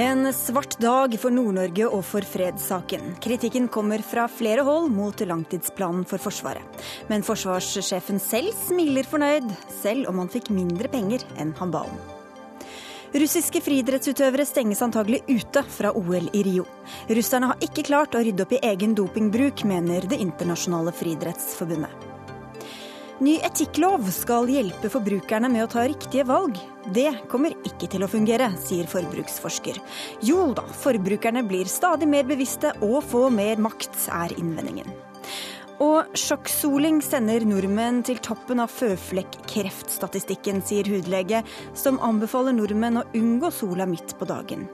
En 0.00 0.32
svart 0.32 0.78
dag 0.80 1.12
for 1.20 1.34
Nord-Norge 1.34 1.84
og 1.92 2.00
for 2.08 2.24
fredssaken. 2.24 3.18
Kritikken 3.20 3.66
kommer 3.68 4.00
fra 4.00 4.24
flere 4.32 4.64
hold 4.64 4.88
mot 4.94 5.20
langtidsplanen 5.28 6.06
for 6.08 6.22
Forsvaret. 6.24 6.64
Men 7.10 7.24
forsvarssjefen 7.26 8.16
selv 8.22 8.54
smiler 8.62 9.04
fornøyd, 9.04 9.50
selv 9.82 10.08
om 10.08 10.22
han 10.22 10.32
fikk 10.32 10.48
mindre 10.56 10.88
penger 10.88 11.26
enn 11.36 11.52
han 11.58 11.74
ba 11.74 11.84
om. 11.90 12.00
Russiske 13.12 13.60
friidrettsutøvere 13.60 14.46
stenges 14.48 14.80
antagelig 14.86 15.20
ute 15.28 15.66
fra 15.68 15.92
OL 15.92 16.30
i 16.32 16.46
Rio. 16.48 16.64
Russerne 17.10 17.50
har 17.52 17.66
ikke 17.68 17.84
klart 17.90 18.16
å 18.16 18.22
rydde 18.24 18.46
opp 18.46 18.56
i 18.56 18.62
egen 18.70 18.96
dopingbruk, 18.96 19.66
mener 19.68 20.08
Det 20.08 20.22
internasjonale 20.24 20.96
friidrettsforbundet. 20.96 22.09
Ny 23.20 23.34
etikklov 23.44 24.06
skal 24.16 24.48
hjelpe 24.48 24.88
forbrukerne 24.88 25.50
med 25.52 25.66
å 25.66 25.68
ta 25.68 25.82
riktige 25.84 26.24
valg. 26.24 26.56
Det 26.88 27.10
kommer 27.28 27.52
ikke 27.68 27.84
til 27.92 28.00
å 28.00 28.08
fungere, 28.08 28.46
sier 28.64 28.88
forbruksforsker. 28.88 29.76
Jo 30.24 30.46
da, 30.56 30.64
forbrukerne 30.80 31.42
blir 31.44 31.68
stadig 31.68 32.08
mer 32.08 32.24
bevisste 32.24 32.72
og 32.80 33.02
får 33.10 33.28
mer 33.36 33.60
makt, 33.60 33.98
er 34.22 34.32
innvendingen. 34.40 34.88
Og 35.84 36.16
sjokksoling 36.16 37.02
sender 37.04 37.44
nordmenn 37.44 38.00
til 38.08 38.22
toppen 38.24 38.64
av 38.64 38.72
føflekkreftstatistikken, 38.72 40.64
sier 40.64 40.88
hudlege, 40.88 41.42
som 41.76 42.00
anbefaler 42.04 42.56
nordmenn 42.56 43.02
å 43.02 43.06
unngå 43.20 43.52
sola 43.52 43.84
midt 43.88 44.16
på 44.16 44.32
dagen. 44.32 44.64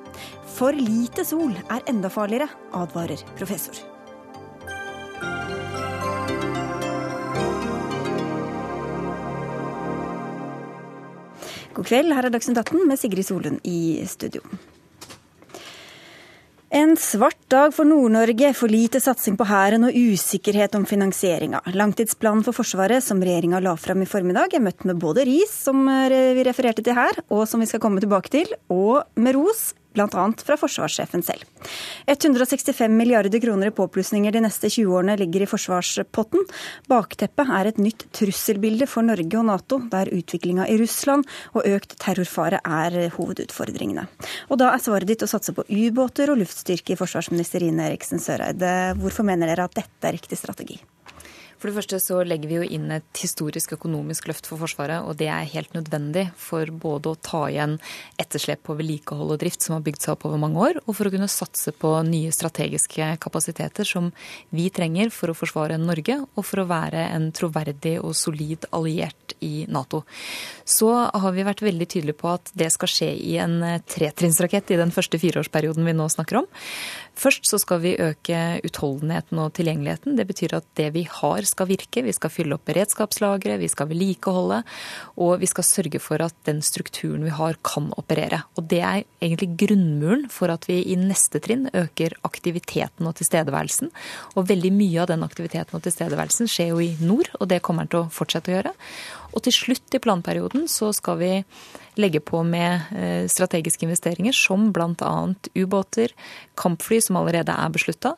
For 0.55 0.71
lite 0.71 1.27
sol 1.27 1.59
er 1.67 1.83
enda 1.91 2.15
farligere, 2.15 2.47
advarer 2.79 3.27
professor. 3.35 3.96
God 11.77 11.91
kveld, 11.91 12.15
her 12.17 12.25
er 12.25 12.33
Dagsnytt 12.33 12.57
18 12.63 12.87
med 12.89 12.97
Sigrid 12.97 13.27
Solund 13.29 13.61
i 13.69 14.01
studio. 14.09 14.41
En 16.73 16.97
svart 16.99 17.39
dag 17.53 17.75
for 17.77 17.85
Nord-Norge, 17.89 18.49
for 18.57 18.73
lite 18.73 19.01
satsing 19.01 19.37
på 19.37 19.45
Hæren 19.47 19.85
og 19.87 19.95
usikkerhet 19.95 20.75
om 20.75 20.87
finansieringa. 20.89 21.61
Langtidsplanen 21.77 22.43
for 22.47 22.57
Forsvaret 22.57 23.05
som 23.05 23.21
regjeringa 23.23 23.61
la 23.61 23.77
fram 23.77 24.03
i 24.03 24.09
formiddag, 24.09 24.57
er 24.57 24.65
møtt 24.65 24.89
med 24.89 24.99
både 25.01 25.27
ris, 25.29 25.53
som 25.69 25.85
vi 25.87 26.49
refererte 26.49 26.85
til 26.85 26.97
her, 26.97 27.21
og 27.29 27.45
som 27.49 27.61
vi 27.61 27.69
skal 27.69 27.85
komme 27.85 28.01
tilbake 28.03 28.33
til, 28.33 28.57
og 28.73 29.05
med 29.21 29.37
ros 29.37 29.69
bl.a. 29.97 30.27
fra 30.47 30.59
forsvarssjefen 30.61 31.25
selv. 31.27 31.45
165 32.07 32.93
milliarder 32.93 33.43
kroner 33.43 33.71
i 33.71 33.75
påplussinger 33.75 34.35
de 34.37 34.45
neste 34.45 34.71
20 34.71 34.95
årene 34.99 35.17
ligger 35.21 35.45
i 35.45 35.51
forsvarspotten. 35.51 36.45
Bakteppet 36.91 37.53
er 37.59 37.71
et 37.71 37.81
nytt 37.83 38.07
trusselbilde 38.17 38.89
for 38.91 39.07
Norge 39.07 39.41
og 39.41 39.49
Nato, 39.51 39.81
der 39.93 40.13
utviklinga 40.15 40.69
i 40.71 40.79
Russland 40.81 41.27
og 41.55 41.67
økt 41.67 41.97
terrorfare 42.03 42.61
er 42.63 42.99
hovedutfordringene. 43.17 44.07
Og 44.51 44.61
da 44.63 44.73
er 44.73 44.83
svaret 44.83 45.11
ditt 45.11 45.25
å 45.25 45.31
satse 45.31 45.55
på 45.57 45.67
ubåter 45.67 46.33
og 46.33 46.41
luftstyrke, 46.43 46.99
forsvarsminister 46.99 47.65
Ine 47.67 47.91
Eriksen 47.91 48.23
Søreide. 48.23 48.95
Hvorfor 49.01 49.27
mener 49.27 49.51
dere 49.51 49.67
at 49.67 49.77
dette 49.79 50.09
er 50.09 50.17
riktig 50.17 50.39
strategi? 50.41 50.79
For 51.57 51.71
det 51.71 51.77
første 51.79 51.99
så 52.03 52.21
legger 52.27 52.51
vi 52.51 52.59
jo 52.59 52.67
inn 52.77 52.91
et 52.93 53.21
historisk 53.23 53.73
økonomisk 53.79 54.29
løft 54.29 54.49
for 54.49 54.61
Forsvaret, 54.61 55.07
og 55.09 55.17
det 55.21 55.31
er 55.33 55.49
helt 55.55 55.73
nødvendig 55.77 56.27
for 56.37 56.69
både 56.69 57.15
å 57.15 57.17
ta 57.17 57.47
igjen 57.49 57.79
etterslep 58.21 58.63
på 58.67 58.77
vedlikehold 58.77 59.33
og 59.33 59.41
drift 59.41 59.65
som 59.65 59.79
har 59.79 59.85
bygd 59.87 60.05
seg 60.05 60.13
opp 60.13 60.27
over 60.29 60.43
mange 60.43 60.61
år, 60.61 60.81
og 60.85 60.99
for 60.99 61.09
å 61.09 61.15
kunne 61.15 61.31
satse 61.33 61.73
på 61.73 61.95
nye 62.05 62.35
strategiske 62.35 63.09
kapasiteter 63.25 63.89
som 63.89 64.11
vi 64.53 64.69
trenger 64.69 65.09
for 65.15 65.33
å 65.33 65.39
forsvare 65.39 65.81
Norge, 65.81 66.19
og 66.37 66.45
for 66.45 66.61
å 66.61 66.69
være 66.69 67.09
en 67.15 67.31
troverdig 67.37 67.97
og 68.03 68.13
solid 68.19 68.69
alliert 68.77 69.37
i 69.41 69.65
Nato. 69.73 70.03
Så 70.69 70.93
har 70.93 71.33
vi 71.33 71.47
vært 71.47 71.65
veldig 71.65 71.89
tydelige 71.89 72.21
på 72.21 72.35
at 72.35 72.53
det 72.59 72.69
skal 72.75 72.93
skje 72.93 73.11
i 73.17 73.39
en 73.41 73.59
tretrinnsrakett 73.89 74.75
i 74.75 74.81
den 74.81 74.93
første 74.93 75.21
fireårsperioden 75.23 75.89
vi 75.89 75.97
nå 75.97 76.09
snakker 76.13 76.43
om. 76.43 76.53
Først 77.17 77.49
så 77.49 77.57
skal 77.57 77.81
vi 77.81 77.95
øke 77.97 78.61
utholdenheten 78.67 79.41
og 79.41 79.55
tilgjengeligheten. 79.57 80.19
Det 80.19 80.27
betyr 80.29 80.59
at 80.59 80.67
det 80.77 80.91
vi 80.93 81.07
har 81.09 81.47
skal 81.49 81.56
virke. 81.65 82.05
Vi 82.05 82.13
skal 82.13 82.33
fylle 82.35 82.59
opp 82.59 82.67
beredskapslagre, 82.69 83.57
vi 83.57 83.71
skal 83.73 83.89
vedlikeholde, 83.89 84.61
og 85.17 85.41
vi 85.41 85.49
skal 85.49 85.65
sørge 85.65 86.01
for 86.03 86.21
at 86.21 86.37
den 86.45 86.61
strukturen 86.61 87.25
vi 87.25 87.33
har, 87.33 87.57
kan 87.65 87.89
operere. 87.97 88.43
Og 88.61 88.69
det 88.69 88.83
er 88.85 89.05
egentlig 89.25 89.55
grunnmuren 89.65 90.27
for 90.33 90.53
at 90.53 90.69
vi 90.69 90.83
i 90.93 90.99
neste 91.01 91.41
trinn 91.41 91.71
øker 91.73 92.19
aktiviteten 92.29 93.09
og 93.09 93.17
tilstedeværelsen. 93.17 93.93
Og 94.37 94.51
veldig 94.53 94.73
mye 94.77 95.05
av 95.07 95.11
den 95.15 95.25
aktiviteten 95.25 95.79
og 95.79 95.87
tilstedeværelsen 95.87 96.51
skjer 96.51 96.75
jo 96.75 96.83
i 96.85 96.93
nord, 97.01 97.33
og 97.41 97.49
det 97.49 97.63
kommer 97.65 97.87
den 97.87 97.95
til 97.95 98.05
å 98.05 98.11
fortsette 98.13 98.53
å 98.53 98.59
gjøre. 98.59 98.77
Og 99.37 99.45
til 99.45 99.53
slutt 99.53 99.93
i 99.93 100.01
planperioden 100.01 100.65
så 100.71 100.89
skal 100.97 101.21
vi 101.21 101.33
legge 102.01 102.21
på 102.25 102.43
med 102.45 102.89
eh, 102.97 103.25
strategiske 103.29 103.87
investeringer 103.87 104.35
som 104.37 104.69
bl.a. 104.73 105.13
ubåter, 105.57 106.13
kampfly 106.57 106.99
som 107.05 107.17
allerede 107.21 107.53
er 107.53 107.73
beslutta, 107.73 108.15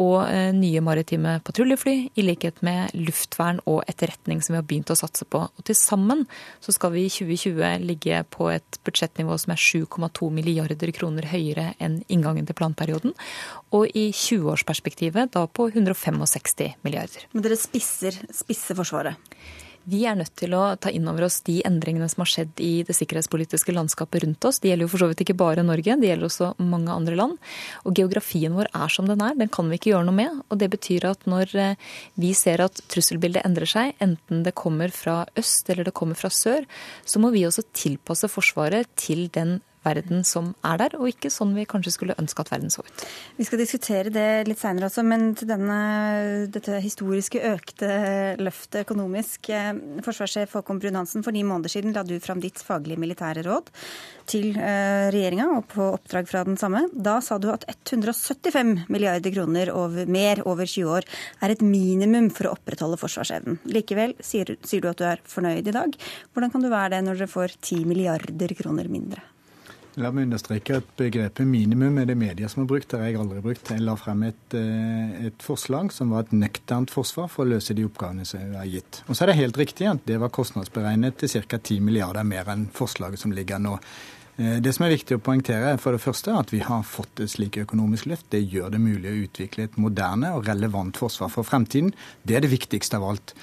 og 0.00 0.26
eh, 0.28 0.50
nye 0.56 0.82
maritime 0.84 1.38
patruljefly, 1.44 1.94
i 2.16 2.24
likhet 2.24 2.60
med 2.64 2.92
luftvern 2.96 3.60
og 3.70 3.82
etterretning 3.88 4.42
som 4.44 4.54
vi 4.54 4.60
har 4.60 4.68
begynt 4.68 4.92
å 4.92 4.98
satse 4.98 5.28
på. 5.28 5.40
Og 5.48 5.68
til 5.68 5.78
sammen 5.78 6.24
så 6.64 6.74
skal 6.76 6.94
vi 6.96 7.06
i 7.06 7.12
2020 7.12 7.84
ligge 7.84 8.22
på 8.32 8.50
et 8.52 8.80
budsjettnivå 8.84 9.36
som 9.40 9.54
er 9.56 9.64
7,2 9.64 10.30
milliarder 10.32 10.92
kroner 10.96 11.28
høyere 11.32 11.72
enn 11.80 12.02
inngangen 12.12 12.48
til 12.48 12.56
planperioden, 12.60 13.16
og 13.72 13.88
i 13.92 14.10
20-årsperspektivet 14.12 15.32
da 15.36 15.44
på 15.48 15.68
165 15.72 16.80
milliarder. 16.84 17.28
Men 17.32 17.44
dere 17.44 17.60
spisser, 17.60 18.20
spisser 18.32 18.76
Forsvaret? 18.76 19.20
Vi 19.90 20.00
er 20.08 20.16
nødt 20.16 20.32
til 20.40 20.54
å 20.56 20.62
ta 20.80 20.88
inn 20.88 21.08
over 21.10 21.26
oss 21.26 21.42
de 21.44 21.58
endringene 21.66 22.06
som 22.08 22.22
har 22.22 22.30
skjedd 22.30 22.60
i 22.64 22.70
det 22.88 22.94
sikkerhetspolitiske 22.96 23.74
landskapet 23.74 24.24
rundt 24.24 24.46
oss. 24.48 24.60
Det 24.62 24.70
gjelder 24.70 24.86
jo 24.86 24.92
for 24.94 25.04
så 25.04 25.08
vidt 25.10 25.24
ikke 25.26 25.36
bare 25.36 25.64
Norge, 25.66 25.98
det 26.00 26.08
gjelder 26.08 26.28
også 26.30 26.48
mange 26.64 26.94
andre 26.94 27.18
land. 27.20 27.36
Og 27.84 27.98
geografien 27.98 28.56
vår 28.56 28.70
er 28.72 28.94
som 28.94 29.10
den 29.10 29.20
er, 29.24 29.36
den 29.36 29.52
kan 29.52 29.68
vi 29.68 29.76
ikke 29.76 29.92
gjøre 29.92 30.08
noe 30.08 30.16
med. 30.16 30.40
Og 30.48 30.60
det 30.62 30.70
betyr 30.72 31.10
at 31.10 31.28
når 31.28 31.52
eh, 31.60 31.92
vi 32.20 32.32
ser 32.38 32.64
at 32.64 32.80
trusselbildet 32.88 33.44
endrer 33.44 33.68
seg, 33.68 33.92
enten 34.04 34.40
det 34.46 34.56
kommer 34.56 34.94
fra 34.94 35.20
øst 35.36 35.68
eller 35.68 35.84
det 35.84 35.96
kommer 35.96 36.16
fra 36.16 36.32
sør, 36.32 36.64
så 37.04 37.20
må 37.20 37.34
vi 37.34 37.44
også 37.44 37.66
tilpasse 37.76 38.32
Forsvaret 38.32 38.88
til 38.96 39.28
den 39.34 39.58
verden 39.84 40.24
som 40.26 40.52
er 40.66 40.80
der, 40.80 40.96
og 40.98 41.10
ikke 41.10 41.32
sånn 41.32 41.54
vi 41.56 41.66
kanskje 41.68 41.94
skulle 41.94 42.16
ønske 42.20 42.44
at 42.44 42.52
verden 42.52 42.72
så 42.72 42.84
ut. 42.84 43.04
Vi 43.38 43.46
skal 43.46 43.60
diskutere 43.60 44.12
det 44.14 44.46
litt 44.48 44.60
seinere 44.60 44.88
også, 44.88 45.04
men 45.06 45.32
til 45.38 45.50
denne, 45.50 45.78
dette 46.54 46.80
historiske 46.84 47.42
økte 47.54 47.90
løftet 48.40 48.84
økonomisk. 48.84 49.50
Eh, 49.52 49.72
forsvarssjef 50.04 50.56
Håkon 50.58 50.80
Brun-Hansen, 50.82 51.24
for 51.24 51.34
ni 51.34 51.44
måneder 51.46 51.72
siden 51.72 51.94
la 51.96 52.04
du 52.06 52.16
fram 52.22 52.42
ditt 52.42 52.62
faglige 52.64 53.00
militære 53.00 53.44
råd 53.46 53.70
til 54.30 54.54
eh, 54.56 55.10
regjeringa, 55.14 55.50
og 55.58 55.68
på 55.72 55.88
oppdrag 55.98 56.28
fra 56.30 56.44
den 56.48 56.58
samme. 56.60 56.86
Da 56.92 57.18
sa 57.24 57.38
du 57.38 57.50
at 57.52 57.66
175 57.68 58.86
milliarder 58.92 59.34
kroner 59.34 59.72
over, 59.74 60.08
mer 60.10 60.42
over 60.48 60.68
20 60.68 60.96
år 60.98 61.08
er 61.44 61.54
et 61.54 61.64
minimum 61.64 62.30
for 62.34 62.48
å 62.48 62.54
opprettholde 62.56 63.00
forsvarsevnen. 63.00 63.60
Likevel 63.68 64.16
sier, 64.24 64.56
sier 64.64 64.84
du 64.84 64.90
at 64.90 65.00
du 65.00 65.06
er 65.08 65.22
fornøyd 65.28 65.68
i 65.68 65.76
dag. 65.76 66.00
Hvordan 66.32 66.54
kan 66.54 66.64
du 66.64 66.72
være 66.72 66.96
det 66.96 67.04
når 67.06 67.22
dere 67.22 67.32
får 67.34 67.58
10 67.60 67.86
milliarder 67.90 68.56
kroner 68.58 68.90
mindre? 68.90 69.33
La 70.02 70.10
meg 70.10 70.26
understreke 70.26 70.80
at 70.80 70.88
begrepet 70.98 71.46
minimum 71.46 72.00
er 72.02 72.08
det 72.08 72.16
media 72.18 72.48
som 72.50 72.64
har 72.64 72.70
brukt. 72.72 72.88
Det 72.90 72.98
har 72.98 73.12
jeg 73.12 73.20
aldri 73.22 73.42
brukt. 73.44 73.70
Jeg 73.70 73.84
la 73.84 73.94
frem 73.98 74.24
et, 74.26 74.56
eh, 74.58 75.26
et 75.28 75.38
forslag 75.38 75.92
som 75.92 76.10
var 76.10 76.24
et 76.24 76.32
nøkternt 76.34 76.90
forsvar 76.90 77.30
for 77.30 77.44
å 77.44 77.52
løse 77.54 77.74
de 77.74 77.84
oppgavene 77.86 78.26
som 78.26 78.40
er 78.40 78.66
gitt. 78.66 79.02
Og 79.08 79.14
så 79.14 79.22
er 79.22 79.26
det 79.26 79.36
helt 79.42 79.56
riktig 79.56 79.86
at 79.86 80.04
det 80.04 80.18
var 80.18 80.34
kostnadsberegnet 80.34 81.16
til 81.16 81.28
ca. 81.46 81.58
10 81.58 81.80
milliarder 81.80 82.24
mer 82.24 82.44
enn 82.44 82.66
forslaget 82.66 83.18
som 83.18 83.30
ligger 83.30 83.58
nå. 83.62 83.78
Eh, 84.36 84.58
det 84.58 84.72
som 84.74 84.84
er 84.84 84.96
viktig 84.96 85.14
å 85.14 85.22
poengtere, 85.22 85.74
er 85.74 85.76
for 85.78 85.94
det 85.94 86.02
første 86.02 86.34
at 86.34 86.50
vi 86.50 86.58
har 86.58 86.82
fått 86.82 87.20
et 87.22 87.30
slik 87.30 87.60
økonomisk 87.62 88.06
løft. 88.10 88.26
Det 88.34 88.42
gjør 88.42 88.72
det 88.74 88.80
mulig 88.80 89.10
å 89.12 89.28
utvikle 89.28 89.68
et 89.68 89.76
moderne 89.78 90.34
og 90.34 90.48
relevant 90.48 90.96
forsvar 90.96 91.30
for 91.30 91.46
fremtiden. 91.46 91.94
Det 92.26 92.34
er 92.34 92.40
det 92.40 92.50
viktigste 92.50 92.98
av 92.98 93.04
alt. 93.12 93.34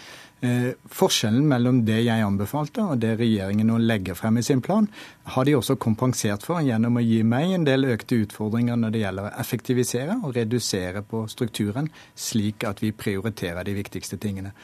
Eh, 0.41 0.71
forskjellen 0.89 1.43
mellom 1.45 1.83
det 1.85 1.99
jeg 2.01 2.23
anbefalte 2.25 2.81
og 2.81 3.01
det 3.03 3.11
regjeringen 3.19 3.67
nå 3.69 3.75
legger 3.77 4.17
frem 4.17 4.39
i 4.39 4.43
sin 4.45 4.63
plan, 4.65 4.87
har 5.35 5.45
de 5.45 5.53
også 5.53 5.75
kompensert 5.77 6.41
for 6.47 6.63
gjennom 6.65 6.97
å 6.97 7.03
gi 7.05 7.19
meg 7.21 7.53
en 7.53 7.67
del 7.67 7.85
økte 7.93 8.17
utfordringer 8.23 8.79
når 8.81 8.95
det 8.95 9.03
gjelder 9.03 9.27
å 9.27 9.33
effektivisere 9.43 10.15
og 10.23 10.33
redusere 10.39 11.03
på 11.05 11.27
strukturen, 11.29 11.91
slik 12.17 12.65
at 12.65 12.81
vi 12.81 12.89
prioriterer 12.89 13.67
de 13.67 13.77
viktigste 13.77 14.17
tingene. 14.17 14.55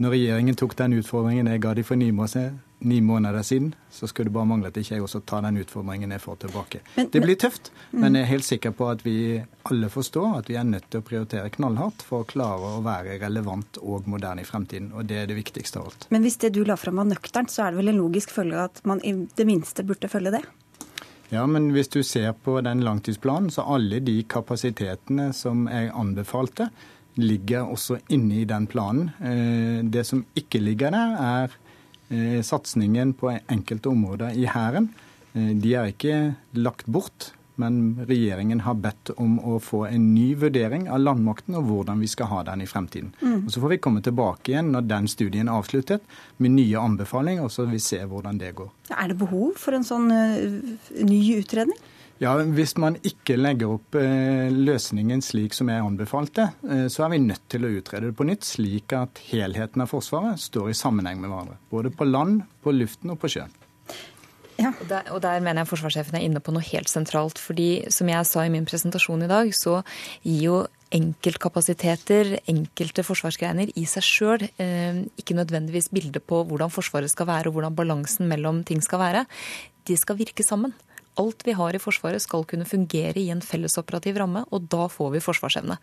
Når 0.00 0.16
regjeringen 0.16 0.56
tok 0.56 0.78
den 0.78 0.96
utfordringen 1.02 1.52
jeg 1.52 1.60
ga 1.66 1.74
de 1.76 1.84
for 1.84 2.00
ni 2.00 2.08
måneder, 2.16 2.56
ni 2.80 3.00
måneder 3.00 3.42
siden, 3.42 3.74
så 3.90 4.06
skulle 4.06 4.30
det 4.30 4.34
bare 4.34 4.48
mangle 4.48 4.70
at 4.70 4.76
ikke 4.80 4.94
jeg 4.94 5.04
også 5.04 5.20
tar 5.28 5.42
den 5.44 5.60
utfordringen 5.60 6.12
jeg 6.14 6.22
får 6.22 6.38
tilbake. 6.44 6.80
Men, 6.96 7.10
det 7.12 7.22
blir 7.24 7.36
tøft, 7.40 7.72
mm. 7.90 7.98
men 8.00 8.16
jeg 8.16 8.24
er 8.24 8.30
helt 8.30 8.46
sikker 8.46 8.74
på 8.76 8.88
at 8.88 9.04
vi 9.04 9.16
alle 9.68 9.90
forstår 9.92 10.38
at 10.38 10.48
vi 10.50 10.56
er 10.56 10.68
nødt 10.68 10.88
til 10.90 11.02
å 11.02 11.06
prioritere 11.06 11.52
knallhardt 11.56 12.04
for 12.06 12.24
å 12.24 12.28
klare 12.30 12.76
å 12.78 12.84
være 12.84 13.18
relevant 13.20 13.80
og 13.82 14.08
moderne 14.10 14.44
i 14.44 14.48
fremtiden. 14.48 14.92
Og 14.96 15.08
det 15.10 15.22
er 15.22 15.28
det 15.30 15.36
viktigste 15.38 15.82
av 15.82 15.90
alt. 15.90 16.08
Men 16.14 16.24
hvis 16.24 16.40
det 16.40 16.54
du 16.56 16.62
la 16.64 16.78
fram 16.80 17.02
var 17.02 17.10
nøkternt, 17.10 17.52
så 17.52 17.66
er 17.66 17.74
det 17.74 17.82
vel 17.82 17.92
en 17.92 18.00
logisk 18.00 18.32
følge 18.34 18.64
at 18.70 18.80
man 18.88 19.02
i 19.04 19.14
det 19.36 19.48
minste 19.48 19.84
burde 19.86 20.08
følge 20.12 20.38
det? 20.38 20.44
Ja, 21.30 21.44
men 21.46 21.68
hvis 21.70 21.92
du 21.92 22.00
ser 22.02 22.32
på 22.32 22.56
den 22.66 22.80
langtidsplanen, 22.82 23.52
så 23.54 23.62
alle 23.62 24.00
de 24.02 24.16
kapasitetene 24.26 25.30
som 25.36 25.68
jeg 25.70 25.92
anbefalte, 25.94 26.70
ligger 27.20 27.68
også 27.70 28.00
inne 28.10 28.40
i 28.40 28.46
den 28.48 28.66
planen. 28.70 29.10
Eh, 29.20 29.84
det 29.84 30.06
som 30.08 30.24
ikke 30.38 30.62
ligger 30.62 30.94
der, 30.94 31.16
er 31.20 31.58
Eh, 32.10 32.42
satsingen 32.42 33.12
på 33.12 33.38
enkelte 33.46 33.88
områder 33.88 34.30
i 34.34 34.46
Hæren. 34.46 34.88
Eh, 35.32 35.52
de 35.54 35.74
er 35.78 35.92
ikke 35.92 36.16
lagt 36.58 36.88
bort, 36.90 37.28
men 37.54 38.00
regjeringen 38.08 38.64
har 38.64 38.74
bedt 38.82 39.12
om 39.14 39.36
å 39.38 39.60
få 39.62 39.84
en 39.86 40.08
ny 40.14 40.32
vurdering 40.40 40.88
av 40.90 41.04
landmakten 41.04 41.54
og 41.60 41.68
hvordan 41.68 42.02
vi 42.02 42.08
skal 42.10 42.26
ha 42.32 42.40
den 42.48 42.64
i 42.64 42.66
fremtiden. 42.66 43.12
Mm. 43.20 43.44
Og 43.44 43.52
Så 43.52 43.62
får 43.62 43.74
vi 43.76 43.78
komme 43.84 44.02
tilbake 44.02 44.50
igjen 44.50 44.72
når 44.74 44.88
den 44.90 45.06
studien 45.12 45.46
er 45.46 45.60
avsluttet, 45.60 46.02
med 46.38 46.56
nye 46.56 46.82
anbefalinger, 46.82 47.44
og 47.46 47.54
så 47.54 47.62
vil 47.62 47.78
vi 47.78 47.84
se 47.84 48.02
hvordan 48.02 48.42
det 48.42 48.56
går. 48.58 48.72
Er 48.90 49.12
det 49.12 49.18
behov 49.20 49.54
for 49.60 49.76
en 49.76 49.86
sånn 49.86 50.10
uh, 50.10 51.04
ny 51.06 51.20
utredning? 51.38 51.78
Ja, 52.20 52.34
Hvis 52.36 52.74
man 52.76 52.98
ikke 53.00 53.38
legger 53.38 53.78
opp 53.78 53.96
eh, 53.96 54.52
løsningen 54.52 55.22
slik 55.24 55.54
som 55.56 55.70
jeg 55.72 55.80
anbefalte, 55.80 56.50
eh, 56.68 56.84
så 56.92 57.06
er 57.06 57.14
vi 57.14 57.20
nødt 57.24 57.46
til 57.48 57.64
å 57.64 57.70
utrede 57.72 58.10
det 58.10 58.16
på 58.18 58.26
nytt, 58.28 58.44
slik 58.44 58.92
at 58.92 59.22
helheten 59.30 59.80
av 59.80 59.88
Forsvaret 59.88 60.42
står 60.42 60.68
i 60.68 60.76
sammenheng 60.76 61.22
med 61.22 61.32
hverandre. 61.32 61.56
Både 61.72 61.92
på 61.96 62.04
land, 62.04 62.42
på 62.60 62.74
luften 62.76 63.14
og 63.14 63.22
på 63.22 63.30
sjøen. 63.32 63.54
Ja. 64.60 64.74
Og, 64.74 64.82
der, 64.90 65.08
og, 65.14 65.22
der, 65.24 65.40
mener 65.40 65.62
jeg 65.62 65.70
forsvarssjefen 65.70 66.18
er 66.18 66.26
inne 66.26 66.42
på 66.44 66.52
noe 66.52 66.66
helt 66.66 66.92
sentralt. 66.92 67.40
fordi 67.40 67.86
som 67.88 68.12
jeg 68.12 68.28
sa 68.28 68.44
i 68.44 68.52
min 68.52 68.68
presentasjon 68.68 69.24
i 69.24 69.30
dag, 69.30 69.54
så 69.56 69.78
gir 70.20 70.42
jo 70.44 70.58
enkeltkapasiteter, 70.92 72.34
enkelte 72.52 73.06
forsvarsgreiner 73.06 73.72
i 73.80 73.86
seg 73.88 74.04
sjøl 74.04 74.44
eh, 74.60 75.00
ikke 75.16 75.38
nødvendigvis 75.40 75.88
bilde 75.88 76.20
på 76.20 76.44
hvordan 76.44 76.68
Forsvaret 76.68 77.08
skal 77.08 77.30
være 77.32 77.48
og 77.48 77.56
hvordan 77.56 77.80
balansen 77.80 78.28
mellom 78.28 78.60
ting 78.68 78.84
skal 78.84 79.00
være. 79.06 79.24
De 79.88 79.96
skal 79.96 80.20
virke 80.20 80.44
sammen 80.44 80.76
alt 81.20 81.44
vi 81.46 81.54
har 81.56 81.76
i 81.76 81.82
Forsvaret 81.82 82.22
skal 82.22 82.46
kunne 82.48 82.66
fungere 82.68 83.18
i 83.20 83.28
en 83.32 83.42
fellesoperativ 83.44 84.18
ramme, 84.20 84.44
og 84.50 84.68
da 84.72 84.86
får 84.90 85.12
vi 85.14 85.22
forsvarsevne. 85.24 85.76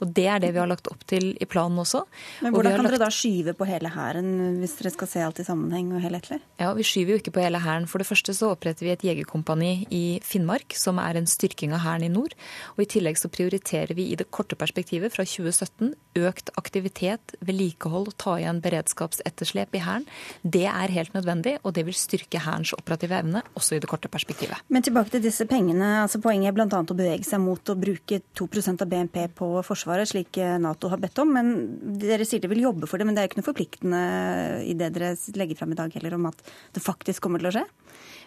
Og 0.00 0.12
Det 0.14 0.26
er 0.30 0.42
det 0.42 0.52
vi 0.54 0.62
har 0.62 0.70
lagt 0.70 0.88
opp 0.92 1.02
til 1.10 1.32
i 1.34 1.48
planen 1.50 1.80
også. 1.82 2.04
Men 2.42 2.54
Hvordan 2.54 2.76
kan 2.76 2.86
lagt... 2.86 2.94
dere 2.94 3.04
da 3.04 3.10
skyve 3.14 3.54
på 3.58 3.68
hele 3.68 3.90
hæren, 3.94 4.60
hvis 4.60 4.76
dere 4.78 4.94
skal 4.94 5.10
se 5.10 5.24
alt 5.24 5.40
i 5.42 5.46
sammenheng 5.46 5.92
og 5.96 6.04
helhetlig? 6.04 6.40
Ja, 6.60 6.72
Vi 6.74 6.86
skyver 6.86 7.14
jo 7.14 7.20
ikke 7.22 7.34
på 7.34 7.44
hele 7.44 7.60
hæren. 7.60 7.88
For 7.90 7.98
det 7.98 8.08
første 8.08 8.34
så 8.36 8.52
oppretter 8.54 8.86
vi 8.86 8.92
et 8.94 9.04
jegerkompani 9.04 9.86
i 9.90 10.04
Finnmark, 10.22 10.76
som 10.78 11.00
er 11.02 11.18
en 11.18 11.28
styrking 11.30 11.74
av 11.74 11.84
hæren 11.84 12.06
i 12.06 12.12
nord. 12.12 12.36
Og 12.76 12.84
i 12.84 12.90
tillegg 12.96 13.18
så 13.20 13.30
prioriterer 13.32 13.94
vi 13.94 14.10
i 14.12 14.18
det 14.18 14.30
korte 14.30 14.58
perspektivet 14.58 15.14
fra 15.14 15.26
2017 15.26 15.94
økt 16.20 16.52
aktivitet, 16.60 17.34
vedlikehold 17.44 18.12
og 18.12 18.18
ta 18.20 18.36
igjen 18.38 18.62
beredskapsetterslep 18.64 19.74
i 19.74 19.82
hæren. 19.82 20.06
Det 20.42 20.66
er 20.70 20.94
helt 20.94 21.14
nødvendig, 21.16 21.58
og 21.62 21.74
det 21.74 21.86
vil 21.88 21.96
styrke 21.98 22.42
hærens 22.44 22.74
operative 22.76 23.18
evne 23.18 23.42
også 23.58 23.76
i 23.76 23.82
det 23.82 23.90
korte 23.90 24.10
perspektivet. 24.12 24.62
Men 24.68 24.83
tilbake 24.86 25.14
til 25.14 25.22
disse 25.24 25.46
pengene. 25.50 26.02
altså 26.02 26.20
Poenget 26.22 26.50
er 26.50 26.56
bl.a. 26.56 26.80
å 26.80 26.96
bevege 26.96 27.26
seg 27.26 27.42
mot 27.42 27.72
å 27.72 27.76
bruke 27.78 28.20
2% 28.36 28.84
av 28.84 28.90
BNP 28.90 29.18
på 29.38 29.48
Forsvaret, 29.66 30.10
slik 30.10 30.38
Nato 30.62 30.90
har 30.92 31.02
bedt 31.02 31.20
om. 31.22 31.32
Men 31.34 31.54
Dere 32.00 32.26
sier 32.28 32.42
dere 32.42 32.52
vil 32.54 32.66
jobbe 32.66 32.88
for 32.90 33.00
det, 33.00 33.08
men 33.08 33.16
det 33.16 33.24
er 33.24 33.30
ikke 33.30 33.40
noe 33.40 33.50
forpliktende 33.50 34.02
i 34.64 34.76
det 34.78 34.92
dere 34.94 35.14
legger 35.38 35.58
fram 35.60 35.74
i 35.74 35.80
dag 35.80 35.96
heller, 35.98 36.18
om 36.18 36.28
at 36.30 36.44
det 36.76 36.84
faktisk 36.84 37.24
kommer 37.24 37.42
til 37.42 37.50
å 37.50 37.56
skje? 37.58 37.64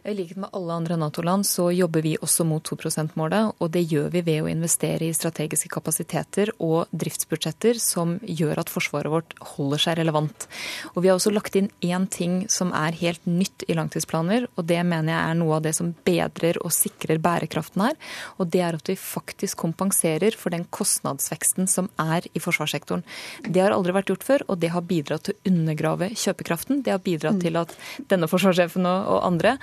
I 0.08 0.14
likhet 0.16 0.38
med 0.40 0.50
alle 0.56 0.72
andre 0.74 0.96
Nato-land 0.96 1.44
så 1.46 1.66
jobber 1.76 2.00
vi 2.02 2.14
også 2.24 2.46
mot 2.48 2.64
2 2.64 2.78
%-målet. 2.80 3.58
Og 3.60 3.72
det 3.76 3.82
gjør 3.92 4.08
vi 4.14 4.22
ved 4.24 4.46
å 4.46 4.48
investere 4.48 5.04
i 5.04 5.16
strategiske 5.16 5.68
kapasiteter 5.74 6.54
og 6.64 6.94
driftsbudsjetter 6.96 7.76
som 7.84 8.14
gjør 8.24 8.62
at 8.62 8.72
forsvaret 8.72 9.12
vårt 9.12 9.36
holder 9.56 9.84
seg 9.84 9.98
relevant. 10.00 10.46
Og 10.94 11.02
vi 11.04 11.10
har 11.12 11.20
også 11.20 11.34
lagt 11.36 11.58
inn 11.60 11.68
én 11.84 12.06
ting 12.08 12.46
som 12.48 12.72
er 12.72 12.96
helt 13.02 13.28
nytt 13.28 13.66
i 13.68 13.76
langtidsplaner, 13.76 14.48
og 14.56 14.70
det 14.70 14.78
mener 14.88 15.12
jeg 15.12 15.34
er 15.34 15.36
noe 15.42 15.58
av 15.58 15.66
det 15.68 15.76
som 15.76 15.92
bedrer 16.08 16.62
og 16.64 16.72
sikrer 16.72 17.20
bærekraften 17.20 17.84
her. 17.90 18.00
Og 18.40 18.48
det 18.56 18.64
er 18.64 18.80
at 18.80 18.88
vi 18.88 18.96
faktisk 18.96 19.60
kompenserer 19.66 20.40
for 20.40 20.56
den 20.56 20.64
kostnadsveksten 20.72 21.68
som 21.68 21.92
er 22.00 22.24
i 22.32 22.44
forsvarssektoren. 22.46 23.04
Det 23.44 23.60
har 23.60 23.76
aldri 23.76 23.98
vært 24.00 24.16
gjort 24.16 24.26
før, 24.30 24.48
og 24.48 24.64
det 24.64 24.72
har 24.72 24.88
bidratt 24.88 25.28
til 25.28 25.36
å 25.36 25.52
undergrave 25.52 26.14
kjøpekraften. 26.16 26.80
Det 26.88 26.96
har 26.96 27.04
bidratt 27.04 27.44
til 27.44 27.60
at 27.60 27.76
denne 28.08 28.32
forsvarssjefen 28.32 28.88
og 28.88 29.20
andre 29.28 29.58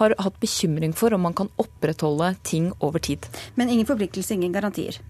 har 0.00 0.14
hatt 0.18 0.40
bekymring 0.40 0.92
for 0.92 1.14
om 1.14 1.24
man 1.26 1.34
kan 1.34 1.50
opprettholde 1.56 2.34
ting 2.42 2.72
over 2.78 2.98
tid. 2.98 3.26
Men 3.54 3.68
ingen 3.68 3.86
forpliktelse, 3.86 4.34
ingen 4.34 4.52
garantier? 4.52 5.00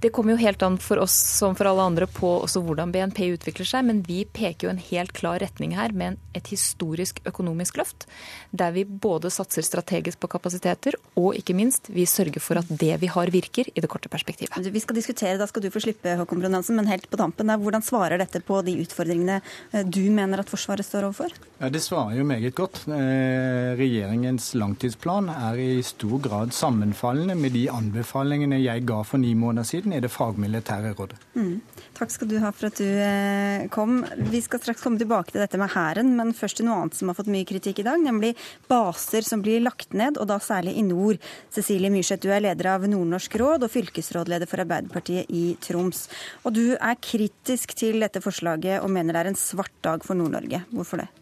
Det 0.00 0.10
kommer 0.10 0.34
jo 0.34 0.40
helt 0.42 0.62
an 0.66 0.76
for 0.82 0.98
oss 1.02 1.14
som 1.14 1.54
for 1.54 1.68
alle 1.70 1.84
andre 1.86 2.08
på 2.10 2.30
hvordan 2.42 2.92
BNP 2.94 3.20
utvikler 3.36 3.68
seg, 3.68 3.86
men 3.86 4.02
vi 4.06 4.24
peker 4.26 4.66
jo 4.66 4.72
en 4.72 4.82
helt 4.82 5.14
klar 5.14 5.38
retning 5.42 5.76
her 5.78 5.94
med 5.94 6.18
et 6.34 6.48
historisk 6.50 7.20
økonomisk 7.28 7.78
løft. 7.78 8.06
Der 8.50 8.74
vi 8.74 8.84
både 8.84 9.30
satser 9.30 9.66
strategisk 9.66 10.20
på 10.22 10.30
kapasiteter, 10.34 10.98
og 11.20 11.38
ikke 11.38 11.56
minst 11.56 11.90
vi 11.94 12.06
sørger 12.08 12.42
for 12.42 12.58
at 12.60 12.70
det 12.70 12.98
vi 13.02 13.10
har, 13.10 13.30
virker 13.34 13.70
i 13.70 13.82
det 13.82 13.90
korte 13.90 14.10
perspektivet. 14.10 14.58
Vi 14.74 14.82
skal 14.82 14.98
diskutere, 14.98 15.38
da 15.38 15.46
skal 15.50 15.64
du 15.64 15.70
få 15.74 15.82
slippe, 15.84 16.16
Håkon 16.18 16.42
Brunansen, 16.42 16.78
men 16.78 16.90
helt 16.90 17.06
på 17.10 17.20
tampen, 17.20 17.50
der, 17.50 17.60
hvordan 17.60 17.84
svarer 17.84 18.18
dette 18.20 18.42
på 18.44 18.60
de 18.66 18.76
utfordringene 18.82 19.40
eh, 19.40 19.86
du 19.86 20.02
mener 20.14 20.42
at 20.42 20.50
Forsvaret 20.50 20.86
står 20.86 21.08
overfor? 21.10 21.34
Ja, 21.60 21.70
Det 21.70 21.82
svarer 21.82 22.18
jo 22.18 22.26
meget 22.26 22.54
godt. 22.54 22.84
Eh, 22.90 23.74
regjeringens 23.94 24.54
langtidsplan 24.58 25.28
er 25.30 25.58
i 25.60 25.82
stor 25.86 26.18
grad 26.22 26.52
sammenfallende 26.54 27.36
med 27.38 27.54
de 27.54 27.64
anbefalingene 27.70 28.58
jeg 28.62 28.84
ga 28.88 29.00
for 29.06 29.22
ni 29.22 29.34
måneder 29.38 29.66
siden 29.68 29.94
i 29.94 30.00
det 30.02 30.10
fagmilitære 30.10 30.94
rådet. 30.98 31.18
Mm. 31.38 31.60
Takk 31.94 32.10
skal 32.10 32.30
du 32.30 32.36
ha 32.42 32.50
for 32.54 32.70
at 32.70 32.80
du 32.80 32.88
eh, 32.88 33.66
kom. 33.74 34.02
Vi 34.32 34.42
skal 34.42 34.62
straks 34.62 34.82
komme 34.82 34.98
tilbake 34.98 35.30
til 35.30 35.42
dette 35.44 35.60
med 35.60 35.70
Hæren, 35.74 36.14
men 36.18 36.34
først 36.34 36.58
til 36.58 36.68
noe 36.68 36.80
annet 36.82 36.98
som 36.98 37.10
har 37.10 37.18
fått 37.18 37.30
mye 37.30 37.46
kritikk 37.46 37.82
i 37.82 37.86
dag, 37.86 38.02
nemlig 38.02 38.34
baser 38.70 39.26
som 39.26 39.44
blir 39.44 39.62
lagt 39.62 39.94
ned, 39.94 40.18
og 40.18 40.28
da 40.30 40.40
særlig 40.42 40.74
i 40.80 40.86
nord. 40.86 41.22
Cecilie 41.54 41.92
Myrseth, 41.94 42.24
du 42.24 42.32
er 42.34 42.42
leder 42.42 42.72
av 42.74 42.88
Nordnorsk 42.90 43.38
råd 43.40 43.66
og 43.66 43.74
fylkesrådleder 43.74 44.50
for 44.50 44.64
Arbeiderpartiet 44.64 45.30
i 45.30 45.52
Troms. 45.62 46.08
Og 46.42 46.56
du 46.58 46.64
er 46.74 46.98
kritisk 46.98 47.76
til 47.78 48.02
dette 48.02 48.22
forslaget 48.24 48.80
og 48.82 48.90
mener 48.90 49.14
det 49.14 49.24
er 49.24 49.34
en 49.34 49.44
svart 49.44 49.76
dag 49.84 50.02
for 50.06 50.18
Nord-Norge. 50.18 50.64
Hvorfor 50.74 51.04
det? 51.04 51.12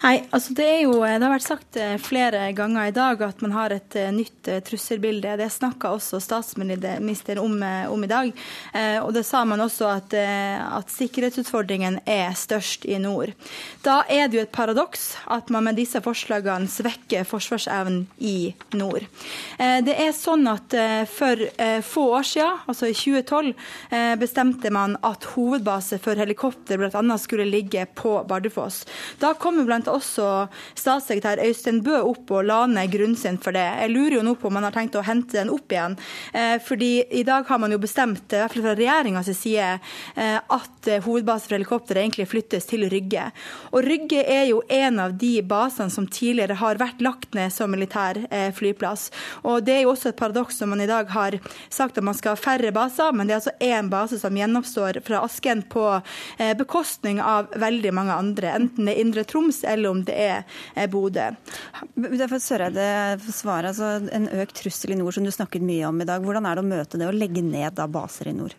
Nei, 0.00 0.22
altså 0.32 0.54
det, 0.56 0.68
jo, 0.86 0.94
det 1.04 1.20
har 1.20 1.32
vært 1.34 1.44
sagt 1.44 1.76
eh, 1.76 1.98
flere 2.00 2.46
ganger 2.56 2.88
i 2.88 2.94
dag 2.96 3.20
at 3.20 3.42
man 3.44 3.52
har 3.52 3.74
et 3.74 3.96
eh, 4.00 4.08
nytt 4.16 4.48
eh, 4.48 4.62
trusselbilde. 4.64 5.34
Det 5.36 5.48
snakka 5.52 5.90
også 5.92 6.22
statsministeren 6.24 7.42
om, 7.42 7.58
om, 7.60 8.04
i 8.04 8.08
dag. 8.08 8.30
Og 9.04 9.10
det 9.12 9.22
sa 9.28 9.42
man 9.44 9.60
også 9.60 9.88
at, 9.90 10.14
at 10.16 10.92
sikkerhetsutfordringen 10.92 11.98
er 12.08 12.32
størst 12.38 12.86
i 12.88 12.96
nord. 13.02 13.32
Da 13.84 14.00
er 14.08 14.28
det 14.28 14.38
jo 14.38 14.44
et 14.44 14.54
paradoks 14.54 15.04
at 15.30 15.50
man 15.52 15.66
med 15.68 15.78
disse 15.78 16.00
forslagene 16.04 16.70
svekker 16.70 17.26
forsvarsevnen 17.28 18.06
i 18.24 18.52
nord. 18.78 19.04
Det 19.58 19.94
er 19.94 20.12
sånn 20.16 20.46
at 20.50 20.74
for 21.12 21.44
få 21.86 22.06
år 22.16 22.28
siden, 22.30 22.60
altså 22.70 22.90
i 22.90 22.96
2012, 22.96 23.52
bestemte 24.20 24.72
man 24.74 24.96
at 25.06 25.28
hovedbase 25.34 26.00
for 26.02 26.20
helikopter 26.20 26.80
bl.a. 26.80 27.18
skulle 27.20 27.48
ligge 27.48 27.86
på 27.98 28.16
Bardufoss. 28.28 28.82
Da 29.20 29.34
kom 29.40 29.60
blant 29.66 29.89
også 29.94 30.28
statssekretær 30.78 31.42
Øystein 31.44 31.80
Bø 31.84 32.00
opp 32.02 32.30
og 32.34 32.46
la 32.48 32.62
ned 32.70 32.90
grunnstein 32.92 33.38
for 33.42 33.56
det. 33.56 33.64
Jeg 33.82 33.92
lurer 33.92 34.18
jo 34.18 34.24
nå 34.26 34.34
på 34.38 34.48
om 34.50 34.56
man 34.58 34.66
har 34.66 34.74
tenkt 34.74 34.98
å 34.98 35.04
hente 35.06 35.38
den 35.38 35.52
opp 35.52 35.72
igjen. 35.72 35.96
Eh, 36.32 36.56
fordi 36.64 36.90
i 37.20 37.24
dag 37.26 37.48
har 37.48 37.60
man 37.62 37.72
jo 37.74 37.80
bestemt, 37.82 38.26
i 38.32 38.40
hvert 38.40 38.54
fall 38.54 38.66
fra 38.68 38.76
regjeringas 38.78 39.30
side, 39.36 39.68
eh, 40.16 40.38
at 40.40 40.90
hovedbase 41.04 41.48
for 41.48 41.56
helikopter 41.56 42.00
egentlig 42.00 42.28
flyttes 42.30 42.68
til 42.70 42.86
Rygge. 42.90 43.30
Og 43.72 43.84
Rygge 43.86 44.24
er 44.24 44.46
jo 44.50 44.62
en 44.68 45.00
av 45.02 45.16
de 45.20 45.32
basene 45.42 45.92
som 45.92 46.06
tidligere 46.06 46.58
har 46.60 46.80
vært 46.80 47.02
lagt 47.04 47.34
ned 47.36 47.52
som 47.54 47.70
militær 47.70 48.18
eh, 48.30 48.50
flyplass. 48.56 49.10
Og 49.44 49.64
det 49.66 49.78
er 49.78 49.82
jo 49.84 49.94
også 49.94 50.10
et 50.12 50.20
paradoks 50.20 50.60
når 50.60 50.72
man 50.72 50.84
i 50.84 50.90
dag 50.90 51.10
har 51.14 51.38
sagt 51.70 51.98
at 51.98 52.06
man 52.06 52.16
skal 52.18 52.36
ha 52.36 52.40
færre 52.40 52.72
baser, 52.74 53.12
men 53.14 53.28
det 53.28 53.36
er 53.36 53.40
altså 53.40 53.56
én 53.60 53.90
base 53.92 54.20
som 54.20 54.36
gjenoppstår 54.36 55.02
fra 55.06 55.24
Asken 55.24 55.62
på 55.70 55.84
bekostning 56.58 57.20
av 57.22 57.50
veldig 57.60 57.92
mange 57.94 58.14
andre, 58.16 58.54
enten 58.56 58.88
det 58.88 58.94
er 58.94 59.02
Indre 59.02 59.24
Troms 59.28 59.62
eller 59.64 59.79
eller 59.80 59.96
om 59.96 60.04
det 60.06 60.16
er 60.20 60.90
Bodø. 60.92 61.30
Derfor 61.96 62.42
Søreide 62.42 62.86
svare, 63.32 63.72
altså 63.72 63.96
En 64.14 64.28
økt 64.42 64.60
trussel 64.60 64.94
i 64.94 65.00
nord 65.00 65.16
som 65.16 65.26
du 65.26 65.32
snakket 65.34 65.64
mye 65.64 65.88
om 65.88 66.00
i 66.00 66.08
dag. 66.08 66.22
Hvordan 66.24 66.46
er 66.46 66.58
det 66.58 66.64
å 66.64 66.72
møte 66.74 67.00
det 67.00 67.08
å 67.08 67.16
legge 67.16 67.44
ned 67.44 67.80
baser 67.90 68.30
i 68.30 68.36
nord? 68.36 68.56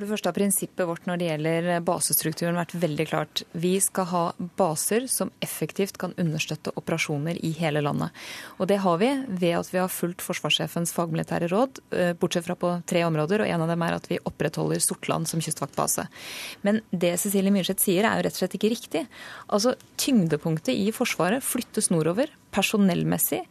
For 0.00 0.06
det 0.06 0.14
første 0.14 0.30
har 0.30 0.36
prinsippet 0.38 0.86
vårt 0.88 1.04
når 1.04 1.18
det 1.20 1.26
gjelder 1.26 1.66
basestrukturen 1.84 2.56
vært 2.56 2.70
veldig 2.80 3.04
klart. 3.10 3.42
Vi 3.52 3.74
skal 3.84 4.06
ha 4.08 4.22
baser 4.56 5.04
som 5.12 5.28
effektivt 5.44 5.98
kan 6.00 6.14
understøtte 6.16 6.72
operasjoner 6.80 7.36
i 7.44 7.50
hele 7.58 7.82
landet. 7.84 8.08
Og 8.56 8.70
det 8.70 8.78
har 8.80 8.96
vi 9.02 9.10
ved 9.28 9.58
at 9.58 9.68
vi 9.68 9.82
har 9.82 9.92
fulgt 9.92 10.24
forsvarssjefens 10.24 10.94
fagmilitære 10.96 11.50
råd, 11.52 11.82
eh, 11.92 12.14
bortsett 12.16 12.48
fra 12.48 12.56
på 12.56 12.72
tre 12.88 13.04
områder. 13.04 13.44
Og 13.44 13.52
en 13.52 13.66
av 13.66 13.68
dem 13.68 13.84
er 13.84 13.98
at 13.98 14.08
vi 14.08 14.22
opprettholder 14.24 14.80
Sortland 14.80 15.28
som 15.28 15.44
kystvaktbase. 15.44 16.08
Men 16.64 16.80
det 16.90 17.20
Cecilie 17.20 17.52
Myrseth 17.52 17.84
sier 17.84 18.08
er 18.08 18.16
jo 18.16 18.24
rett 18.24 18.40
og 18.40 18.40
slett 18.40 18.56
ikke 18.56 18.72
riktig. 18.72 19.06
Altså 19.52 19.76
tyngdepunktet 19.98 20.80
i 20.80 20.88
Forsvaret 20.96 21.44
flyttes 21.44 21.92
nordover 21.92 22.32
personellmessig 22.56 23.44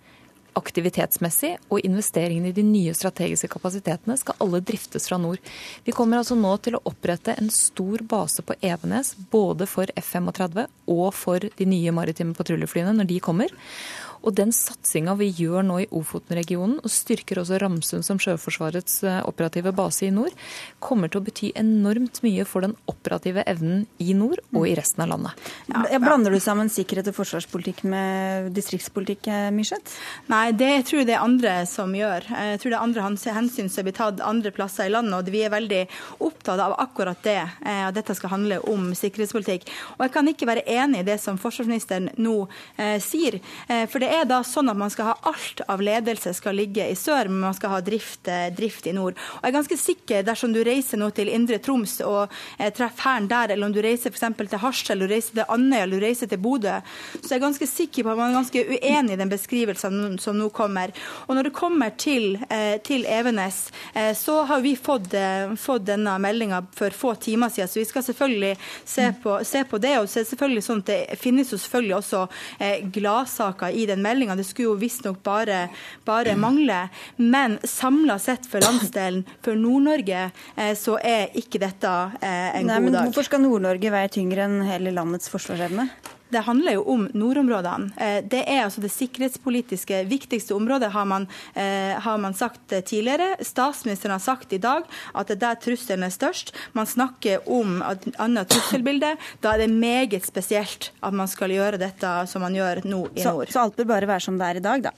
aktivitetsmessig 0.58 1.56
og 1.70 1.84
investeringene 1.86 2.52
i 2.52 2.56
de 2.56 2.64
nye 2.66 2.94
strategiske 2.98 3.50
kapasitetene 3.52 4.18
skal 4.20 4.38
alle 4.44 4.62
driftes 4.66 5.10
fra 5.10 5.20
nord. 5.22 5.42
Vi 5.86 5.96
kommer 5.96 6.20
altså 6.20 6.38
nå 6.40 6.56
til 6.64 6.78
å 6.78 6.84
opprette 6.90 7.36
en 7.38 7.52
stor 7.54 8.04
base 8.10 8.46
på 8.46 8.58
Evenes 8.66 9.14
både 9.32 9.68
for 9.70 9.92
F-35 10.00 10.66
og 10.90 11.08
for 11.16 11.44
de 11.44 11.70
nye 11.70 11.94
maritime 11.96 12.38
patruljeflyene 12.38 12.96
når 13.00 13.12
de 13.12 13.20
kommer. 13.24 13.54
Og 14.24 14.36
den 14.36 14.52
satsinga 14.56 15.16
vi 15.20 15.30
gjør 15.32 15.64
nå 15.66 15.80
i 15.84 15.88
Ofoten-regionen, 15.96 16.80
og 16.84 16.92
styrker 16.92 17.40
også 17.42 17.60
Ramsund 17.62 18.06
som 18.06 18.20
Sjøforsvarets 18.22 19.02
eh, 19.08 19.22
operative 19.28 19.72
base 19.76 20.08
i 20.08 20.12
nord, 20.14 20.36
kommer 20.84 21.12
til 21.12 21.22
å 21.22 21.26
bety 21.26 21.52
enormt 21.60 22.22
mye 22.26 22.46
for 22.48 22.66
den 22.66 22.76
operative 22.92 23.46
evnen 23.50 23.86
i 24.04 24.16
nord 24.18 24.42
og 24.54 24.68
i 24.68 24.76
resten 24.78 25.06
av 25.06 25.12
landet. 25.14 25.50
Ja, 25.70 26.00
Blander 26.04 26.34
du 26.34 26.40
sammen 26.44 26.72
sikkerhet 26.72 27.12
og 27.12 27.18
forsvarspolitikk 27.20 27.86
med 27.90 28.52
distriktspolitikk, 28.56 29.30
eh, 29.32 29.50
Myrseth? 29.56 29.96
Nei, 30.32 30.50
det 30.52 30.72
jeg 30.74 30.88
tror 30.90 31.02
jeg 31.02 31.10
det 31.10 31.16
er 31.16 31.26
andre 31.26 31.56
som 31.70 31.96
gjør. 31.96 32.28
Jeg 32.30 32.62
tror 32.62 32.74
det 32.74 32.80
er 32.80 32.88
andre 32.88 33.36
hensyn 33.40 33.72
som 33.72 33.88
blir 33.88 33.98
tatt 33.98 34.24
andre 34.26 34.52
plasser 34.56 34.90
i 34.90 34.94
landet. 34.94 35.16
Og 35.16 35.32
vi 35.34 35.46
er 35.46 35.54
veldig 35.54 35.82
opptatt 36.26 36.60
av 36.64 36.76
akkurat 36.82 37.24
det, 37.24 37.40
eh, 37.40 37.86
at 37.88 37.96
dette 37.96 38.16
skal 38.18 38.36
handle 38.36 38.60
om 38.70 38.92
sikkerhetspolitikk. 38.98 39.70
Og 39.98 40.06
jeg 40.08 40.16
kan 40.16 40.28
ikke 40.28 40.50
være 40.50 40.68
enig 40.68 41.04
i 41.04 41.08
det 41.08 41.20
som 41.24 41.40
forsvarsministeren 41.40 42.12
nå 42.20 42.36
eh, 42.78 42.98
sier. 43.04 43.40
For 43.90 44.02
det 44.02 44.09
er 44.10 44.26
da 44.30 44.42
sånn 44.46 44.72
at 44.72 44.80
man 44.80 44.94
skal 44.94 45.12
ha 45.12 45.18
alt 45.32 45.64
av 45.68 45.84
ledelse 45.84 46.34
skal 46.38 46.58
ligge 46.60 46.86
i 46.90 46.98
sør, 46.98 47.30
men 47.32 47.48
man 47.50 47.58
skal 47.58 47.76
ha 47.76 47.82
drift, 47.86 48.28
eh, 48.28 48.50
drift 48.56 48.88
i 48.88 48.96
nord. 48.96 49.18
Og 49.40 49.44
jeg 49.44 49.52
er 49.52 49.58
ganske 49.60 49.80
sikker, 49.80 50.26
dersom 50.28 50.54
du 50.54 50.64
reiser 50.66 51.00
nå 51.00 51.12
til 51.16 51.32
Indre 51.32 51.60
Troms 51.64 52.00
og 52.06 52.30
eh, 52.58 52.72
treffer 52.76 53.00
Hæren 53.00 53.30
der, 53.32 53.54
eller 53.54 53.70
om 53.70 53.74
du 53.74 53.82
reiser 53.82 54.12
f.eks. 54.12 54.26
til 54.38 54.60
Harstad, 54.60 54.96
eller 54.96 55.08
du 55.08 55.14
reiser 55.16 55.40
til 55.40 55.54
Andøya 55.56 55.86
eller 55.86 56.00
du 56.00 56.06
reiser 56.06 56.30
til 56.30 56.42
Bodø, 56.44 56.76
så 57.22 57.32
jeg 57.32 57.38
er 57.38 57.46
ganske 57.46 57.68
sikker 57.70 58.06
på 58.06 58.12
at 58.12 58.20
man 58.20 58.32
er 58.32 58.40
ganske 58.40 58.64
uenig 58.70 59.16
i 59.16 59.20
den 59.22 59.32
beskrivelsen 59.32 60.18
som 60.22 60.38
nå 60.38 60.50
kommer. 60.56 60.94
Og 61.28 61.38
når 61.38 61.50
det 61.50 61.54
kommer 61.56 61.94
til, 61.98 62.40
eh, 62.50 62.78
til 62.84 63.06
Evenes, 63.06 63.72
eh, 63.94 64.14
så 64.14 64.44
har 64.46 64.62
vi 64.62 64.76
fått, 64.76 65.14
eh, 65.14 65.56
fått 65.56 65.86
denne 65.86 66.18
meldinga 66.20 66.66
for 66.76 66.90
få 66.90 67.16
timer 67.20 67.50
siden, 67.50 67.68
så 67.68 67.80
vi 67.80 67.86
skal 67.86 68.04
selvfølgelig 68.04 68.58
se 68.86 69.14
på, 69.24 69.46
se 69.46 69.64
på 69.64 69.80
det. 69.80 69.98
og 70.00 70.08
selvfølgelig 70.08 70.64
sånn 70.64 70.78
at 70.80 70.86
Det 70.86 71.20
finnes 71.20 71.50
jo 71.52 71.58
selvfølgelig 71.58 71.96
også 71.96 72.30
gladsaker 72.92 73.70
i 73.74 73.86
den 73.86 73.99
meldinga. 74.04 74.38
Det 74.40 74.46
skulle 74.48 74.72
jo 74.72 74.78
visstnok 74.80 75.22
bare, 75.26 75.66
bare 76.08 76.36
mangle. 76.40 76.82
Men 77.18 77.58
samla 77.64 78.20
sett 78.22 78.48
for 78.50 78.64
landsdelen, 78.64 79.26
for 79.46 79.60
Nord-Norge, 79.60 80.30
så 80.80 81.00
er 81.04 81.36
ikke 81.40 81.62
dette 81.62 81.92
en 82.22 82.70
Nei, 82.70 82.80
god 82.86 82.96
dag. 82.96 83.10
Hvorfor 83.10 83.28
skal 83.28 83.44
Nord-Norge 83.44 83.92
veie 83.94 84.12
tyngre 84.14 84.48
enn 84.48 84.62
hele 84.68 84.94
landets 84.96 85.32
forsvarsevne? 85.32 85.90
Det 86.30 86.44
handler 86.46 86.78
jo 86.78 86.84
om 86.94 87.08
nordområdene. 87.18 87.90
Eh, 87.98 88.20
det 88.30 88.44
er 88.46 88.64
altså 88.66 88.84
det 88.84 88.92
sikkerhetspolitiske 88.94 90.04
viktigste 90.10 90.56
området, 90.56 90.92
har 90.94 91.08
man, 91.10 91.28
eh, 91.56 91.98
har 92.00 92.18
man, 92.18 92.34
sagt 92.34 92.70
tidligere. 92.70 93.36
Statsministeren 93.44 94.12
har 94.12 94.24
sagt 94.24 94.54
i 94.54 94.62
dag 94.62 94.84
at 95.14 95.28
det 95.28 95.40
er 95.40 95.42
der 95.48 95.62
trusselen 95.64 96.06
er 96.06 96.14
størst. 96.14 96.54
Man 96.74 96.86
snakker 96.86 97.42
om 97.50 97.82
et 97.82 98.08
annet 98.20 98.50
trusselbilde. 98.50 99.16
Da 99.42 99.54
er 99.54 99.66
det 99.66 99.70
meget 99.74 100.26
spesielt 100.26 100.92
at 101.02 101.14
man 101.14 101.28
skal 101.28 101.52
gjøre 101.52 101.82
dette 101.82 102.14
som 102.30 102.46
man 102.46 102.56
gjør 102.56 102.84
nå 102.86 103.04
i 103.16 103.26
nord. 103.26 103.48
Så, 103.50 103.54
så 103.54 103.66
alt 103.66 103.78
bør 103.78 103.94
bare 103.96 104.08
være 104.08 104.28
som 104.28 104.38
det 104.40 104.48
er 104.48 104.62
i 104.62 104.66
dag, 104.66 104.90
da? 104.90 104.94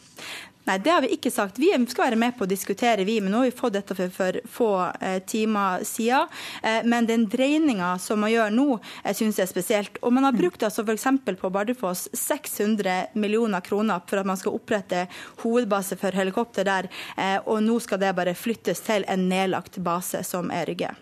Nei, 0.64 0.78
det 0.78 0.92
har 0.94 1.02
vi 1.02 1.10
ikke 1.16 1.32
sagt. 1.34 1.60
Vi 1.60 1.72
skal 1.90 2.04
være 2.06 2.20
med 2.22 2.36
på 2.38 2.46
å 2.46 2.50
diskutere, 2.50 3.06
vi. 3.08 3.18
Men 3.22 3.34
nå 3.34 3.42
har 3.42 3.50
vi 3.50 3.56
fått 3.58 3.74
dette 3.80 3.96
for, 3.98 4.14
for 4.14 4.38
få 4.54 4.70
eh, 5.02 5.18
timer 5.26 5.86
siden. 5.88 6.30
Eh, 6.62 6.86
men 6.86 7.10
den 7.10 7.26
dreininga 7.30 7.96
som 8.00 8.22
man 8.22 8.30
gjør 8.34 8.54
nå, 8.54 8.68
jeg 9.08 9.18
synes 9.18 9.42
er 9.42 9.50
spesielt. 9.50 9.98
Og 10.06 10.14
man 10.14 10.28
har 10.28 10.38
brukt 10.38 10.62
altså 10.68 10.86
f.eks. 10.86 11.08
på 11.42 11.52
Bardufoss 11.54 12.08
600 12.14 13.18
millioner 13.18 13.66
kroner 13.66 14.06
for 14.06 14.22
at 14.22 14.30
man 14.30 14.38
skal 14.38 14.60
opprette 14.60 15.08
hovedbase 15.42 15.98
for 15.98 16.14
helikopter 16.14 16.70
der. 16.70 16.92
Eh, 17.18 17.40
og 17.42 17.64
nå 17.66 17.80
skal 17.82 18.04
det 18.04 18.14
bare 18.22 18.38
flyttes 18.38 18.86
til 18.86 19.08
en 19.10 19.26
nedlagt 19.32 19.82
base 19.82 20.22
som 20.28 20.54
er 20.54 20.70
Rygge. 20.70 20.94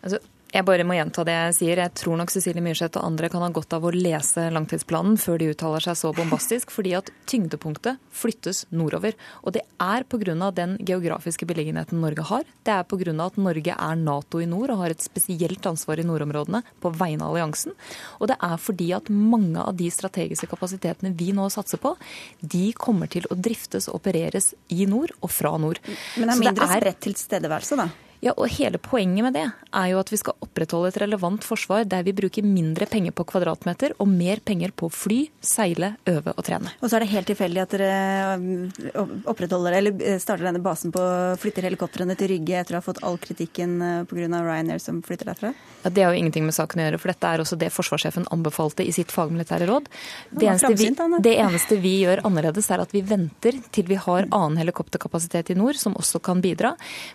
Altså, 0.00 0.16
jeg 0.50 0.66
bare 0.66 0.84
må 0.86 0.96
gjenta 0.96 1.22
det 1.26 1.34
jeg 1.34 1.56
sier. 1.60 1.80
Jeg 1.84 1.94
tror 1.98 2.18
nok 2.18 2.32
Cecilie 2.34 2.62
Myrseth 2.64 2.98
og 2.98 3.06
andre 3.06 3.30
kan 3.30 3.44
ha 3.44 3.50
godt 3.54 3.74
av 3.76 3.84
å 3.86 3.92
lese 3.94 4.48
langtidsplanen 4.50 5.18
før 5.20 5.38
de 5.38 5.50
uttaler 5.52 5.84
seg 5.84 5.98
så 6.00 6.10
bombastisk, 6.16 6.72
fordi 6.74 6.96
at 6.98 7.12
tyngdepunktet 7.30 8.00
flyttes 8.20 8.64
nordover. 8.74 9.14
Og 9.44 9.54
det 9.54 9.62
er 9.78 10.06
pga. 10.10 10.50
den 10.50 10.76
geografiske 10.82 11.46
beliggenheten 11.46 12.00
Norge 12.02 12.26
har. 12.26 12.44
Det 12.66 12.74
er 12.74 12.82
pga. 12.84 13.14
at 13.26 13.38
Norge 13.38 13.76
er 13.78 13.96
Nato 13.96 14.40
i 14.40 14.46
nord 14.46 14.74
og 14.74 14.82
har 14.82 14.90
et 14.90 15.02
spesielt 15.02 15.66
ansvar 15.66 16.00
i 16.00 16.06
nordområdene 16.06 16.62
på 16.80 16.90
vegne 16.90 17.24
av 17.24 17.34
alliansen. 17.34 17.72
Og 18.18 18.28
det 18.28 18.36
er 18.42 18.56
fordi 18.58 18.92
at 18.92 19.08
mange 19.08 19.62
av 19.62 19.76
de 19.76 19.90
strategiske 19.90 20.50
kapasitetene 20.50 21.14
vi 21.14 21.30
nå 21.32 21.48
satser 21.50 21.78
på, 21.78 21.94
de 22.40 22.72
kommer 22.74 23.06
til 23.06 23.26
å 23.30 23.38
driftes 23.38 23.88
og 23.88 24.02
opereres 24.02 24.54
i 24.68 24.86
nord 24.86 25.14
og 25.20 25.30
fra 25.30 25.56
nord. 25.58 25.78
Men 26.18 26.26
det 26.26 26.34
er 26.34 26.46
mindre 26.48 26.72
spredt 26.74 27.04
tilstedeværelse, 27.06 27.78
da? 27.78 28.09
Ja, 28.20 28.34
og 28.36 28.50
Hele 28.52 28.76
poenget 28.82 29.24
med 29.24 29.32
det 29.32 29.46
er 29.48 29.86
jo 29.92 30.00
at 30.00 30.10
vi 30.12 30.18
skal 30.20 30.36
opprettholde 30.44 30.90
et 30.90 30.98
relevant 31.00 31.44
forsvar 31.46 31.86
der 31.88 32.02
vi 32.04 32.12
bruker 32.16 32.44
mindre 32.44 32.84
penger 32.90 33.14
på 33.16 33.24
kvadratmeter 33.30 33.94
og 34.02 34.08
mer 34.10 34.42
penger 34.44 34.74
på 34.76 34.90
fly, 34.92 35.20
seile, 35.40 35.94
øve 36.10 36.34
og 36.34 36.44
trene. 36.44 36.72
Og 36.82 36.90
så 36.90 36.98
er 36.98 37.04
det 37.04 37.10
helt 37.14 37.30
tilfeldig 37.30 37.62
at 37.62 37.76
dere 37.76 38.36
um, 38.36 39.14
opprettholder, 39.30 39.78
eller 39.78 40.04
eh, 40.04 40.18
starter 40.20 40.48
denne 40.50 40.62
basen 40.64 40.92
på 40.92 41.00
å 41.00 41.38
flytte 41.40 41.64
helikoptrene 41.64 42.16
til 42.18 42.32
Rygge 42.34 42.58
etter 42.60 42.76
å 42.76 42.80
ha 42.80 42.84
fått 42.84 43.00
all 43.06 43.16
kritikken 43.22 43.78
eh, 43.86 44.02
pga. 44.10 44.28
Ryanair 44.40 44.82
som 44.82 45.00
flytter 45.06 45.30
derfra? 45.30 45.54
Ja, 45.84 45.90
Det 45.90 46.04
har 46.04 46.12
jo 46.12 46.20
ingenting 46.20 46.44
med 46.44 46.56
saken 46.56 46.82
å 46.82 46.86
gjøre, 46.86 47.00
for 47.00 47.12
dette 47.12 47.30
er 47.30 47.42
også 47.42 47.56
det 47.60 47.70
forsvarssjefen 47.72 48.28
anbefalte 48.34 48.84
i 48.84 48.92
sitt 48.92 49.12
fagmilitære 49.14 49.68
råd. 49.70 49.88
Det 50.30 50.50
eneste, 50.50 50.74
vi, 50.76 50.90
det 51.24 51.34
eneste 51.40 51.80
vi 51.80 51.94
gjør 52.02 52.24
annerledes, 52.28 52.68
er 52.70 52.84
at 52.84 52.92
vi 52.92 53.04
venter 53.06 53.56
til 53.72 53.88
vi 53.88 53.98
har 54.00 54.28
annen 54.28 54.60
helikopterkapasitet 54.60 55.54
i 55.54 55.58
nord 55.58 55.78
som 55.80 55.96
også 55.98 56.20
kan 56.24 56.42
bidra. 56.44 56.74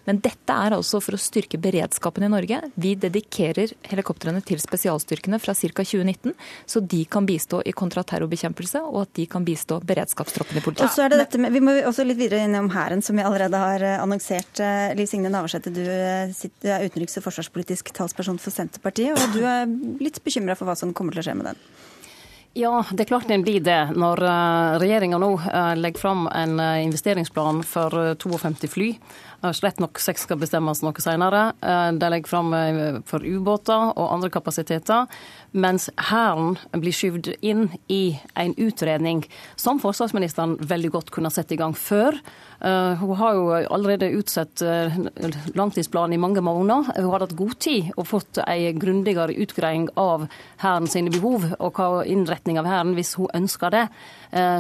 Men 0.10 0.22
dette 0.24 0.56
er 0.66 0.78
altså 0.78 0.95
også 0.96 1.10
for 1.10 1.18
å 1.18 1.22
styrke 1.22 1.60
beredskapen 1.62 2.26
i 2.26 2.30
Norge. 2.32 2.60
Vi 2.80 2.94
dedikerer 3.00 3.74
helikoptrene 3.90 4.42
til 4.46 4.60
spesialstyrkene 4.62 5.40
fra 5.42 5.56
ca. 5.56 5.84
2019, 5.84 6.34
så 6.66 6.82
de 6.82 7.04
kan 7.06 7.28
bistå 7.28 7.62
i 7.66 7.74
kontraterrorbekjempelse, 7.76 8.82
og 8.86 9.06
at 9.06 9.14
de 9.20 9.28
kan 9.30 9.46
bistå 9.46 9.80
beredskapstroppene 9.86 10.62
i 10.62 10.66
politiet. 10.66 10.88
Og 10.88 10.96
så 10.96 11.06
er 11.06 11.14
det 11.14 11.22
dette 11.24 11.42
med, 11.42 11.54
Vi 11.56 11.64
må 11.64 11.76
også 11.86 12.06
litt 12.08 12.20
videre 12.20 12.46
innom 12.46 12.70
Hæren, 12.74 13.04
som 13.06 13.18
vi 13.18 13.26
allerede 13.26 13.60
har 13.60 13.84
eh, 13.84 13.98
annonsert. 14.02 14.60
Eh, 14.60 14.94
Liv 14.98 15.10
Signe 15.12 15.32
Navarsete, 15.32 15.74
du 15.74 15.84
eh, 15.84 16.32
er 16.32 16.86
utenriks- 16.88 17.20
og 17.20 17.28
forsvarspolitisk 17.28 17.92
talsperson 17.96 18.40
for 18.42 18.56
Senterpartiet, 18.56 19.16
og 19.16 19.36
du 19.36 19.44
er 19.46 19.68
litt 20.02 20.22
bekymra 20.24 20.58
for 20.58 20.70
hva 20.70 20.78
som 20.80 20.94
kommer 20.96 21.16
til 21.16 21.24
å 21.24 21.28
skje 21.30 21.38
med 21.40 21.52
den? 21.52 21.68
Ja, 22.56 22.72
det 22.88 23.04
er 23.04 23.10
klart 23.10 23.32
en 23.34 23.42
blir 23.44 23.60
det. 23.60 23.82
Når 24.00 24.22
regjeringa 24.80 25.18
nå 25.20 25.28
legger 25.76 26.00
fram 26.00 26.22
en 26.32 26.54
investeringsplan 26.56 27.60
for 27.68 28.16
52 28.16 28.70
fly, 28.72 28.88
Slett 29.54 29.80
nok 29.84 30.00
seks 30.02 30.24
skal 30.26 30.40
bestemmes 30.42 30.82
noe 30.82 31.04
senere. 31.04 31.50
Eh, 31.62 31.92
de 32.00 32.10
legger 32.12 32.32
fram 32.32 32.54
eh, 32.56 33.00
for 33.08 33.24
ubåter 33.26 33.92
og 33.94 34.14
andre 34.14 34.32
kapasiteter, 34.34 35.10
mens 35.52 35.90
Hæren 36.10 36.56
blir 36.74 36.96
skyvd 36.96 37.34
inn 37.46 37.68
i 37.92 38.18
en 38.40 38.56
utredning 38.58 39.24
som 39.60 39.82
forsvarsministeren 39.84 40.58
veldig 40.62 40.92
godt 40.96 41.12
kunne 41.16 41.32
sett 41.34 41.54
i 41.54 41.60
gang 41.60 41.76
før. 41.78 42.18
Eh, 42.62 42.96
hun 43.02 43.16
har 43.20 43.36
jo 43.38 43.46
allerede 43.76 44.14
utsatt 44.16 44.64
langtidsplanen 45.56 46.16
i 46.16 46.22
mange 46.22 46.42
måneder. 46.46 46.96
Hun 46.96 47.12
har 47.12 47.26
hatt 47.26 47.38
god 47.38 47.60
tid 47.60 47.92
og 47.96 48.10
fått 48.10 48.40
ei 48.48 48.72
grundigere 48.74 49.36
utgreiing 49.36 49.90
av 50.00 50.28
Hæren 50.64 50.90
sine 50.92 51.14
behov 51.14 51.50
og 51.60 51.76
hva 51.76 52.06
innretning 52.08 52.60
av 52.62 52.70
Hæren 52.70 52.96
hvis 52.98 53.16
hun 53.20 53.32
ønsker 53.36 53.74
det. 53.74 53.86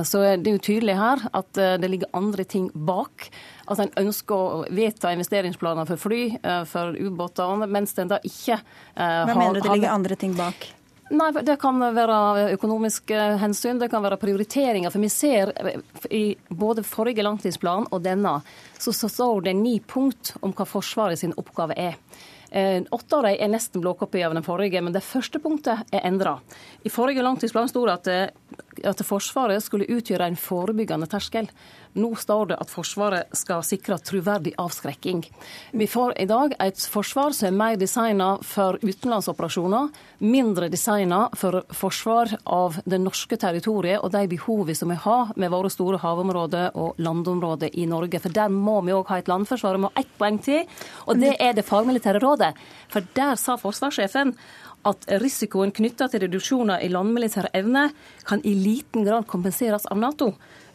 Så 0.08 0.22
det 0.39 0.48
er 0.48 0.56
jo 0.56 0.63
tydelig 0.63 0.96
her 0.96 1.24
at 1.36 1.50
det 1.56 1.89
ligger 1.89 2.12
andre 2.15 2.46
ting 2.48 2.70
bak. 2.88 3.30
At 3.65 3.81
en 3.81 3.93
ønsker 4.05 4.36
å 4.36 4.63
vedta 4.69 5.12
investeringsplaner 5.15 5.88
for 5.89 6.01
fly, 6.01 6.24
eh, 6.38 6.63
for 6.69 6.98
ubåter, 6.98 7.65
mens 7.65 7.95
den 7.98 8.12
da 8.12 8.19
ikke 8.24 8.60
eh, 8.60 8.63
har 8.95 9.29
Hva 9.31 9.38
mener 9.38 9.57
du 9.57 9.65
det 9.65 9.77
ligger 9.79 9.95
andre 9.95 10.17
ting 10.19 10.36
bak? 10.38 10.67
Nei, 11.10 11.29
Det 11.45 11.60
kan 11.62 11.81
være 11.93 12.51
økonomiske 12.55 13.25
hensyn, 13.41 13.79
det 13.81 13.91
kan 13.93 14.01
være 14.01 14.17
prioriteringer. 14.22 14.93
For 14.93 15.01
vi 15.01 15.10
ser 15.13 15.53
eh, 15.57 15.81
i 16.13 16.24
både 16.50 16.86
forrige 16.86 17.25
langtidsplan 17.25 17.89
og 17.91 18.05
denne, 18.05 18.39
så, 18.77 18.93
så 18.93 19.10
står 19.10 19.50
det 19.50 19.57
ni 19.57 19.79
punkt 19.79 20.36
om 20.41 20.53
hva 20.53 20.69
Forsvaret 20.69 21.22
sin 21.22 21.36
oppgave 21.38 21.77
er. 21.77 22.00
Åtte 22.55 23.17
av 23.17 23.25
dem 23.25 23.34
er 23.41 23.50
nesten 23.51 23.81
blåkopi 23.84 24.22
av 24.24 24.31
den 24.31 24.45
forrige, 24.45 24.79
men 24.79 24.93
det 24.95 25.01
første 25.03 25.41
punktet 25.43 25.89
er 25.91 26.05
endra. 26.07 26.38
I 26.88 26.91
forrige 26.93 27.25
langtidsplan 27.25 27.67
sto 27.67 27.81
det 27.89 27.95
at, 27.98 28.38
at 28.93 29.01
Forsvaret 29.03 29.65
skulle 29.65 29.89
utgjøre 29.91 30.29
en 30.29 30.38
forebyggende 30.39 31.10
terskel. 31.12 31.50
Nå 31.96 32.10
står 32.20 32.50
det 32.50 32.56
at 32.60 32.72
Forsvaret 32.72 33.38
skal 33.40 33.62
sikre 33.64 33.96
troverdig 34.04 34.52
avskrekking. 34.60 35.22
Vi 35.72 35.86
får 35.88 36.18
i 36.20 36.25
dag 36.28 36.56
et 36.60 36.82
forsvar 36.92 37.32
som 37.32 37.48
er 37.48 37.56
mer 37.56 37.78
designa 37.80 38.34
for 38.44 38.75
utenlandsoperasjoner, 38.84 39.94
mindre 40.20 40.68
designa 40.74 41.22
for 41.40 41.62
forsvar 41.72 42.34
av 42.52 42.82
det 42.84 43.00
norske 43.00 43.40
territoriet 43.40 44.04
og 44.04 44.12
de 44.12 44.25
behovene 44.28 44.75
som 44.75 44.92
vi 44.92 45.00
har 45.06 45.32
med 45.40 45.54
våre 45.54 45.72
store 45.72 46.02
havområder 46.04 46.75
og 46.75 47.00
landområder 47.00 47.72
i 47.80 47.88
Norge. 47.88 48.20
For 48.20 48.36
der 48.36 48.52
må 48.52 48.82
vi 48.84 48.96
òg 48.98 49.14
ha 49.14 49.22
et 49.24 49.32
landforsvar. 49.32 49.80
Vi 49.80 49.86
må 49.86 49.94
ha 49.96 50.04
ett 50.04 50.12
poeng 50.20 50.42
til, 50.44 50.68
og 51.08 51.24
det 51.24 51.38
er 51.40 51.56
det 51.56 51.64
fagmilitære 51.70 52.20
rådet. 52.20 52.52
For 52.92 53.08
der 53.16 53.40
sa 53.40 53.56
forsvarssjefen 53.62 54.36
at 54.86 55.08
risikoen 55.24 55.72
knytta 55.74 56.10
til 56.12 56.25
reduksjoner 56.25 56.84
i 56.84 56.92
landmilitær 56.92 57.50
evne 57.58 57.88
kan 58.28 58.44
i 58.44 58.54
liten 58.54 59.08
grad 59.08 59.32
kompenseres 59.32 59.88
av 59.90 60.04
Nato 60.04 60.34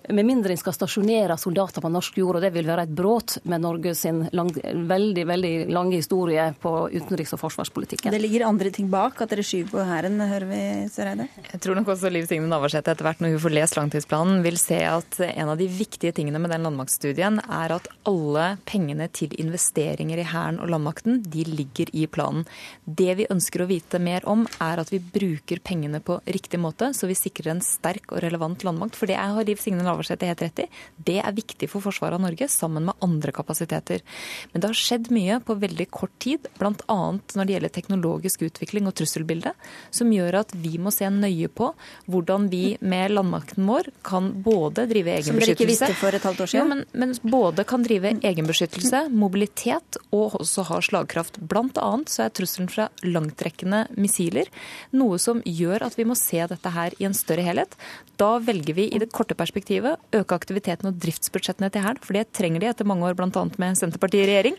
med 0.09 0.26
mindre 0.26 0.54
en 0.54 0.59
skal 0.61 0.75
stasjonere 0.75 1.37
soldater 1.38 1.83
på 1.85 1.90
norsk 1.92 2.16
jord. 2.19 2.38
og 2.38 2.42
Det 2.42 2.52
vil 2.54 2.69
være 2.69 2.87
et 2.88 2.95
brudd 2.97 3.37
med 3.45 3.62
Norge 3.62 3.95
sin 3.95 4.23
lang, 4.33 4.50
veldig 4.50 5.25
veldig 5.28 5.52
lange 5.71 5.99
historie 5.99 6.47
på 6.61 6.73
utenriks- 6.90 7.35
og 7.37 7.42
forsvarspolitikken. 7.42 8.12
Det 8.12 8.21
ligger 8.23 8.47
andre 8.49 8.73
ting 8.75 8.88
bak, 8.90 9.21
at 9.21 9.30
dere 9.30 9.45
skyver 9.47 9.71
på 9.75 9.85
hæren, 9.87 10.21
hører 10.21 10.49
vi 10.49 10.62
Søreide? 10.90 11.28
Jeg 11.52 11.61
tror 11.61 11.78
nok 11.78 11.92
også 11.95 12.11
Liv 12.12 12.26
Signe 12.30 12.49
Navarsete 12.50 12.95
etter 12.95 13.07
hvert 13.07 13.21
når 13.21 13.35
hun 13.37 13.45
får 13.45 13.54
lest 13.54 13.78
langtidsplanen, 13.78 14.42
vil 14.47 14.59
se 14.61 14.80
at 14.88 15.21
en 15.28 15.52
av 15.52 15.61
de 15.61 15.69
viktige 15.71 16.14
tingene 16.16 16.40
med 16.40 16.54
den 16.54 16.64
landmaktstudien 16.66 17.40
er 17.45 17.76
at 17.76 17.90
alle 18.09 18.47
pengene 18.69 19.11
til 19.12 19.35
investeringer 19.40 20.23
i 20.23 20.26
Hæren 20.30 20.61
og 20.62 20.73
landmakten, 20.73 21.21
de 21.28 21.45
ligger 21.45 21.92
i 21.92 22.07
planen. 22.11 22.47
Det 22.85 23.12
vi 23.21 23.28
ønsker 23.30 23.62
å 23.62 23.69
vite 23.71 24.00
mer 24.02 24.25
om, 24.28 24.47
er 24.62 24.80
at 24.80 24.90
vi 24.92 25.02
bruker 25.02 25.61
pengene 25.64 26.00
på 26.04 26.21
riktig 26.26 26.61
måte, 26.62 26.92
så 26.97 27.09
vi 27.11 27.19
sikrer 27.19 27.52
en 27.54 27.64
sterk 27.64 28.12
og 28.14 28.23
relevant 28.25 28.64
landmakt. 28.66 28.99
For 28.99 29.11
det 29.11 29.19
har 29.21 29.47
Liv 29.47 29.61
Signe 29.61 29.85
Navarsete 29.90 30.28
helt 30.30 30.44
rett 30.44 30.64
i. 30.64 30.66
Det 30.97 31.18
er 31.20 31.37
viktig 31.37 31.68
for 31.70 31.85
forsvaret 31.85 32.18
av 32.18 32.25
Norge, 32.25 32.49
sammen 32.50 32.88
med 32.88 33.04
andre 33.04 33.35
kapasiteter. 33.37 34.04
Men 34.52 34.62
det 34.62 34.70
har 34.70 34.78
skjedd 34.78 35.11
mye 35.14 35.40
på 35.44 35.59
veldig 35.61 35.88
kort 35.92 36.14
tid, 36.23 36.49
bl.a. 36.59 36.99
når 37.37 37.49
det 37.49 37.56
gjelder 37.56 37.75
teknologisk 37.75 38.47
utvikling 38.49 38.88
og 38.90 38.97
trusselbilde, 39.00 39.54
som 39.94 40.12
gjør 40.14 40.40
at 40.42 40.54
vi 40.56 40.76
må 40.80 40.92
se 40.94 41.09
nøye 41.11 41.50
på 41.50 41.73
hvordan 42.11 42.49
vi 42.52 42.76
med 42.80 43.14
landmakten 43.14 43.66
vår 43.68 43.90
kan 44.06 44.30
både 44.44 44.87
drive 44.90 45.16
egenbeskyttelse 45.18 45.30
Som 45.30 45.42
dere 45.44 45.56
ikke 45.56 45.70
visste 45.70 45.99
for 45.99 46.16
et 46.16 46.26
halvt 46.26 46.44
år? 46.44 46.54
Jo, 46.54 46.66
men, 46.70 46.85
men 46.92 47.14
både 47.23 47.66
kan 47.68 47.85
drive 47.87 48.14
egenbeskyttelse, 48.26 49.04
mobilitet 49.12 49.99
og 50.14 50.38
også 50.40 50.66
ha 50.70 50.80
slagkraft. 50.85 51.40
Blant 51.50 51.78
annet 51.80 52.12
så 52.12 52.26
er 52.26 52.35
trusselen 52.35 52.70
fra 52.70 52.88
langtrekkende 53.06 53.85
missiler 54.00 54.50
noe 54.97 55.18
som 55.23 55.40
gjør 55.47 55.85
at 55.87 55.97
vi 55.99 56.06
må 56.09 56.16
se 56.18 56.40
dette 56.50 56.73
her 56.75 56.94
i 56.99 57.06
en 57.09 57.16
større 57.16 57.44
helhet. 57.47 57.76
Da 58.20 58.35
velger 58.42 58.76
vi 58.76 58.88
i 58.90 59.00
det 59.00 59.11
korte 59.14 59.37
perspektivet 59.38 59.80
øke 59.89 60.37
aktiviteten 60.37 60.91
og 60.91 60.99
driftsbudsjettene 61.03 61.71
til 61.73 61.85
Hæren, 61.85 62.01
for 62.05 62.17
det 62.17 62.29
trenger 62.37 62.63
de 62.63 62.69
etter 62.71 62.89
mange 62.89 63.07
år 63.09 63.17
bl.a. 63.19 63.45
med 63.61 63.79
Senterpartiet 63.79 64.25
i 64.25 64.29
regjering. 64.31 64.59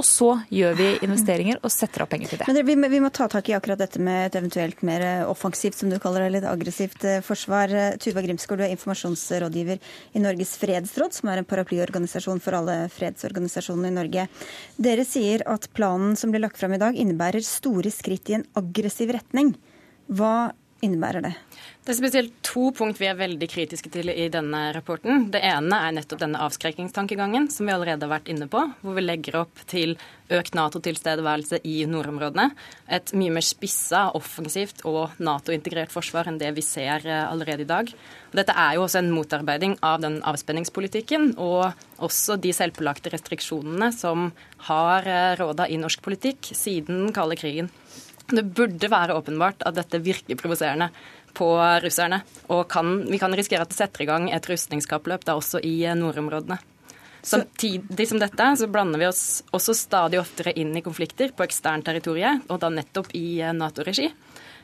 Og 0.00 0.06
så 0.06 0.30
gjør 0.54 0.76
vi 0.78 0.88
investeringer 1.06 1.60
og 1.60 1.72
setter 1.74 2.04
av 2.04 2.10
penger 2.12 2.32
til 2.32 2.40
det. 2.40 2.48
Men 2.50 2.92
vi, 2.92 3.00
må 3.02 3.10
ta 3.14 3.28
tak 3.30 3.50
i 3.50 3.56
akkurat 3.56 3.80
dette 3.80 4.00
med 4.02 4.28
et 4.28 4.38
eventuelt 4.40 4.84
mer 4.86 5.04
offensivt, 5.28 5.78
som 5.78 5.92
du 5.92 5.98
kaller 6.02 6.24
det, 6.26 6.32
litt 6.36 6.48
aggressivt 6.48 7.04
eh, 7.08 7.20
forsvar. 7.24 7.74
Tuva 8.00 8.24
Grimsgaard, 8.24 8.62
du 8.62 8.66
er 8.68 8.74
informasjonsrådgiver 8.76 9.80
i 10.16 10.24
Norges 10.24 10.54
fredsråd, 10.60 11.16
som 11.16 11.32
er 11.32 11.42
en 11.42 11.48
paraplyorganisasjon 11.50 12.40
for 12.44 12.58
alle 12.60 12.78
fredsorganisasjonene 12.94 13.92
i 13.92 13.98
Norge. 13.98 14.28
Dere 14.80 15.04
sier 15.08 15.44
at 15.50 15.68
planen 15.76 16.16
som 16.20 16.32
blir 16.32 16.44
lagt 16.44 16.60
fram 16.60 16.76
i 16.76 16.80
dag, 16.82 16.96
innebærer 16.96 17.44
store 17.44 17.92
skritt 17.94 18.32
i 18.32 18.40
en 18.40 18.48
aggressiv 18.58 19.12
retning. 19.16 19.54
Hva 20.10 20.50
innebærer 20.84 21.24
det? 21.24 21.34
Det 21.90 21.96
er 21.96 22.04
spesielt 22.04 22.34
to 22.46 22.68
punkt 22.70 23.00
vi 23.00 23.08
er 23.10 23.16
veldig 23.18 23.46
kritiske 23.50 23.90
til 23.90 24.12
i 24.12 24.28
denne 24.30 24.58
rapporten. 24.76 25.24
Det 25.34 25.40
ene 25.42 25.74
er 25.74 25.94
nettopp 25.96 26.20
denne 26.20 26.38
avskrekkingstankegangen 26.44 27.48
som 27.50 27.66
vi 27.66 27.72
allerede 27.74 28.06
har 28.06 28.12
vært 28.12 28.28
inne 28.30 28.46
på, 28.46 28.60
hvor 28.78 28.94
vi 28.94 29.02
legger 29.02 29.40
opp 29.40 29.64
til 29.66 29.96
økt 30.30 30.54
Nato-tilstedeværelse 30.54 31.58
i 31.66 31.80
nordområdene. 31.90 32.52
Et 32.94 33.10
mye 33.18 33.34
mer 33.34 33.42
spissa, 33.42 34.04
offensivt 34.14 34.84
og 34.86 35.18
Nato-integrert 35.18 35.90
forsvar 35.90 36.30
enn 36.30 36.38
det 36.38 36.52
vi 36.54 36.62
ser 36.62 37.02
eh, 37.10 37.24
allerede 37.24 37.66
i 37.66 37.70
dag. 37.72 37.90
Dette 38.38 38.54
er 38.54 38.76
jo 38.76 38.84
også 38.84 39.00
en 39.00 39.10
motarbeiding 39.16 39.74
av 39.82 39.98
den 40.04 40.20
avspenningspolitikken 40.22 41.32
og 41.42 41.72
også 41.98 42.38
de 42.38 42.54
selvpålagte 42.54 43.10
restriksjonene 43.16 43.90
som 43.98 44.30
har 44.70 45.10
eh, 45.10 45.34
råda 45.42 45.66
i 45.66 45.82
norsk 45.82 46.06
politikk 46.06 46.52
siden 46.54 47.08
den 47.08 47.18
kalde 47.18 47.40
krigen. 47.42 47.74
Det 48.30 48.44
burde 48.54 48.90
være 48.90 49.16
åpenbart 49.18 49.64
at 49.66 49.74
dette 49.74 49.98
virker 50.04 50.38
provoserende 50.38 50.90
på 51.36 51.52
russerne. 51.84 52.22
Og 52.50 52.66
kan, 52.70 53.00
vi 53.10 53.20
kan 53.20 53.34
risikere 53.36 53.66
at 53.66 53.72
det 53.72 53.78
setter 53.78 54.04
i 54.04 54.10
gang 54.10 54.28
et 54.32 54.50
rustningskappløp 54.50 55.26
da 55.28 55.38
også 55.38 55.62
i 55.64 55.78
nordområdene. 55.98 56.60
Samtidig 57.22 58.06
som 58.08 58.20
dette 58.20 58.46
så 58.56 58.68
blander 58.72 59.00
vi 59.00 59.08
oss 59.10 59.42
også 59.52 59.74
stadig 59.76 60.20
oftere 60.20 60.54
inn 60.56 60.72
i 60.76 60.84
konflikter 60.84 61.34
på 61.36 61.44
eksternt 61.44 61.84
territorie, 61.88 62.38
og 62.48 62.62
da 62.62 62.70
nettopp 62.72 63.10
i 63.16 63.42
Nato-regi, 63.56 64.08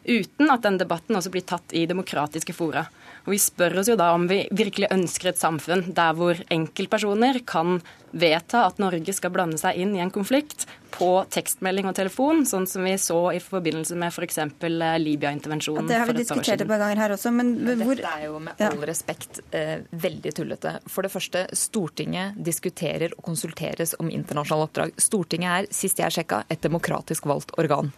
uten 0.07 0.53
at 0.53 0.65
den 0.65 0.79
debatten 0.81 1.19
også 1.19 1.33
blir 1.35 1.45
tatt 1.45 1.75
i 1.77 1.85
demokratiske 1.89 2.55
fora. 2.57 2.87
Og 3.27 3.35
Vi 3.35 3.41
spør 3.43 3.81
oss 3.83 3.91
jo 3.91 3.99
da 3.99 4.13
om 4.15 4.25
vi 4.31 4.45
virkelig 4.55 4.89
ønsker 4.95 5.33
et 5.33 5.41
samfunn 5.41 5.91
der 5.93 6.17
hvor 6.17 6.39
enkeltpersoner 6.49 7.43
kan 7.45 7.81
vedta 8.17 8.67
at 8.67 8.81
Norge 8.83 9.15
skal 9.17 9.33
blande 9.35 9.61
seg 9.61 9.79
inn 9.81 9.95
i 9.97 10.03
en 10.05 10.13
konflikt 10.15 10.67
på 10.97 11.09
tekstmelding 11.33 11.89
og 11.91 11.97
telefon, 11.97 12.45
sånn 12.49 12.67
som 12.69 12.85
vi 12.87 12.95
så 13.01 13.19
i 13.37 13.41
forbindelse 13.43 13.97
med 13.99 14.15
f.eks. 14.15 14.39
For 14.57 14.85
eh, 14.87 14.97
Libya-intervensjonen. 15.03 15.85
Ja, 15.85 15.91
det 15.91 15.99
har 16.01 16.11
vi 16.11 16.23
diskutert 16.23 16.63
et 16.63 16.71
par 16.71 16.81
ganger 16.81 17.03
her 17.03 17.15
også, 17.17 17.33
men 17.35 17.53
hvor 17.83 17.99
Dette 17.99 18.13
er 18.13 18.27
jo 18.29 18.41
med 18.43 18.63
all 18.65 18.79
ja. 18.81 18.89
respekt 18.89 19.41
eh, 19.57 19.83
veldig 19.93 20.33
tullete. 20.39 20.77
For 20.89 21.07
det 21.07 21.13
første, 21.13 21.45
Stortinget 21.57 22.39
diskuterer 22.49 23.13
og 23.17 23.27
konsulteres 23.29 23.97
om 24.01 24.11
internasjonale 24.13 24.69
oppdrag. 24.71 24.95
Stortinget 25.03 25.53
er, 25.53 25.71
sist 25.75 26.01
jeg 26.01 26.17
sjekka, 26.17 26.43
et 26.53 26.65
demokratisk 26.65 27.29
valgt 27.29 27.53
organ. 27.61 27.93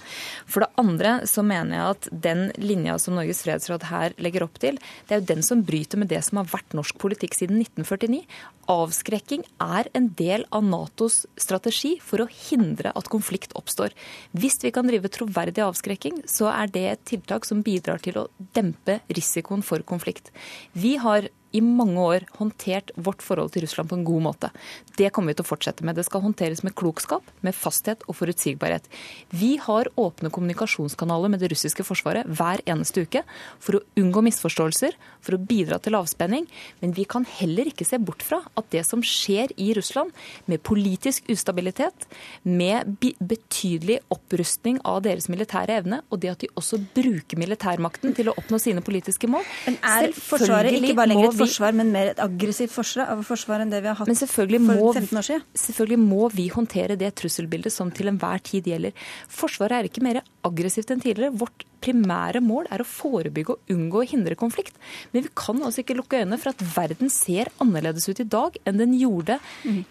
For 0.51 0.65
det 0.65 0.73
andre 0.81 1.19
så 1.31 1.45
mener 1.47 1.79
jeg 1.79 1.97
at 1.97 2.11
den 2.29 2.47
linja 2.59 2.99
som 3.03 3.19
Norges 3.19 3.45
fredsråd 3.47 3.89
her 3.93 4.17
legger 4.19 4.49
opp 4.49 4.59
til, 4.63 4.81
det 5.07 5.15
er 5.15 5.23
jo 5.23 5.31
den 5.35 5.47
som 5.47 5.63
bryter 5.67 6.03
med 6.03 6.11
det 6.11 6.25
som 6.27 6.43
har 6.43 6.51
vært 6.51 6.75
norsk 6.77 6.99
politikk 6.99 7.39
siden 7.39 7.63
1949. 7.63 8.25
Avskrekking 8.69 9.47
er 9.65 9.89
en 9.97 10.08
del 10.17 10.47
av 10.55 10.65
Natos 10.67 11.25
strategi 11.41 11.97
for 12.03 12.25
å 12.25 12.29
hindre 12.31 12.93
at 12.97 13.11
konflikt 13.13 13.55
oppstår. 13.59 13.95
Hvis 14.37 14.59
vi 14.65 14.73
kan 14.75 14.89
drive 14.89 15.11
troverdig 15.13 15.65
avskrekking, 15.65 16.23
så 16.29 16.51
er 16.53 16.73
det 16.73 16.87
et 16.93 17.05
tiltak 17.13 17.49
som 17.49 17.65
bidrar 17.67 18.03
til 18.05 18.21
å 18.21 18.29
dempe 18.57 19.01
risikoen 19.13 19.65
for 19.67 19.85
konflikt. 19.87 20.33
Vi 20.73 20.97
har 21.01 21.29
i 21.57 21.63
mange 21.65 22.01
år 22.03 22.27
håndtert 22.39 22.91
vårt 22.97 23.23
forhold 23.25 23.53
til 23.55 23.65
Russland 23.65 23.89
på 23.91 23.99
en 23.99 24.07
god 24.07 24.25
måte. 24.27 24.51
Det 24.99 25.11
kommer 25.15 25.33
vi 25.33 25.39
til 25.39 25.47
å 25.47 25.51
fortsette 25.51 25.87
med. 25.87 25.97
Det 25.97 26.05
skal 26.07 26.25
håndteres 26.25 26.65
med 26.67 26.75
klokskap, 26.79 27.25
med 27.47 27.57
fasthet 27.57 28.05
og 28.09 28.19
forutsigbarhet. 28.19 28.89
Vi 29.31 29.57
har 29.63 29.91
åpne 29.99 30.33
kommunikasjonskanaler 30.35 31.33
med 31.33 31.43
det 31.43 31.53
russiske 31.53 31.87
forsvaret 31.87 32.29
hver 32.29 32.63
eneste 32.69 33.07
uke 33.07 33.25
for 33.63 33.79
å 33.79 33.83
unngå 34.01 34.25
misforståelser, 34.29 34.97
for 35.25 35.37
å 35.37 35.41
bidra 35.41 35.81
til 35.83 35.97
lavspenning. 35.97 36.49
Men 36.83 36.95
vi 36.97 37.07
kan 37.09 37.27
heller 37.39 37.71
ikke 37.71 37.87
se 37.89 38.01
bort 38.03 38.25
fra 38.27 38.43
at 38.59 38.71
det 38.75 38.85
som 38.87 39.05
skjer 39.05 39.55
i 39.57 39.71
Russland, 39.79 40.13
med 40.49 40.63
politisk 40.67 41.29
ustabilitet, 41.33 42.07
med 42.45 42.99
betydelig 43.01 44.01
opprustning 44.13 44.79
av 44.89 45.03
deres 45.07 45.29
militære 45.33 45.79
evne, 45.81 46.03
og 46.13 46.23
det 46.23 46.33
at 46.33 46.45
de 46.45 46.51
også 46.59 46.81
bruker 46.95 47.41
militærmakten 47.41 48.15
til 48.17 48.31
å 48.31 48.37
oppnå 48.39 48.61
sine 48.63 48.83
politiske 48.85 49.29
mål 49.31 49.45
Men 49.67 49.79
er 49.87 50.13
Forsvaret 50.17 50.75
ikke 50.77 50.97
bare 50.99 51.13
lenger 51.13 51.31
et 51.31 51.38
forsvar, 51.39 51.77
men 51.79 51.93
mer 51.95 52.13
et 52.13 52.23
aggressivt 52.23 52.73
forsvar, 52.75 53.23
forsvar 53.27 53.65
enn 53.65 53.73
det 53.73 53.83
vi 53.85 53.91
har 53.91 53.99
hatt 53.99 54.11
for 54.29 54.51
15 54.51 55.21
år 55.21 55.29
siden? 55.31 55.47
Selvfølgelig 55.67 56.01
må 56.03 56.29
vi 56.35 56.49
håndtere 56.53 56.99
det 57.01 57.15
trusselbildet 57.21 57.75
som 57.75 57.93
til 57.95 58.11
enhver 58.13 58.43
tid 58.45 58.69
gjelder. 58.71 59.09
Forsvaret 59.31 59.79
er 59.79 59.91
ikke 59.91 60.05
mer 60.05 60.23
aggressivt 60.47 60.93
enn 60.95 61.05
tidligere. 61.05 61.35
Vårt 61.39 61.67
primære 61.85 62.43
mål 62.45 62.69
er 62.75 62.83
å 62.83 62.89
forebygge 62.89 63.55
og 63.55 63.73
unngå 63.73 64.03
å 64.03 64.09
hindre 64.09 64.39
konflikt. 64.39 64.77
Men 65.13 65.27
vi 65.27 65.33
kan 65.39 65.61
altså 65.63 65.83
ikke 65.83 65.97
lukke 65.99 66.23
øynene 66.23 66.39
for 66.41 66.53
at 66.53 66.65
verden 66.75 67.13
ser 67.13 67.51
annerledes 67.63 68.09
ut 68.09 68.23
i 68.23 68.29
dag 68.29 68.57
enn 68.69 68.81
den 68.81 68.95
gjorde 68.99 69.39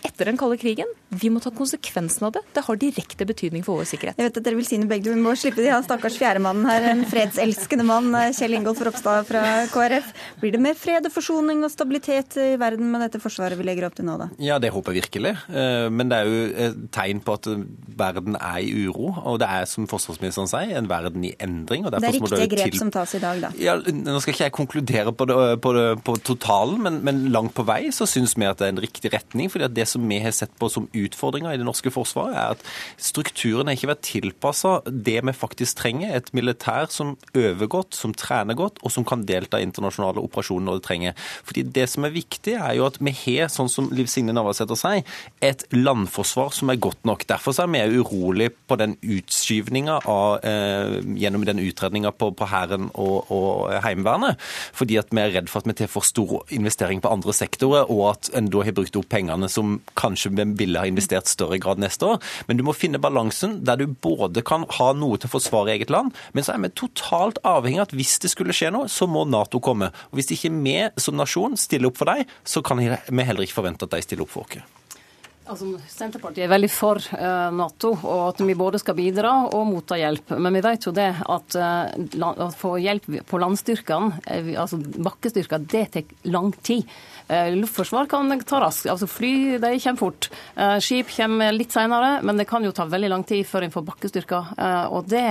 etter 0.06 0.32
den 0.32 0.40
kalde 0.40 0.60
krigen. 0.62 0.90
Vi 1.08 1.30
må 1.32 1.40
ta 1.44 1.52
konsekvensen 1.56 2.28
av 2.28 2.34
det. 2.36 2.44
Det 2.56 2.64
har 2.66 2.80
direkte 2.80 3.28
betydning 3.28 3.64
for 3.64 3.80
vår 3.80 3.88
sikkerhet. 3.94 4.20
Jeg 4.20 4.28
vet 4.28 4.40
at 4.42 4.48
dere 4.48 4.60
vil 4.60 4.68
si 4.68 4.80
noe 4.80 4.90
begge 4.92 5.08
to. 5.08 5.16
Vi 5.16 5.24
må 5.24 5.36
slippe 5.40 5.64
de 5.64 5.72
han 5.72 5.86
stakkars 5.86 6.18
fjerdemannen 6.20 6.68
her, 6.68 6.90
en 6.92 7.06
fredselskende 7.08 7.86
mann, 7.88 8.12
Kjell 8.36 8.58
Ingolf 8.58 8.82
Ropstad 8.84 9.28
fra 9.30 9.44
KrF. 9.72 10.10
Blir 10.42 10.56
det 10.56 10.62
mer 10.64 10.78
fred 10.80 11.08
og 11.08 11.14
forsoning 11.16 11.64
og 11.64 11.72
stabilitet 11.72 12.36
i 12.44 12.50
verden 12.60 12.92
med 12.92 13.06
dette 13.06 13.22
forsvaret 13.24 13.60
vi 13.60 13.68
legger 13.68 13.88
opp 13.88 13.98
til 13.98 14.08
nå, 14.08 14.18
da? 14.20 14.30
Ja, 14.44 14.58
det 14.60 14.74
håper 14.76 14.96
jeg 14.96 15.06
virkelig. 15.06 15.36
Eh, 15.48 15.88
men 15.94 16.12
det 16.12 16.20
er 16.20 16.32
jo 16.32 16.44
et 16.68 16.82
tegn 16.96 17.22
på 17.24 17.38
at 17.38 17.48
verden 17.98 18.36
er 18.40 18.60
i 18.64 18.74
uro. 18.88 19.14
Og 19.24 19.40
det 19.42 19.48
er, 19.48 19.68
som 19.70 19.88
forsvarsministeren 19.90 20.50
sier, 20.50 20.76
en 20.78 20.90
verden 20.90 21.24
i 21.28 21.34
endring. 21.44 21.77
Det 21.86 22.00
er 22.00 22.16
riktige 22.18 22.48
grep 22.52 22.72
til... 22.72 22.80
som 22.82 22.92
tas 22.94 23.14
i 23.18 23.22
dag, 23.22 23.42
da? 23.44 23.52
Ja, 23.62 23.76
nå 23.78 24.18
skal 24.24 24.34
ikke 24.34 24.46
jeg 24.48 24.56
konkludere 24.56 25.14
på, 25.14 25.28
det, 25.30 25.38
på, 25.64 25.74
det, 25.78 25.86
på 26.08 26.18
totalen, 26.28 26.82
men, 26.84 27.00
men, 27.06 27.24
langt 27.34 27.54
på 27.58 27.66
vei 27.68 27.92
så 27.96 28.08
syns 28.10 28.36
vi 28.38 28.48
at 28.48 28.60
det 28.62 28.68
er 28.70 28.76
en 28.76 28.84
riktig 28.84 29.12
retning. 29.14 29.52
fordi 29.54 29.70
det 29.74 29.88
som 29.90 30.06
vi 30.08 30.20
har 30.24 30.36
sett 30.36 30.54
på 30.60 30.70
som 30.72 30.90
utfordringer 30.96 31.54
i 31.54 31.62
det 31.62 31.68
norske 31.68 31.92
forsvaret, 31.94 32.36
er 32.38 32.56
at 32.58 32.66
strukturen 33.10 33.70
har 33.70 33.78
ikke 33.78 33.92
vært 33.92 34.06
tilpassa 34.08 34.78
det 34.88 35.20
vi 35.28 35.36
faktisk 35.36 35.82
trenger. 35.84 36.16
Et 36.18 36.34
militær 36.38 36.90
som 36.94 37.16
øver 37.38 37.72
godt, 37.72 37.98
som 37.98 38.16
trener 38.18 38.58
godt, 38.58 38.82
og 38.84 38.94
som 38.94 39.06
kan 39.08 39.26
delta 39.28 39.62
i 39.62 39.68
internasjonale 39.68 40.24
operasjoner 40.24 40.68
når 40.68 40.80
det 40.80 40.88
trenger. 40.88 41.28
Fordi 41.48 41.66
Det 41.78 41.90
som 41.90 42.06
er 42.08 42.16
viktig, 42.16 42.56
er 42.58 42.74
jo 42.80 42.88
at 42.88 42.98
vi 43.04 43.14
har, 43.14 43.52
sånn 43.52 43.70
som 43.70 43.90
Liv 43.94 44.08
Signe 44.12 44.34
Navarsete 44.34 44.78
sier, 44.80 45.04
et 45.44 45.66
landforsvar 45.76 46.54
som 46.56 46.72
er 46.72 46.80
godt 46.82 47.06
nok. 47.08 47.26
Derfor 47.28 47.56
er 47.62 47.70
vi 47.72 48.00
urolig 48.00 48.52
på 48.68 48.78
den 48.80 48.96
utskyvninga 49.02 50.00
eh, 50.44 50.98
gjennom 51.20 51.46
den 51.48 51.62
utredninga 51.70 52.12
på, 52.16 52.32
på 52.38 52.48
Hæren 52.50 52.90
og, 52.94 53.32
og, 53.34 53.74
Heimevernet. 53.84 54.40
Fordi 54.78 54.98
at 55.02 55.12
vi 55.14 55.24
er 55.24 55.34
redd 55.36 55.52
for 55.52 55.62
at 55.62 55.70
vi 55.70 55.78
tar 55.82 55.92
for 55.92 56.06
stor 56.08 56.46
investering 56.54 57.02
på 57.04 57.12
andre 57.12 57.36
sektorer, 57.36 57.90
og 57.92 58.04
at 58.14 58.32
en 58.38 58.50
da 58.54 58.64
har 58.66 58.76
brukt 58.78 59.00
opp 59.00 59.10
pengene 59.12 59.50
som 59.52 59.78
kanskje 60.00 60.34
vi 60.38 60.48
ville 60.64 60.82
ha 60.82 60.90
investert 60.90 61.30
større 61.32 61.60
grad 61.62 61.82
neste 61.84 62.14
år. 62.14 62.22
Men 62.48 62.60
du 62.60 62.66
må 62.68 62.76
finne 62.78 63.02
balansen 63.02 63.60
der 63.68 63.80
du 63.82 63.88
både 63.88 64.44
kan 64.46 64.66
ha 64.80 64.92
noe 64.98 65.20
til 65.20 65.30
å 65.30 65.36
forsvare 65.38 65.76
eget 65.76 65.94
land, 65.94 66.16
men 66.34 66.46
så 66.46 66.56
er 66.56 66.64
vi 66.64 66.74
totalt 66.78 67.42
avhengig 67.48 67.82
av 67.82 67.90
at 67.90 67.98
hvis 67.98 68.18
det 68.24 68.34
skulle 68.34 68.56
skje 68.56 68.72
noe, 68.74 68.92
så 68.92 69.10
må 69.10 69.26
Nato 69.28 69.62
komme. 69.64 69.92
Og 70.12 70.20
Hvis 70.22 70.34
ikke 70.36 70.54
vi 70.64 70.80
som 71.02 71.18
nasjon 71.20 71.58
stiller 71.60 71.92
opp 71.92 72.00
for 72.00 72.10
dem, 72.10 72.28
så 72.48 72.64
kan 72.66 72.80
vi 72.80 72.90
heller 72.90 73.46
ikke 73.46 73.60
forvente 73.62 73.88
at 73.88 73.96
de 73.96 74.04
stiller 74.06 74.28
opp 74.28 74.36
for 74.36 74.48
oss. 74.48 74.77
Altså, 75.48 75.70
Senterpartiet 75.88 76.44
er 76.46 76.52
veldig 76.52 76.70
for 76.72 77.00
uh, 77.16 77.50
Nato, 77.56 77.94
og 77.96 78.24
at 78.34 78.42
vi 78.44 78.56
både 78.58 78.82
skal 78.82 78.98
bidra 78.98 79.34
og 79.48 79.68
motta 79.70 79.98
hjelp. 80.00 80.34
Men 80.36 80.58
vi 80.58 80.64
vet 80.66 80.88
jo 80.88 80.94
det 80.96 81.08
at 81.24 81.58
uh, 81.58 82.28
å 82.28 82.50
få 82.56 82.74
hjelp 82.84 83.08
på 83.30 83.40
landstyrkene, 83.42 84.20
uh, 84.28 84.50
altså 84.60 84.80
bakkestyrker, 84.82 85.64
det 85.72 85.86
tar 85.94 86.12
lang 86.28 86.52
tid. 86.64 86.88
Luftforsvar 87.28 88.08
kan 88.08 88.32
ta 88.48 88.62
raskt. 88.64 88.86
Altså 88.88 89.04
Fly 89.12 89.58
de 89.60 89.74
kommer 89.84 90.00
fort. 90.00 90.30
Skip 90.80 91.10
kommer 91.12 91.52
litt 91.52 91.74
senere, 91.76 92.22
men 92.24 92.40
det 92.40 92.46
kan 92.48 92.64
jo 92.64 92.72
ta 92.72 92.86
veldig 92.88 93.10
lang 93.12 93.26
tid 93.28 93.44
før 93.50 93.66
en 93.66 93.74
får 93.74 93.84
bakkestyrker. 93.90 94.54
Og 94.96 95.10
det 95.12 95.26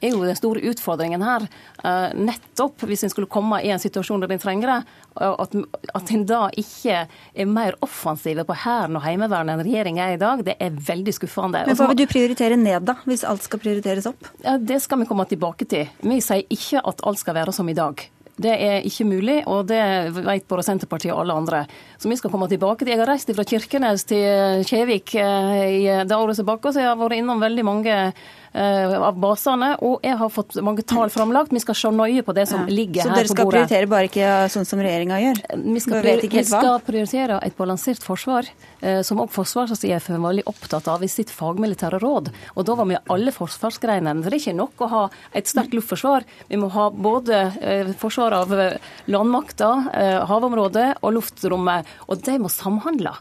er 0.00 0.12
jo 0.12 0.24
den 0.24 0.38
store 0.38 0.62
utfordringen 0.70 1.24
her. 1.24 1.46
Uh, 1.82 2.12
nettopp 2.18 2.84
hvis 2.88 3.06
en 3.06 3.12
skulle 3.12 3.30
komme 3.30 3.60
i 3.64 3.70
en 3.72 3.82
situasjon 3.82 4.22
der 4.22 4.34
en 4.34 4.42
trenger 4.42 4.72
det, 4.72 4.78
at, 5.16 5.54
at 5.96 6.10
en 6.12 6.24
da 6.28 6.42
ikke 6.60 7.04
er 7.06 7.48
mer 7.48 7.78
offensive 7.84 8.44
på 8.44 8.56
Hæren 8.66 8.98
og 8.98 9.04
Heimevernet 9.06 9.56
enn 9.56 9.64
regjeringa 9.64 10.10
er 10.10 10.18
i 10.18 10.20
dag, 10.20 10.42
det 10.44 10.58
er 10.60 10.74
veldig 10.90 11.14
skuffende. 11.16 11.64
Men 11.68 11.78
Hva 11.78 11.88
vil 11.92 12.02
du 12.02 12.08
prioritere 12.10 12.58
ned, 12.60 12.82
da, 12.88 12.98
hvis 13.08 13.24
alt 13.28 13.46
skal 13.46 13.62
prioriteres 13.62 14.08
opp? 14.10 14.28
Ja, 14.44 14.58
det 14.60 14.82
skal 14.84 15.00
vi 15.00 15.08
komme 15.08 15.28
tilbake 15.28 15.68
til. 15.70 15.88
Vi 16.04 16.20
sier 16.24 16.44
ikke 16.52 16.84
at 16.84 17.00
alt 17.06 17.22
skal 17.22 17.38
være 17.40 17.56
som 17.56 17.72
i 17.72 17.76
dag. 17.76 18.04
Det 18.36 18.52
er 18.52 18.84
ikke 18.84 19.06
mulig, 19.08 19.38
og 19.48 19.62
det 19.70 19.80
vet 20.12 20.44
både 20.44 20.64
Senterpartiet 20.66 21.14
og 21.14 21.22
alle 21.22 21.36
andre. 21.40 21.62
Så 21.96 22.10
vi 22.10 22.18
skal 22.20 22.28
komme 22.28 22.48
tilbake 22.50 22.84
til 22.84 22.92
Jeg 22.92 23.00
har 23.00 23.08
reist 23.08 23.32
fra 23.32 23.46
Kirkenes 23.48 24.04
til 24.04 24.64
Kjevik 24.68 25.14
eh, 25.16 25.54
i 25.78 25.86
det 26.04 26.18
året 26.18 26.36
som 26.36 26.44
er 26.44 26.50
bak 26.50 26.68
oss. 26.68 26.76
Jeg 26.76 26.84
har 26.84 27.00
vært 27.00 27.16
innom 27.16 27.40
veldig 27.40 27.64
mange 27.64 27.94
Eh, 27.96 28.45
av 28.54 29.16
basene. 29.20 29.72
Og 29.84 30.04
jeg 30.06 30.16
har 30.20 30.30
fått 30.32 30.56
mange 30.64 30.84
tall 30.86 31.10
framlagt. 31.12 31.52
Vi 31.54 31.62
skal 31.62 31.78
se 31.78 31.92
nøye 31.94 32.24
på 32.26 32.34
det 32.36 32.46
som 32.50 32.64
ja. 32.64 32.72
ligger 32.72 33.10
her 33.10 33.10
på 33.10 33.12
bordet. 33.12 33.28
Så 33.28 33.34
dere 33.34 33.34
skal 33.34 33.50
prioritere 33.52 33.90
bare 33.90 34.10
ikke 34.10 34.30
sånn 34.52 34.68
som 34.68 34.82
regjeringa 34.84 35.20
gjør? 35.22 35.42
Vi 35.64 35.82
skal, 35.84 36.08
vi 36.22 36.44
skal, 36.46 36.80
prioritere 36.86 37.40
et 37.46 37.56
balansert 37.58 38.02
forsvar, 38.04 38.48
eh, 38.80 39.00
som 39.06 39.20
også 39.22 39.34
forsvarssjefen 39.40 40.18
var 40.18 40.32
veldig 40.32 40.46
opptatt 40.50 40.90
av 40.92 41.04
i 41.04 41.10
sitt 41.10 41.32
fagmilitære 41.34 42.00
råd. 42.02 42.32
Og 42.54 42.68
da 42.68 42.78
var 42.78 42.90
vi 42.90 43.00
alle 43.14 43.34
forsvarsgreinene. 43.34 44.24
For 44.24 44.32
det 44.32 44.40
er 44.40 44.44
ikke 44.44 44.58
nok 44.62 44.84
å 44.86 44.90
ha 44.92 45.04
et 45.36 45.50
sterkt 45.50 45.76
luftforsvar. 45.76 46.26
Vi 46.50 46.60
må 46.60 46.70
ha 46.74 46.88
både 46.90 47.42
eh, 47.60 47.94
forsvar 48.00 48.36
av 48.42 48.52
landmakta, 49.10 49.72
havområdet 50.28 50.90
og 51.02 51.16
luftrommet. 51.18 51.96
Og 52.10 52.20
de 52.24 52.38
må 52.42 52.50
samhandle. 52.52 53.14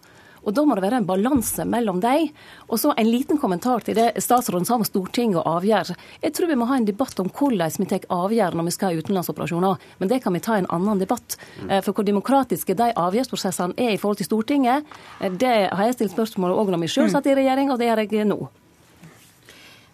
Og 0.45 0.53
Da 0.53 0.63
må 0.65 0.75
det 0.77 0.85
være 0.85 1.01
en 1.01 1.07
balanse 1.07 1.65
mellom 1.65 1.99
dem. 2.01 2.29
Og 2.69 2.79
så 2.79 2.93
En 2.97 3.09
liten 3.09 3.37
kommentar 3.37 3.83
til 3.83 3.95
det 3.95 4.21
statsråden 4.21 4.65
sa 4.65 4.75
om 4.75 4.83
Stortinget 4.83 5.41
og 5.41 5.61
avgjør. 5.61 5.95
Jeg 6.21 6.33
tror 6.33 6.47
vi 6.47 6.55
må 6.55 6.65
ha 6.65 6.77
en 6.77 6.85
debatt 6.85 7.19
om 7.19 7.29
hvordan 7.29 7.71
vi 7.77 7.85
tar 7.85 8.05
avgjør 8.09 8.55
når 8.55 8.63
vi 8.63 8.71
skal 8.71 8.89
ha 8.89 9.01
utenlandsoperasjoner. 9.01 9.77
Men 9.99 10.09
det 10.09 10.21
kan 10.23 10.33
vi 10.33 10.39
ta 10.39 10.55
i 10.55 10.63
en 10.63 10.69
annen 10.69 10.99
debatt. 10.99 11.37
Mm. 11.61 11.81
For 11.81 11.93
hvor 11.93 12.05
demokratiske 12.05 12.73
de 12.73 12.91
avgjørelsesprosessene 12.93 13.73
er 13.77 13.95
i 13.95 13.97
forhold 13.97 14.17
til 14.17 14.29
Stortinget, 14.29 14.85
eh, 15.19 15.31
det 15.31 15.69
har 15.73 15.83
jeg 15.85 15.97
stilt 15.97 16.15
spørsmål 16.15 16.55
òg 16.55 16.71
når 16.71 16.85
vi 16.85 16.93
sjøl 16.93 17.09
satt 17.11 17.25
i 17.25 17.35
regjering, 17.35 17.71
og 17.71 17.79
det 17.79 17.89
gjør 17.89 18.05
jeg 18.05 18.29
nå. 18.29 18.39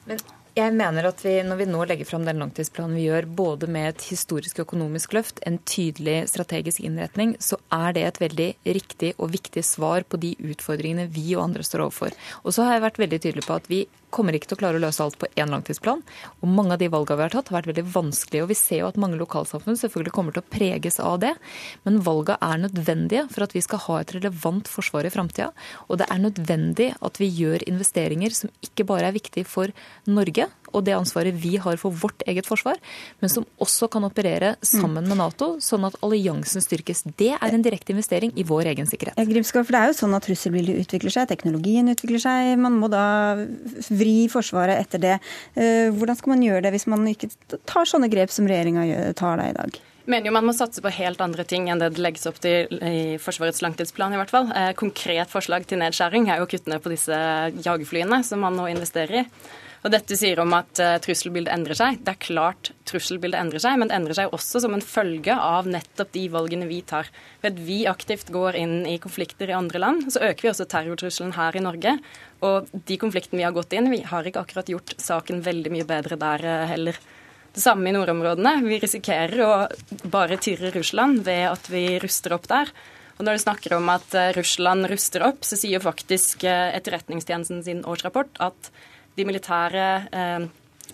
Men 0.05 0.19
jeg 0.57 0.73
mener 0.75 1.07
at 1.07 1.21
vi, 1.23 1.37
når 1.47 1.59
vi 1.61 1.67
nå 1.69 1.85
legger 1.87 2.07
fram 2.07 2.25
den 2.27 2.41
langtidsplanen 2.41 2.97
vi 2.99 3.05
gjør, 3.05 3.27
både 3.39 3.69
med 3.71 3.93
et 3.93 4.05
historisk 4.11 4.59
økonomisk 4.65 5.15
løft, 5.15 5.39
en 5.47 5.59
tydelig 5.63 6.25
strategisk 6.31 6.83
innretning, 6.83 7.37
så 7.39 7.59
er 7.71 7.95
det 7.95 8.03
et 8.07 8.21
veldig 8.23 8.49
riktig 8.77 9.13
og 9.17 9.31
viktig 9.31 9.63
svar 9.63 10.03
på 10.03 10.19
de 10.19 10.33
utfordringene 10.51 11.07
vi 11.11 11.29
og 11.37 11.45
andre 11.45 11.63
står 11.67 11.85
overfor. 11.87 12.17
Og 12.43 12.55
så 12.55 12.67
har 12.67 12.77
jeg 12.77 12.85
vært 12.87 13.01
veldig 13.05 13.21
tydelig 13.23 13.47
på 13.47 13.57
at 13.61 13.71
vi 13.71 13.85
kommer 14.13 14.35
ikke 14.35 14.51
til 14.51 14.59
å 14.59 14.61
klare 14.61 14.79
å 14.79 14.83
løse 14.83 15.03
alt 15.03 15.17
på 15.21 15.29
én 15.39 15.51
langtidsplan. 15.51 16.03
Og 16.41 16.51
mange 16.51 16.75
av 16.75 16.81
de 16.81 16.89
valgene 16.91 17.19
vi 17.19 17.25
har 17.25 17.33
tatt, 17.33 17.51
har 17.51 17.59
vært 17.59 17.71
veldig 17.71 17.85
vanskelige. 17.93 18.45
Og 18.45 18.51
vi 18.51 18.59
ser 18.59 18.83
jo 18.83 18.89
at 18.91 18.99
mange 19.01 19.19
lokalsamfunn 19.19 19.79
selvfølgelig 19.79 20.15
kommer 20.15 20.35
til 20.35 20.43
å 20.43 20.51
preges 20.51 20.99
av 21.03 21.19
det. 21.23 21.33
Men 21.87 22.01
valgene 22.05 22.39
er 22.45 22.63
nødvendige 22.65 23.25
for 23.31 23.47
at 23.47 23.55
vi 23.57 23.63
skal 23.65 23.83
ha 23.87 23.99
et 24.01 24.15
relevant 24.17 24.71
forsvar 24.71 25.07
i 25.07 25.13
framtida. 25.13 25.51
Og 25.89 26.01
det 26.01 26.09
er 26.11 26.23
nødvendig 26.23 26.91
at 26.99 27.21
vi 27.21 27.31
gjør 27.41 27.65
investeringer 27.71 28.35
som 28.35 28.53
ikke 28.65 28.87
bare 28.89 29.09
er 29.09 29.17
viktige 29.17 29.47
for 29.47 29.73
Norge, 30.09 30.49
og 30.71 30.85
det 30.87 30.95
ansvaret 30.97 31.35
vi 31.37 31.57
har 31.61 31.77
for 31.81 31.93
vårt 32.03 32.23
eget 32.29 32.47
forsvar, 32.49 32.79
men 33.21 33.31
som 33.31 33.45
også 33.61 33.89
kan 33.91 34.05
operere 34.07 34.55
sammen 34.65 35.07
med 35.07 35.19
Nato, 35.19 35.53
sånn 35.63 35.85
at 35.87 35.97
alliansen 36.05 36.63
styrkes. 36.63 37.03
Det 37.19 37.33
er 37.35 37.55
en 37.55 37.65
direkte 37.65 37.95
investering 37.95 38.33
i 38.39 38.45
vår 38.47 38.71
egen 38.73 38.89
sikkerhet. 38.89 39.19
Grimskov, 39.31 39.67
for 39.67 39.77
Det 39.77 39.81
er 39.81 39.91
jo 39.91 39.99
sånn 39.99 40.17
at 40.17 40.25
trusselbildet 40.27 40.81
utvikler 40.85 41.13
seg, 41.13 41.29
teknologien 41.29 41.91
utvikler 41.91 42.21
seg. 42.21 42.55
Man 42.61 42.79
må 42.79 42.89
da 42.91 43.05
vri 43.89 44.27
Forsvaret 44.31 44.79
etter 44.79 45.01
det. 45.01 45.15
Eh, 45.55 45.89
hvordan 45.95 46.17
skal 46.17 46.35
man 46.35 46.43
gjøre 46.45 46.65
det 46.65 46.75
hvis 46.75 46.89
man 46.91 47.07
ikke 47.09 47.31
tar 47.69 47.89
sånne 47.89 48.11
grep 48.11 48.33
som 48.33 48.47
regjeringa 48.49 49.13
tar 49.17 49.39
da 49.41 49.49
i 49.49 49.55
dag? 49.55 49.79
Mener 50.05 50.29
jo 50.29 50.35
man 50.35 50.47
må 50.47 50.53
satse 50.57 50.81
på 50.83 50.93
helt 50.95 51.21
andre 51.23 51.45
ting 51.47 51.69
enn 51.69 51.81
det 51.81 51.93
det 51.95 52.03
legges 52.03 52.27
opp 52.29 52.39
til 52.43 52.71
i 52.81 53.17
Forsvarets 53.21 53.61
langtidsplan. 53.65 54.13
i 54.13 54.21
hvert 54.21 54.33
fall. 54.33 54.51
Eh, 54.55 54.71
konkret 54.77 55.29
forslag 55.29 55.67
til 55.67 55.81
nedskjæring 55.81 56.29
er 56.29 56.39
jo 56.39 56.47
å 56.47 56.51
kutte 56.51 56.71
ned 56.71 56.81
på 56.81 56.93
disse 56.93 57.17
jagerflyene 57.61 58.23
som 58.23 58.41
man 58.41 58.57
nå 58.57 58.69
investerer 58.71 59.23
i. 59.23 59.25
Og 59.81 59.89
Dette 59.89 60.13
sier 60.17 60.37
om 60.43 60.51
at 60.53 60.77
uh, 60.77 60.97
trusselbildet 61.01 61.49
endrer 61.55 61.77
seg. 61.77 62.01
Det 62.05 62.13
er 62.13 62.21
klart 62.21 62.69
trusselbildet 62.89 63.39
endrer 63.39 63.63
seg, 63.63 63.79
men 63.81 63.89
det 63.89 63.95
endrer 63.97 64.17
seg 64.17 64.35
også 64.35 64.61
som 64.61 64.75
en 64.77 64.83
følge 64.85 65.33
av 65.33 65.69
nettopp 65.69 66.11
de 66.13 66.27
valgene 66.33 66.67
vi 66.69 66.83
tar. 66.85 67.09
Ved 67.41 67.55
at 67.55 67.63
vi 67.65 67.79
aktivt 67.89 68.29
går 68.33 68.59
inn 68.61 68.75
i 68.89 68.99
konflikter 69.01 69.49
i 69.49 69.57
andre 69.57 69.81
land, 69.81 70.05
så 70.13 70.21
øker 70.27 70.45
vi 70.45 70.51
også 70.51 70.69
terrortrusselen 70.69 71.33
her 71.37 71.57
i 71.57 71.65
Norge. 71.65 71.95
Og 72.45 72.69
de 72.73 72.99
konfliktene 73.01 73.41
vi 73.41 73.47
har 73.47 73.57
gått 73.57 73.73
inn 73.77 73.89
vi 73.89 74.03
har 74.05 74.27
ikke 74.27 74.45
akkurat 74.45 74.69
gjort 74.69 74.93
saken 75.01 75.41
veldig 75.45 75.73
mye 75.73 75.89
bedre 75.89 76.19
der 76.21 76.45
uh, 76.45 76.69
heller. 76.69 77.01
Det 77.51 77.61
samme 77.61 77.89
i 77.89 77.95
nordområdene. 77.95 78.61
Vi 78.63 78.79
risikerer 78.79 79.43
å 79.43 79.51
bare 80.11 80.39
tyrre 80.39 80.71
Russland 80.71 81.25
ved 81.25 81.49
at 81.49 81.67
vi 81.71 81.99
ruster 81.99 82.37
opp 82.37 82.47
der. 82.51 82.71
Og 83.17 83.25
når 83.27 83.37
du 83.37 83.43
snakker 83.43 83.75
om 83.77 83.91
at 83.91 84.15
eh, 84.17 84.31
Russland 84.37 84.87
ruster 84.89 85.27
opp, 85.27 85.43
så 85.45 85.59
sier 85.59 85.83
faktisk 85.83 86.45
Etterretningstjenesten 86.47 87.61
sin 87.65 87.83
årsrapport 87.85 88.39
at 88.41 88.71
de 89.19 89.27
militære 89.27 89.85
eh, 90.15 90.47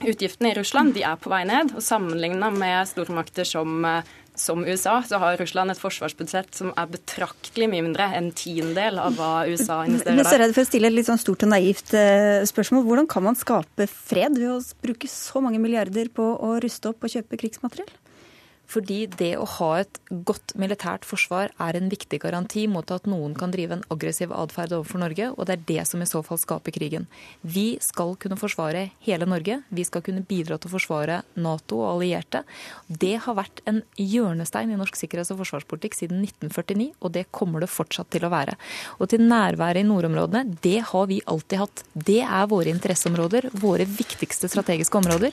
utgiftene 0.05 0.51
i 0.51 0.57
Russland 0.57 0.93
de 0.97 1.03
er 1.07 1.17
på 1.21 1.31
vei 1.31 1.43
ned. 1.47 1.73
og 1.75 1.83
Sammenligna 1.83 2.49
med 2.53 2.89
stormakter 2.89 3.47
som, 3.47 3.85
eh, 3.85 4.03
som, 4.41 4.63
USA, 4.67 4.99
så 5.07 5.19
har 5.21 5.37
Russland 5.41 5.73
et 5.73 5.81
forsvarsbudsjett 5.81 6.57
som 6.57 6.71
er 6.77 6.89
betraktelig 6.91 7.69
mye 7.71 7.85
mindre 7.85 8.09
enn 8.17 8.31
tiendedel 8.37 9.01
av 9.03 9.17
hva 9.17 9.31
USA 9.49 9.81
investerer 9.85 10.13
der. 10.13 10.19
Men 10.21 10.29
så 10.29 10.39
redd 10.41 10.55
for 10.55 10.65
å 10.65 10.69
stille 10.69 10.91
et 10.91 10.97
litt 10.97 11.09
sånn 11.09 11.21
stort 11.21 11.45
og 11.47 11.53
naivt 11.53 11.93
eh, 11.97 12.41
spørsmål. 12.47 12.85
Hvordan 12.87 13.09
kan 13.11 13.27
man 13.27 13.39
skape 13.39 13.89
fred 13.91 14.37
ved 14.39 14.51
å 14.55 14.59
bruke 14.83 15.09
så 15.11 15.43
mange 15.43 15.61
milliarder 15.63 16.11
på 16.13 16.27
å 16.35 16.57
ruste 16.63 16.93
opp 16.93 17.07
og 17.07 17.13
kjøpe 17.13 17.39
krigsmateriell? 17.41 17.91
Fordi 18.67 19.05
det 19.07 19.31
å 19.39 19.45
ha 19.57 19.69
et 19.79 19.99
godt 20.27 20.53
militært 20.59 21.05
forsvar 21.07 21.53
er 21.63 21.77
en 21.79 21.87
viktig 21.91 22.19
garanti 22.19 22.65
mot 22.67 22.89
at 22.91 23.07
noen 23.07 23.35
kan 23.37 23.53
drive 23.53 23.77
en 23.77 23.85
aggressiv 23.93 24.33
atferd 24.35 24.75
overfor 24.75 24.99
Norge, 24.99 25.29
og 25.31 25.47
det 25.47 25.55
er 25.55 25.63
det 25.69 25.85
som 25.87 26.03
i 26.03 26.07
så 26.09 26.19
fall 26.25 26.39
skaper 26.41 26.75
krigen. 26.75 27.07
Vi 27.47 27.79
skal 27.83 28.15
kunne 28.19 28.39
forsvare 28.39 28.89
hele 29.05 29.27
Norge. 29.29 29.61
Vi 29.71 29.85
skal 29.87 30.03
kunne 30.03 30.25
bidra 30.27 30.57
til 30.59 30.67
å 30.67 30.75
forsvare 30.75 31.21
Nato 31.39 31.79
og 31.79 31.93
allierte. 31.93 32.43
Det 32.87 33.13
har 33.23 33.37
vært 33.39 33.63
en 33.69 33.81
hjørnestein 33.95 34.73
i 34.73 34.79
norsk 34.79 34.99
sikkerhets- 34.99 35.31
og 35.31 35.39
forsvarspolitikk 35.45 35.95
siden 35.95 36.19
1949, 36.25 36.91
og 36.99 37.15
det 37.15 37.27
kommer 37.31 37.63
det 37.63 37.71
fortsatt 37.71 38.11
til 38.11 38.27
å 38.27 38.33
være. 38.33 38.57
Og 38.99 39.07
til 39.13 39.23
nærværet 39.23 39.85
i 39.85 39.87
nordområdene, 39.87 40.59
det 40.63 40.81
har 40.91 41.07
vi 41.07 41.21
alltid 41.23 41.63
hatt. 41.63 41.85
Det 41.95 42.19
er 42.25 42.51
våre 42.51 42.73
interesseområder, 42.75 43.49
våre 43.63 43.87
viktigste 43.87 44.51
strategiske 44.51 44.99
områder. 44.99 45.31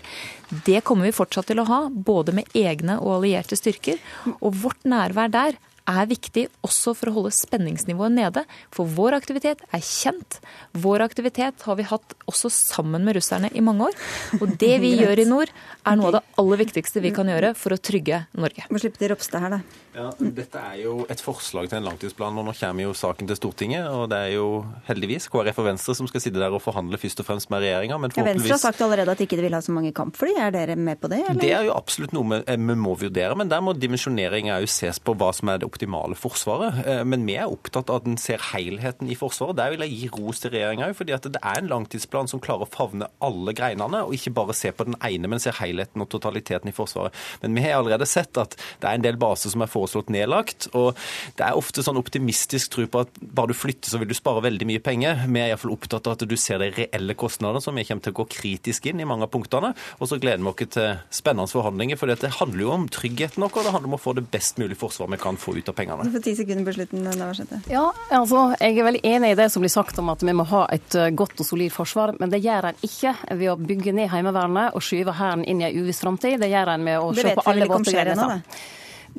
Det 0.64 0.84
kommer 0.86 1.10
vi 1.10 1.16
fortsatt 1.16 1.50
til 1.50 1.58
å 1.58 1.66
ha, 1.66 1.82
både 1.90 2.36
med 2.36 2.54
egne 2.54 3.00
og 3.00 3.16
allierte 3.16 3.23
allierte 3.24 3.58
styrker. 3.58 4.00
Og 4.40 4.54
vårt 4.62 4.84
nærvær 4.88 5.32
der 5.32 5.58
er 5.90 6.08
viktig 6.08 6.46
også 6.64 6.94
for 6.96 7.10
å 7.10 7.14
holde 7.18 7.32
spenningsnivået 7.34 8.14
nede. 8.16 8.44
For 8.74 8.88
vår 8.88 9.18
aktivitet 9.18 9.62
er 9.68 9.84
kjent. 9.84 10.38
Vår 10.72 11.04
aktivitet 11.04 11.64
har 11.66 11.78
vi 11.78 11.86
hatt 11.88 12.16
også 12.30 12.50
sammen 12.52 13.04
med 13.04 13.18
russerne 13.18 13.50
i 13.52 13.62
mange 13.64 13.90
år. 13.90 13.98
Og 14.40 14.56
det 14.60 14.74
vi 14.82 14.94
gjør 15.02 15.24
i 15.24 15.28
nord, 15.28 15.52
er 15.84 16.00
noe 16.00 16.10
av 16.10 16.18
det 16.18 16.24
aller 16.40 16.62
viktigste 16.64 17.02
vi 17.04 17.12
kan 17.14 17.28
gjøre 17.28 17.52
for 17.58 17.76
å 17.76 17.80
trygge 17.80 18.24
Norge. 18.40 18.66
Må 18.72 18.80
slippe 18.80 19.00
til 19.00 19.12
Ropstad 19.12 19.44
her, 19.44 19.58
da. 19.58 19.80
Ja, 19.94 20.08
Dette 20.18 20.58
er 20.58 20.78
jo 20.80 20.94
et 21.12 21.20
forslag 21.22 21.68
til 21.70 21.78
en 21.78 21.86
langtidsplan, 21.86 22.34
og 22.40 22.48
nå 22.48 22.54
kommer 22.58 22.88
jo 22.88 22.94
saken 22.98 23.28
til 23.30 23.38
Stortinget. 23.38 23.86
og 23.86 24.08
Det 24.10 24.18
er 24.18 24.32
jo 24.34 24.48
heldigvis 24.88 25.28
KrF 25.30 25.60
og 25.62 25.68
Venstre 25.68 25.94
som 25.94 26.08
skal 26.10 26.24
sitte 26.24 26.40
der 26.40 26.54
og 26.54 26.62
forhandle 26.64 26.98
først 26.98 27.22
og 27.22 27.28
fremst 27.28 27.52
med 27.52 27.62
regjeringa. 27.62 28.00
Ja, 28.16 28.26
Venstre 28.26 28.56
har 28.56 28.62
sagt 28.62 28.82
allerede 28.82 29.14
at 29.14 29.20
de 29.20 29.28
ikke 29.28 29.38
vil 29.38 29.54
ha 29.54 29.62
så 29.62 29.74
mange 29.74 29.92
kampfly. 29.94 30.32
Er 30.40 30.54
dere 30.54 30.74
med 30.80 30.98
på 31.02 31.12
det? 31.12 31.20
Eller? 31.28 31.42
Det 31.44 31.52
er 31.54 31.68
jo 31.68 31.76
absolutt 31.76 32.14
noe 32.16 32.26
vi, 32.32 32.40
eh, 32.42 32.58
vi 32.58 32.78
må 32.80 32.96
vurdere, 32.98 33.36
men 33.38 33.52
der 33.52 33.62
må 33.62 33.76
dimensjonering 33.78 34.50
òg 34.56 34.66
ses 34.70 34.98
på 34.98 35.14
hva 35.14 35.30
som 35.36 35.52
er 35.52 35.60
det 35.62 35.68
optimale 35.74 36.16
forsvaret. 36.18 36.80
Eh, 36.86 37.02
men 37.08 37.26
vi 37.26 37.36
er 37.38 37.50
opptatt 37.50 37.90
av 37.90 38.02
at 38.02 38.08
en 38.08 38.18
ser 38.20 38.42
helheten 38.52 39.10
i 39.10 39.16
Forsvaret. 39.18 39.58
Der 39.58 39.74
vil 39.74 39.84
jeg 39.84 39.98
gi 39.98 40.10
ros 40.14 40.42
til 40.42 40.54
regjeringa 40.54 40.88
òg, 40.88 40.96
fordi 40.98 41.16
det 41.34 41.40
er 41.40 41.60
en 41.60 41.70
langtidsplan 41.70 42.30
som 42.30 42.42
klarer 42.42 42.66
å 42.66 42.70
favne 42.70 43.08
alle 43.24 43.54
greinene, 43.56 44.04
og 44.06 44.14
ikke 44.16 44.34
bare 44.36 44.56
se 44.56 44.72
på 44.74 44.86
den 44.88 44.96
ene, 45.04 45.30
men 45.30 45.42
ser 45.42 45.56
helheten 45.58 46.02
og 46.02 46.10
totaliteten 46.12 46.70
i 46.70 46.76
Forsvaret. 46.76 47.14
Men 47.42 47.56
vi 47.58 47.64
har 47.66 47.80
allerede 47.80 48.08
sett 48.08 48.38
at 48.40 48.56
det 48.56 48.88
er 48.88 48.98
en 48.98 49.04
del 49.04 49.18
baser 49.20 49.52
som 49.52 49.64
er 49.64 49.72
foreslått 49.72 50.12
nedlagt. 50.14 50.68
og 50.72 50.94
Det 51.38 51.46
er 51.46 51.58
ofte 51.58 51.84
sånn 51.84 52.00
optimistisk 52.00 52.74
tro 52.74 52.86
på 52.86 53.04
at 53.04 53.20
bare 53.20 53.52
du 53.52 53.58
flytter, 53.58 53.90
så 53.90 54.00
vil 54.00 54.10
du 54.10 54.16
spare 54.16 54.44
veldig 54.44 54.68
mye 54.70 54.82
penger. 54.84 55.24
Vi 55.26 55.42
er 55.42 55.52
iallfall 55.52 55.74
opptatt 55.74 56.08
av 56.08 56.16
at 56.16 56.26
du 56.28 56.36
ser 56.40 56.62
de 56.62 56.70
reelle 56.74 57.16
kostnadene, 57.18 57.62
som 57.64 57.74
vi 57.74 57.86
kommer 57.88 58.04
til 58.04 58.14
å 58.14 58.20
gå 58.22 58.28
kritisk 58.38 58.86
inn 58.90 59.02
i 59.02 59.08
mange 59.08 59.26
av 59.26 59.32
punktene. 59.34 59.74
Og 59.98 60.10
så 60.10 60.20
gleder 60.22 60.42
vi 60.44 60.52
oss 60.52 60.74
til 60.74 60.98
spennende 61.14 61.50
forhandlinger, 61.50 61.98
for 61.98 62.10
det 62.10 62.34
handler 62.38 62.66
jo 62.66 62.72
om 62.74 62.88
tryggheten 62.92 63.44
vår. 63.44 63.64
Det 63.64 63.74
handler 63.74 63.92
om 63.92 63.98
å 63.98 64.02
få 64.02 64.14
det 64.16 64.26
best 64.32 64.60
mulig 64.60 64.78
forsvar 64.80 65.10
vi 65.12 65.20
kan 65.20 65.38
få 65.40 65.56
ut 65.58 65.63
av 65.70 65.76
pengene. 65.78 66.06
Du 66.06 66.14
får 66.14 66.24
ti 66.26 66.34
sekunder 66.38 66.66
på 66.68 66.76
slutten, 66.76 67.06
Navarsete. 67.06 67.60
Ja, 67.72 67.86
altså, 68.14 68.44
jeg 68.60 68.78
er 68.78 68.88
veldig 68.88 69.02
enig 69.14 69.32
i 69.34 69.38
det 69.38 69.48
som 69.52 69.64
blir 69.64 69.72
sagt 69.72 69.98
om 70.02 70.12
at 70.12 70.22
vi 70.24 70.36
må 70.36 70.46
ha 70.50 70.64
et 70.74 70.98
eh, 70.98 71.10
godt 71.16 71.40
og 71.40 71.48
solid 71.48 71.72
forsvar, 71.74 72.14
men 72.20 72.32
det 72.32 72.42
gjør 72.44 72.70
en 72.70 72.86
ikke 72.86 73.14
ved 73.32 73.50
å 73.52 73.58
bygge 73.60 73.96
ned 73.96 74.12
Heimevernet 74.12 74.76
og 74.76 74.84
skyve 74.84 75.16
Hæren 75.18 75.44
inn 75.48 75.62
i 75.62 75.68
en 75.70 75.84
uviss 75.84 76.02
framtid. 76.04 76.40
Det 76.42 76.50
gjør 76.52 76.74
en 76.74 76.88
med 76.88 77.00
å 77.00 77.12
se 77.16 77.36
på 77.36 77.46
alle 77.50 77.68
våre 77.70 77.84
grenser. 77.84 78.42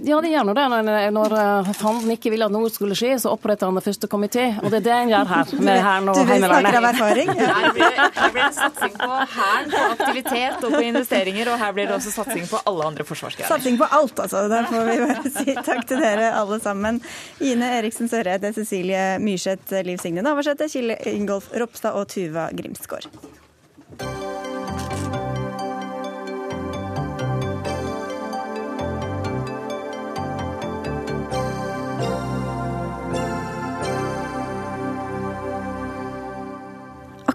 Ja, 0.03 0.17
det 0.21 0.27
gjør 0.27 0.43
nå 0.49 0.53
det. 0.57 0.63
Når, 0.71 1.11
når 1.15 1.33
eh, 1.39 1.69
fanden 1.79 2.11
ikke 2.11 2.31
ville 2.33 2.47
at 2.49 2.51
noe 2.51 2.67
skulle 2.71 2.97
skje, 2.99 3.13
så 3.23 3.31
oppretter 3.31 3.69
han 3.69 3.77
det 3.79 3.83
første 3.85 4.09
komité. 4.11 4.49
Og 4.59 4.67
det 4.73 4.81
er 4.81 4.85
det 4.87 4.95
han 4.95 5.11
gjør 5.13 5.29
her, 5.29 5.53
med 5.63 5.79
Hæren 5.85 6.11
og 6.11 6.19
Heimevernet. 6.19 6.75
Du 6.75 6.79
av 6.81 6.87
erfaring? 6.89 7.31
Ja. 7.31 7.53
Her 7.55 7.69
blir, 7.77 7.95
det, 7.95 8.09
her 8.17 8.33
blir 8.35 8.43
det 8.43 8.57
satsing 8.57 8.97
på 8.99 9.21
Hæren, 9.37 9.71
på 9.71 9.85
aktivitet 9.93 10.67
og 10.67 10.75
på 10.75 10.83
investeringer, 10.89 11.53
og 11.53 11.63
her 11.63 11.77
blir 11.77 11.87
det 11.87 11.95
også 11.95 12.11
satsing 12.17 12.49
på 12.51 12.59
alle 12.67 12.89
andre 12.91 13.07
forsvarsgreier. 13.07 13.51
Satsing 13.53 13.79
på 13.79 13.87
alt, 13.99 14.19
altså. 14.25 14.43
Da 14.51 14.65
får 14.67 14.91
vi 14.91 14.99
bare 15.05 15.33
si 15.39 15.57
takk 15.61 15.87
til 15.87 16.03
dere 16.03 16.33
alle 16.41 16.59
sammen. 16.63 16.99
Ine 17.39 17.71
Eriksen 17.79 18.11
Søreide, 18.11 18.51
Cecilie 18.57 19.07
Myrseth, 19.23 19.79
Liv 19.87 20.03
Signe 20.03 20.25
Navarsete, 20.25 20.67
Kille 20.75 20.99
Ingolf 21.15 21.53
Ropstad 21.55 21.95
og 21.95 22.09
Tuva 22.11 22.49
Grimsgaard. 22.51 23.07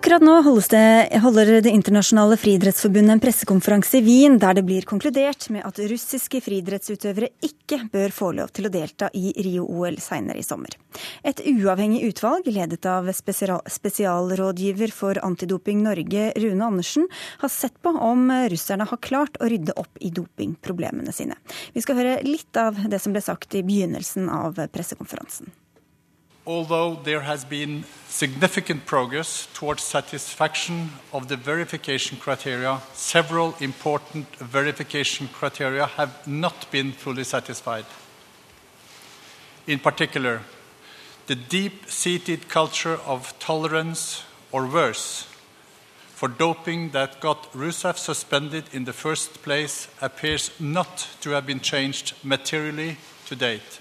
Akkurat 0.01 0.23
nå 0.23 0.61
det, 0.73 1.19
holder 1.21 1.61
Det 1.61 1.71
internasjonale 1.71 2.37
friidrettsforbundet 2.41 3.13
en 3.13 3.21
pressekonferanse 3.21 3.99
i 3.99 4.01
Wien 4.01 4.39
der 4.41 4.55
det 4.57 4.63
blir 4.65 4.87
konkludert 4.89 5.51
med 5.53 5.61
at 5.69 5.77
russiske 5.77 6.41
friidrettsutøvere 6.41 7.29
ikke 7.45 7.83
bør 7.93 8.09
få 8.09 8.31
lov 8.39 8.49
til 8.49 8.65
å 8.65 8.73
delta 8.73 9.11
i 9.13 9.35
Rio-OL 9.37 10.01
senere 10.01 10.41
i 10.41 10.47
sommer. 10.47 10.73
Et 11.21 11.45
uavhengig 11.53 12.01
utvalg 12.09 12.49
ledet 12.49 12.89
av 12.89 13.13
spesialrådgiver 13.13 14.89
for 14.89 15.21
Antidoping 15.21 15.85
Norge, 15.85 16.33
Rune 16.33 16.73
Andersen, 16.73 17.05
har 17.45 17.53
sett 17.53 17.77
på 17.85 17.93
om 17.93 18.33
russerne 18.49 18.89
har 18.89 19.05
klart 19.05 19.37
å 19.37 19.53
rydde 19.53 19.77
opp 19.77 20.01
i 20.01 20.09
dopingproblemene 20.17 21.13
sine. 21.13 21.37
Vi 21.77 21.85
skal 21.85 22.01
høre 22.01 22.23
litt 22.25 22.57
av 22.57 22.87
det 22.89 23.05
som 23.05 23.13
ble 23.13 23.21
sagt 23.21 23.53
i 23.53 23.67
begynnelsen 23.69 24.33
av 24.33 24.65
pressekonferansen. 24.73 25.53
Although 26.47 26.95
there 26.95 27.21
has 27.21 27.45
been 27.45 27.85
significant 28.09 28.87
progress 28.87 29.49
towards 29.55 29.83
satisfaction 29.83 30.91
of 31.13 31.29
the 31.29 31.37
verification 31.37 32.19
criteria, 32.19 32.81
several 32.93 33.55
important 33.61 34.27
verification 34.37 35.29
criteria 35.29 35.87
have 35.87 36.27
not 36.27 36.71
been 36.71 36.93
fully 36.93 37.25
satisfied. 37.25 37.85
In 39.67 39.79
particular, 39.79 40.43
the 41.27 41.37
deep 41.37 41.89
seated 41.89 42.49
culture 42.49 42.99
of 43.07 43.39
tolerance, 43.39 44.25
or 44.51 44.67
worse, 44.67 45.29
for 46.15 46.29
doping 46.29 46.91
that 46.91 47.21
got 47.21 47.53
Rusev 47.53 47.97
suspended 47.97 48.65
in 48.73 48.85
the 48.85 48.93
first 48.93 49.43
place 49.43 49.89
appears 50.03 50.51
not 50.59 51.09
to 51.21 51.31
have 51.31 51.47
been 51.47 51.61
changed 51.61 52.15
materially 52.25 52.97
to 53.27 53.37
date. 53.37 53.81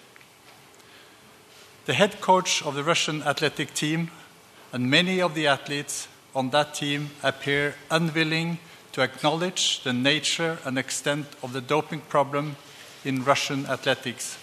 The 1.90 1.96
head 1.96 2.22
coach 2.22 2.62
of 2.62 2.76
the 2.76 2.84
Russian 2.84 3.24
athletic 3.24 3.74
team 3.74 4.12
and 4.72 4.92
many 4.92 5.20
of 5.24 5.34
the 5.34 5.48
athletes 5.48 6.08
on 6.36 6.52
that 6.52 6.76
team 6.76 7.10
appear 7.24 7.74
unwilling 7.90 8.60
to 8.92 9.02
acknowledge 9.02 9.82
the 9.82 9.92
nature 9.92 10.60
and 10.66 10.78
extent 10.78 11.26
of 11.42 11.52
the 11.52 11.62
doping 11.62 12.02
problem 12.02 12.58
in 13.04 13.24
Russian 13.24 13.66
athletics. 13.66 14.38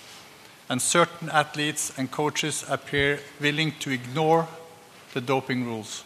And 0.69 0.83
certain 0.83 1.31
athletes 1.31 1.93
and 1.97 2.11
coaches 2.11 2.65
appear 2.69 3.21
willing 3.41 3.75
to 3.79 3.91
ignore 3.91 4.49
the 5.15 5.21
doping 5.21 5.67
rules. 5.67 6.03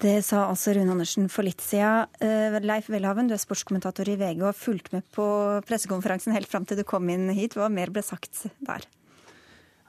Det 0.00 0.24
sa 0.24 0.50
altså 0.50 0.72
Rune 0.76 0.92
Andersen 0.92 1.28
for 1.28 1.42
litt 1.48 1.62
siden. 1.64 2.06
Eh, 2.20 2.60
Leif 2.60 2.90
Welhaven, 2.90 3.28
du 3.28 3.34
er 3.34 3.40
sportskommentator 3.40 4.04
i 4.04 4.20
VG 4.20 4.42
og 4.42 4.50
har 4.52 4.64
fulgt 4.66 4.92
med 4.92 5.02
på 5.16 5.24
pressekonferansen 5.64 6.36
helt 6.36 6.50
fram 6.50 6.68
til 6.68 6.76
du 6.76 6.84
kom 6.84 7.08
inn 7.08 7.30
hit. 7.32 7.56
Hva 7.56 7.72
mer 7.72 7.88
ble 7.88 8.04
sagt 8.04 8.50
der? 8.60 8.84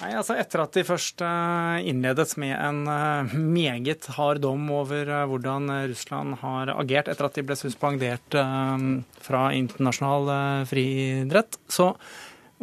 Nei, 0.03 0.17
altså 0.19 0.35
Etter 0.35 0.59
at 0.65 0.75
de 0.75 0.81
først 0.83 1.21
eh, 1.23 1.85
innledet 1.87 2.33
med 2.41 2.51
en 2.57 2.81
eh, 2.91 3.35
meget 3.39 4.09
hard 4.17 4.41
dom 4.43 4.65
over 4.75 5.07
eh, 5.07 5.23
hvordan 5.31 5.71
Russland 5.87 6.41
har 6.41 6.73
agert 6.73 7.07
etter 7.07 7.29
at 7.29 7.37
de 7.39 7.43
ble 7.47 7.55
suspendert 7.55 8.35
fra 9.23 9.45
internasjonal 9.55 10.67
friidrett, 10.67 11.55
så 11.71 11.93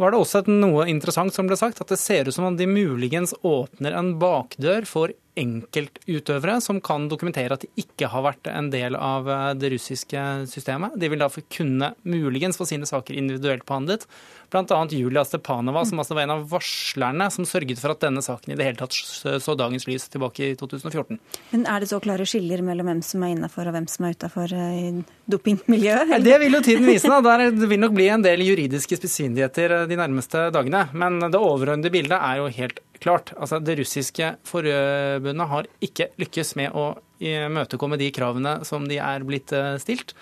var 0.00 0.12
det 0.12 0.20
også 0.20 0.42
noe 0.52 0.84
interessant 0.92 1.32
som 1.32 1.48
ble 1.48 1.56
sagt, 1.56 1.80
at 1.80 1.88
det 1.88 2.00
ser 2.00 2.28
ut 2.28 2.36
som 2.36 2.50
om 2.50 2.60
de 2.60 2.68
muligens 2.68 3.32
åpner 3.40 3.96
en 3.96 4.12
bakdør 4.20 4.84
for 4.88 5.16
enkeltutøvere 5.40 6.58
som 6.64 6.80
kan 6.84 7.08
dokumentere 7.10 7.56
at 7.56 7.64
de 7.64 7.70
ikke 7.80 8.10
har 8.12 8.26
vært 8.26 8.50
en 8.52 8.70
del 8.72 8.98
av 8.98 9.28
det 9.58 9.72
russiske 9.74 10.24
systemet. 10.50 10.98
De 11.00 11.10
vil 11.10 11.22
da 11.22 11.30
kunne 11.30 11.94
muligens 12.04 12.60
få 12.60 12.68
sine 12.68 12.88
saker 12.88 13.16
individuelt 13.18 13.66
behandlet. 13.68 14.06
Bl.a. 14.50 14.86
Julia 14.90 15.24
Stepanova, 15.24 15.84
som 15.84 16.00
altså 16.02 16.16
var 16.16 16.26
en 16.26 16.34
av 16.34 16.46
varslerne 16.50 17.28
som 17.30 17.46
sørget 17.46 17.78
for 17.78 17.94
at 17.94 18.02
denne 18.02 18.22
saken 18.24 18.52
i 18.52 18.58
det 18.58 18.66
hele 18.66 18.80
tatt 18.80 18.96
så 18.96 19.54
dagens 19.58 19.86
lys 19.86 20.08
tilbake 20.10 20.48
i 20.48 20.56
2014. 20.58 21.20
Men 21.52 21.66
Er 21.70 21.80
det 21.80 21.90
så 21.92 22.00
klare 22.02 22.26
skiller 22.26 22.64
mellom 22.66 22.90
hvem 22.90 23.02
som 23.06 23.22
er 23.22 23.36
innafor 23.36 23.70
og 23.70 23.76
hvem 23.76 23.86
som 23.90 24.08
er 24.08 24.18
utafor 24.18 24.54
eh, 24.56 25.00
dopingmiljøet? 25.30 26.16
Det 26.26 26.38
vil 26.42 26.58
jo 26.58 26.62
tiden 26.66 26.88
vise. 26.90 27.10
Da. 27.10 27.36
Det 27.54 27.70
vil 27.70 27.82
nok 27.82 27.94
bli 27.94 28.10
en 28.10 28.26
del 28.26 28.42
juridiske 28.42 28.98
spissfindigheter 28.98 29.76
eh, 29.78 29.88
de 29.90 29.98
nærmeste 30.02 30.48
dagene. 30.54 30.88
Men 30.98 31.20
det 31.30 31.38
overordnede 31.38 31.94
bildet 31.94 32.18
er 32.18 32.42
jo 32.42 32.50
helt 32.58 32.82
klart. 33.02 33.32
Altså, 33.36 33.60
det 33.64 33.78
russiske 33.80 34.34
forbundet 34.48 35.50
har 35.52 35.68
ikke 35.84 36.10
lykkes 36.20 36.54
med 36.60 36.76
å 36.76 36.92
imøtekomme 37.20 37.98
de 38.00 38.10
kravene 38.14 38.60
som 38.68 38.86
de 38.88 39.00
er 39.02 39.26
blitt 39.28 39.52
eh, 39.56 39.76
stilt. 39.82 40.14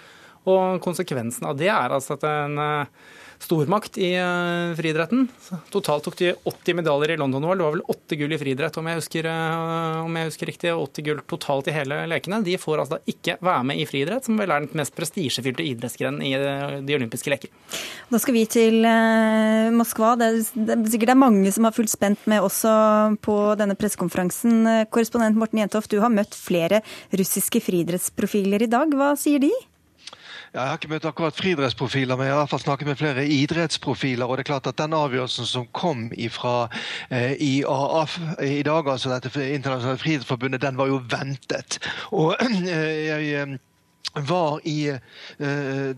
Og 0.49 0.79
konsekvensen 0.83 1.47
av 1.51 1.59
det 1.61 1.71
er 1.71 1.93
altså 1.93 2.17
at 2.17 2.25
en 2.27 2.59
stormakt 3.39 3.99
i 3.99 4.13
uh, 4.19 4.75
friidretten. 4.77 5.29
Totalt 5.71 6.05
tok 6.05 6.17
de 6.19 6.33
80 6.45 6.79
medaljer 6.81 7.15
i 7.15 7.19
London-OL. 7.21 7.59
Det 7.59 7.65
var 7.65 7.77
vel 7.77 7.85
åtte 7.95 8.19
gull 8.19 8.35
i 8.35 8.39
friidrett, 8.41 8.77
om, 8.81 8.89
jeg 8.91 9.01
husker, 9.01 9.29
uh, 9.31 10.03
om 10.05 10.19
jeg 10.19 10.31
husker 10.31 10.51
riktig. 10.51 10.73
80 10.75 11.07
gull 11.07 11.23
totalt 11.31 11.71
i 11.71 11.77
hele 11.77 12.01
lekene. 12.11 12.41
De 12.47 12.57
får 12.61 12.83
altså 12.85 12.99
ikke 13.11 13.39
være 13.45 13.69
med 13.71 13.81
i 13.83 13.87
friidrett, 13.89 14.27
som 14.27 14.41
vel 14.41 14.53
er 14.55 14.67
den 14.67 14.83
mest 14.83 14.97
prestisjefylte 14.99 15.67
idrettsgrenen 15.67 16.25
i 16.27 16.35
uh, 16.35 16.79
de 16.83 16.99
olympiske 16.99 17.33
leker. 17.33 17.55
Da 18.11 18.21
skal 18.23 18.37
vi 18.37 18.45
til 18.51 18.83
Moskva. 19.77 20.15
Det 20.19 20.29
er 20.29 20.85
sikkert 20.91 21.11
det 21.11 21.15
er 21.15 21.21
mange 21.21 21.55
som 21.55 21.69
har 21.69 21.77
fulgt 21.77 21.93
spent 21.95 22.29
med 22.31 22.45
også 22.45 22.73
på 23.25 23.39
denne 23.61 23.77
pressekonferansen. 23.79 24.87
Korrespondent 24.93 25.39
Morten 25.39 25.63
Jentoft, 25.63 25.93
du 25.93 26.03
har 26.03 26.13
møtt 26.13 26.37
flere 26.37 26.83
russiske 27.15 27.63
friidrettsprofiler 27.65 28.65
i 28.65 28.73
dag. 28.73 28.95
Hva 28.97 29.15
sier 29.21 29.45
de? 29.45 29.53
Jeg 30.53 30.61
har 30.63 30.79
ikke 30.79 30.91
møtt 30.93 31.07
akkurat 31.09 31.37
friidrettsprofiler, 31.37 32.17
men 32.17 32.27
jeg 32.27 32.33
har 32.33 32.39
i 32.39 32.43
hvert 32.45 32.53
fall 32.55 32.63
snakket 32.63 32.89
med 32.89 32.97
flere 33.01 33.27
idrettsprofiler. 33.29 34.27
og 34.27 34.37
det 34.37 34.47
er 34.47 34.53
klart 34.53 34.67
at 34.67 34.79
Den 34.79 34.93
avgjørelsen 34.97 35.47
som 35.47 35.67
kom 35.73 36.09
fra 36.31 36.69
eh, 37.11 37.37
IAF 37.41 38.19
i 38.43 38.63
dag, 38.63 38.89
altså 38.89 39.13
dette 39.13 39.55
internasjonale 39.55 39.99
friidrettsforbundet, 39.99 40.63
den 40.63 40.77
var 40.77 40.87
jo 40.87 41.03
ventet. 41.11 41.79
Og 42.13 42.37
eh, 42.41 43.07
jeg 43.07 43.33
eh, 43.43 43.59
var 44.15 44.61
i 44.65 44.91
uh, 44.91 45.47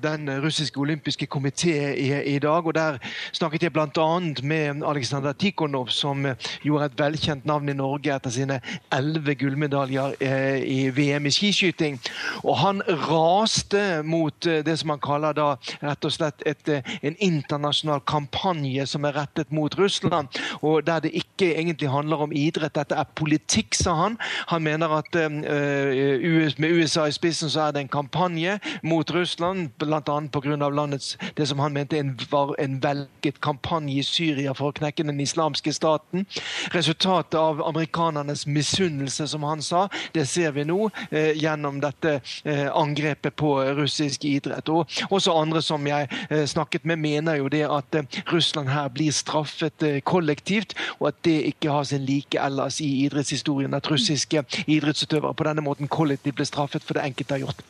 den 0.03 0.43
russiske 0.43 0.81
olympiske 0.81 1.27
komité 1.27 1.95
i, 1.95 2.35
i, 2.35 2.39
dag. 2.39 2.67
og 2.67 2.75
Der 2.75 2.99
snakket 3.33 3.63
jeg 3.63 3.73
bl.a. 3.73 4.19
med 4.43 4.83
Aleksandr 4.87 5.33
Tikhonov, 5.33 5.89
som 5.89 6.27
gjorde 6.63 6.85
et 6.85 6.99
velkjent 6.99 7.47
navn 7.47 7.69
i 7.69 7.73
Norge 7.73 8.15
etter 8.15 8.31
sine 8.31 8.61
elleve 8.93 9.35
gullmedaljer 9.35 10.17
uh, 10.21 10.59
i 10.59 10.91
VM 10.91 11.27
i 11.27 11.31
skiskyting. 11.31 12.01
Og 12.43 12.59
Han 12.59 12.83
raste 12.89 14.03
mot 14.03 14.47
uh, 14.47 14.61
det 14.67 14.79
som 14.79 14.91
han 14.91 15.01
kaller 15.01 15.37
da 15.37 15.55
rett 15.83 16.05
og 16.05 16.13
slett 16.13 16.43
et, 16.47 16.69
en 17.03 17.17
internasjonal 17.19 18.03
kampanje 18.07 18.87
som 18.87 19.05
er 19.05 19.17
rettet 19.17 19.53
mot 19.53 19.79
Russland, 19.79 20.29
og 20.61 20.87
der 20.87 21.01
det 21.01 21.15
ikke 21.15 21.55
egentlig 21.55 21.89
handler 21.91 22.27
om 22.27 22.33
idrett. 22.33 22.75
Dette 22.75 22.95
er 22.95 23.15
politikk, 23.15 23.75
sa 23.75 23.95
han. 23.95 24.19
Han 24.47 24.63
mener 24.63 24.93
at 24.99 25.15
med 25.15 26.71
USA 26.71 27.07
i 27.07 27.13
spissen 27.15 27.51
så 27.51 27.69
er 27.69 27.73
det 27.75 27.81
en 27.81 27.90
kampanje 27.93 28.59
mot 28.83 29.11
Russland, 29.11 29.71
bl.a. 29.79 30.01
pga. 30.01 30.69
landets 30.71 31.17
det 31.37 31.47
som 31.47 31.59
han 31.59 31.73
mente 31.73 32.01
var 32.31 32.55
en 32.59 32.81
velget 32.83 33.41
kampanje 33.41 33.99
i 34.01 34.03
Syria 34.07 34.55
for 34.55 34.71
å 34.71 34.77
knekke 34.77 35.05
den 35.07 35.21
islamske 35.21 35.73
staten. 35.75 36.27
Resultatet 36.75 37.39
av 37.39 37.63
amerikanernes 37.67 38.47
misunnelse, 38.47 39.27
som 39.29 39.45
han 39.47 39.63
sa, 39.63 39.87
det 40.15 40.27
ser 40.29 40.55
vi 40.57 40.65
nå 40.69 40.91
eh, 41.11 41.33
gjennom 41.39 41.81
dette 41.83 42.21
eh, 42.45 42.67
angrepet 42.73 43.37
på 43.37 43.55
russisk 43.79 44.25
idrett. 44.29 44.69
Og 44.69 44.89
også 45.11 45.37
andre 45.37 45.63
som 45.65 45.87
jeg 45.87 46.09
eh, 46.31 46.47
snakket 46.47 46.87
med, 46.89 47.03
mener 47.03 47.41
jo 47.41 47.51
det 47.53 47.65
at 47.69 47.95
eh, 47.99 48.21
Russland 48.33 48.73
her 48.73 48.89
blir 48.95 49.13
straffet 49.15 49.87
eh, 49.87 50.01
kollektivt, 50.01 50.75
og 50.99 51.11
at 51.13 51.23
det 51.25 51.39
ikke 51.55 51.75
har 51.75 51.85
sin 51.89 52.07
like 52.07 52.39
ellers 52.41 52.81
i 52.81 52.91
idrettshistorien 53.07 53.75
at 53.75 53.91
russiske 53.91 54.45
idrettsutøvere 54.67 55.35
på 55.35 55.49
denne 55.49 55.65
måten 55.65 55.89
kollektivt 55.89 56.41
blir 56.41 56.49
straffet 56.49 56.85
for 56.85 56.99
det 56.99 57.07
enkelte 57.11 57.37
har 57.37 57.47
gjort. 57.47 57.65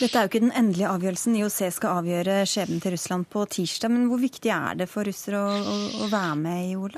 Dette 0.00 0.18
er 0.18 0.26
jo 0.26 0.30
ikke 0.32 0.42
den 0.44 0.54
endelige 0.58 0.90
avgjørelsen. 0.90 1.38
IOC 1.38 1.58
skal 1.76 2.02
avgjøre 2.02 2.42
skjebnen 2.48 2.82
til 2.82 2.96
Russland 2.96 3.28
på 3.32 3.44
tirsdag. 3.56 3.92
Men 3.94 4.08
hvor 4.10 4.22
viktig 4.22 4.52
er 4.54 4.78
det 4.82 4.88
for 4.90 5.08
russere 5.08 5.40
å, 5.40 5.58
å, 5.58 5.76
å 6.04 6.12
være 6.12 6.38
med 6.42 6.70
i 6.70 6.78
OL? 6.78 6.96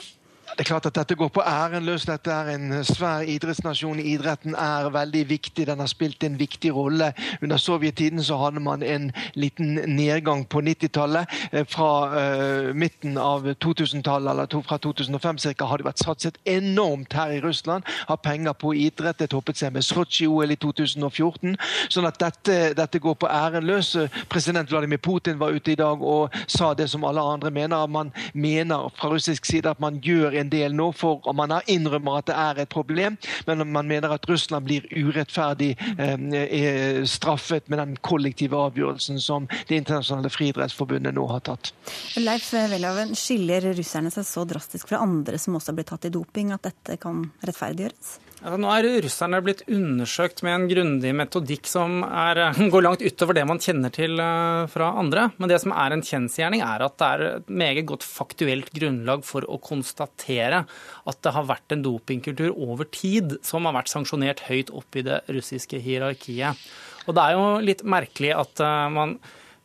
Det 0.55 0.61
er 0.61 0.69
klart 0.69 0.87
at 0.87 0.95
Dette 0.95 1.17
går 1.19 1.29
på 1.35 1.43
æren 1.43 1.83
løs. 1.83 2.05
Dette 2.07 2.31
er 2.31 2.53
en 2.53 2.85
svær 2.87 3.25
idrettsnasjon. 3.27 3.99
Idretten 3.99 4.55
er 4.55 4.87
veldig 4.95 5.25
viktig. 5.29 5.65
Den 5.67 5.81
har 5.83 5.89
spilt 5.91 6.23
en 6.23 6.37
viktig 6.39 6.71
rolle. 6.75 7.09
Under 7.43 7.59
sovjettiden 7.59 8.23
så 8.23 8.37
hadde 8.39 8.63
man 8.63 8.83
en 8.83 9.09
liten 9.35 9.81
nedgang 9.97 10.45
på 10.47 10.63
90-tallet. 10.63 11.27
Eh, 11.51 11.67
fra 11.67 11.89
uh, 12.15 12.75
midten 12.75 13.19
av 13.19 13.49
2000-tallet, 13.51 14.31
eller 14.31 14.47
to, 14.47 14.61
fra 14.63 14.79
2005 14.79 15.41
cirka, 15.43 15.67
har 15.67 15.83
det 15.83 15.89
vært 15.89 16.05
satset 16.05 16.39
enormt 16.47 17.19
her 17.19 17.35
i 17.35 17.41
Russland. 17.43 17.83
Har 18.07 18.23
penger 18.23 18.55
på 18.55 18.77
idrett. 18.79 19.19
Det 19.19 19.33
toppet 19.35 19.59
seg 19.59 19.75
med 19.75 19.83
Sotsji-OL 19.83 20.55
i 20.55 20.59
2014. 20.63 21.59
Sånn 21.89 22.07
at 22.07 22.23
dette, 22.23 22.61
dette 22.79 23.03
går 23.03 23.19
på 23.19 23.33
æren 23.33 23.67
løs. 23.67 23.97
President 24.31 24.71
Vladimir 24.71 25.03
Putin 25.03 25.43
var 25.43 25.51
ute 25.51 25.75
i 25.75 25.79
dag 25.83 25.99
og 25.99 26.31
sa 26.47 26.71
det 26.79 26.87
som 26.95 27.03
alle 27.11 27.27
andre 27.35 27.51
mener. 27.51 27.91
Man 27.91 28.15
mener 28.33 28.95
fra 28.95 29.11
russisk 29.11 29.51
side 29.51 29.75
at 29.75 29.83
man 29.83 29.99
gjør 29.99 30.39
en 30.39 30.44
del 30.53 30.75
nå, 30.77 30.91
for 30.97 31.25
man 31.37 31.55
har 31.55 31.71
innrømmer 31.71 32.21
at 32.21 32.31
det 32.31 32.37
er 32.39 32.63
et 32.65 32.73
problem, 32.73 33.19
men 33.49 33.65
man 33.73 33.89
mener 33.89 34.15
at 34.15 34.29
Russland 34.29 34.67
blir 34.69 34.87
urettferdig 34.91 35.73
eh, 35.99 37.05
straffet 37.09 37.69
med 37.73 37.81
den 37.83 37.97
kollektive 38.05 38.59
avgjørelsen 38.71 39.21
som 39.21 39.49
Det 39.69 39.77
internasjonale 39.77 40.31
friidrettsforbundet 40.33 41.15
nå 41.15 41.25
har 41.31 41.43
tatt. 41.47 41.73
Leif 42.21 42.51
Welhaven, 42.55 43.15
skiller 43.19 43.73
russerne 43.75 44.13
seg 44.15 44.27
så 44.29 44.45
drastisk 44.49 44.91
fra 44.91 45.03
andre 45.05 45.39
som 45.41 45.57
også 45.59 45.75
blitt 45.77 45.91
tatt 45.93 46.09
i 46.09 46.13
doping, 46.15 46.53
at 46.55 46.65
dette 46.67 46.99
kan 47.01 47.25
rettferdiggjøres? 47.45 48.19
Altså, 48.45 48.59
nå 48.61 48.69
er 48.69 48.87
russerne 49.01 49.39
blitt 49.41 49.63
undersøkt 49.73 50.43
med 50.45 50.53
en 50.53 50.65
grundig 50.69 51.15
metodikk 51.17 51.69
som 51.69 52.03
er, 52.05 52.43
går 52.75 52.83
langt 52.85 53.05
utover 53.05 53.39
det 53.39 53.45
man 53.49 53.61
kjenner 53.63 53.93
til 53.95 54.21
uh, 54.21 54.67
fra 54.69 54.91
andre. 55.01 55.31
Men 55.39 55.49
det 55.49 55.63
som 55.63 55.73
er 55.73 55.95
en 55.95 56.05
kjensgjerning, 56.05 56.61
er 56.61 56.85
at 56.85 56.99
det 57.01 57.09
er 57.09 57.25
et 57.31 57.49
meget 57.49 57.89
godt 57.89 58.05
faktuelt 58.05 58.69
grunnlag 58.77 59.25
for 59.25 59.49
å 59.49 59.57
konstatere 59.65 60.67
at 61.09 61.23
det 61.25 61.33
har 61.33 61.49
vært 61.49 61.73
en 61.73 61.87
dopingkultur 61.87 62.53
over 62.53 62.91
tid 62.93 63.39
som 63.47 63.65
har 63.65 63.79
vært 63.79 63.95
sanksjonert 63.95 64.45
høyt 64.51 64.75
opp 64.77 65.01
i 65.01 65.07
det 65.09 65.23
russiske 65.33 65.81
hierarkiet. 65.81 66.61
Og 67.09 67.17
det 67.17 67.25
er 67.25 67.39
jo 67.39 67.49
litt 67.65 67.87
merkelig 67.97 68.37
at 68.37 68.61
uh, 68.61 68.93
man 68.93 69.17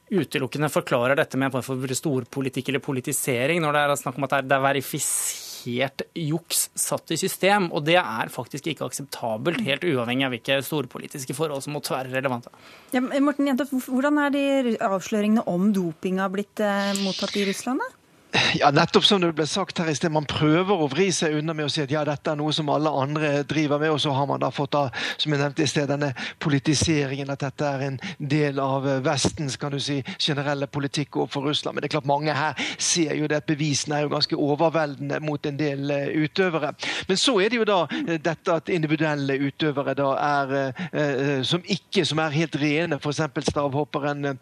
utelukkende 0.10 0.72
forklarer 0.72 1.20
dette 1.20 1.36
med 1.36 1.52
en 1.52 1.60
form 1.60 1.84
for 1.84 2.00
storpolitikk 2.00 2.72
eller 2.72 2.88
politisering, 2.88 3.60
når 3.60 3.76
det 3.76 3.84
er 3.84 3.96
snakk 4.06 4.24
om 4.24 4.32
at 4.32 4.40
det 4.40 4.56
er 4.56 4.68
verifisert 4.70 5.49
helt 5.64 6.04
juks 6.18 6.68
satt 6.78 7.14
i 7.14 7.20
system. 7.20 7.70
Og 7.76 7.86
det 7.88 7.98
er 8.02 8.34
faktisk 8.34 8.70
ikke 8.72 8.88
akseptabelt, 8.90 9.62
helt 9.68 9.86
uavhengig 9.88 10.28
av 10.28 10.36
hvilke 10.36 10.60
storpolitiske 10.66 11.36
forhold 11.38 11.66
som 11.66 11.78
måtte 11.78 11.96
være 11.96 12.14
relevante. 12.16 12.54
Ja, 12.96 13.04
Morten 13.04 13.50
Jentoft, 13.50 13.76
hvordan 13.88 14.20
er 14.26 14.36
de 14.36 14.76
avsløringene 14.90 15.46
om 15.50 15.72
dopinga 15.76 16.30
blitt 16.34 16.64
eh, 16.64 16.94
mottatt 17.04 17.38
i 17.40 17.48
Russland? 17.50 17.84
da? 17.84 17.99
Ja, 18.32 18.70
nettopp 18.72 19.06
som 19.06 19.22
det 19.24 19.32
ble 19.34 19.46
sagt 19.50 19.80
her 19.82 19.88
i 19.90 19.96
sted. 19.98 20.12
Man 20.14 20.28
prøver 20.30 20.78
å 20.78 20.88
vri 20.92 21.08
seg 21.14 21.34
unna 21.40 21.54
med 21.58 21.66
å 21.66 21.72
si 21.74 21.82
at 21.82 21.90
ja, 21.90 22.04
dette 22.06 22.30
er 22.30 22.38
noe 22.38 22.54
som 22.54 22.68
alle 22.70 22.92
andre 22.94 23.32
driver 23.50 23.82
med. 23.82 23.90
Og 23.96 24.02
så 24.04 24.14
har 24.14 24.28
man 24.30 24.42
da 24.42 24.52
fått 24.54 24.76
da, 24.76 24.84
som 25.18 25.34
jeg 25.34 25.42
nevnte 25.42 25.66
i 25.66 25.70
sted, 25.70 25.88
denne 25.90 26.12
politiseringen. 26.42 27.32
At 27.34 27.42
dette 27.42 27.66
er 27.66 27.86
en 27.88 27.98
del 28.22 28.62
av 28.62 28.86
Vestens 29.06 29.58
kan 29.58 29.74
du 29.74 29.80
si, 29.82 30.00
generelle 30.22 30.70
politikk 30.70 31.18
overfor 31.18 31.48
Russland. 31.50 31.76
Men 31.76 31.86
det 31.86 31.90
er 31.90 31.96
klart 31.96 32.10
mange 32.10 32.36
her 32.38 32.62
ser 32.78 33.16
jo 33.18 33.30
det 33.30 33.40
at 33.42 33.48
bevisene 33.50 33.98
er 33.98 34.06
jo 34.06 34.14
ganske 34.14 34.38
overveldende 34.38 35.20
mot 35.26 35.50
en 35.50 35.58
del 35.58 35.90
uh, 35.90 36.14
utøvere. 36.22 36.74
Men 37.10 37.22
så 37.22 37.36
er 37.42 37.50
det 37.50 37.62
jo 37.62 37.68
da 37.70 37.80
uh, 37.90 38.14
dette 38.30 38.60
at 38.62 38.70
individuelle 38.74 39.40
utøvere 39.42 39.98
da 39.98 40.12
er 40.20 41.44
som 41.46 41.64
ikke 41.70 42.04
som 42.06 42.20
er 42.22 42.34
helt 42.34 42.56
rene. 42.60 42.98
F.eks. 43.00 43.50
stavhopperen 43.50 44.38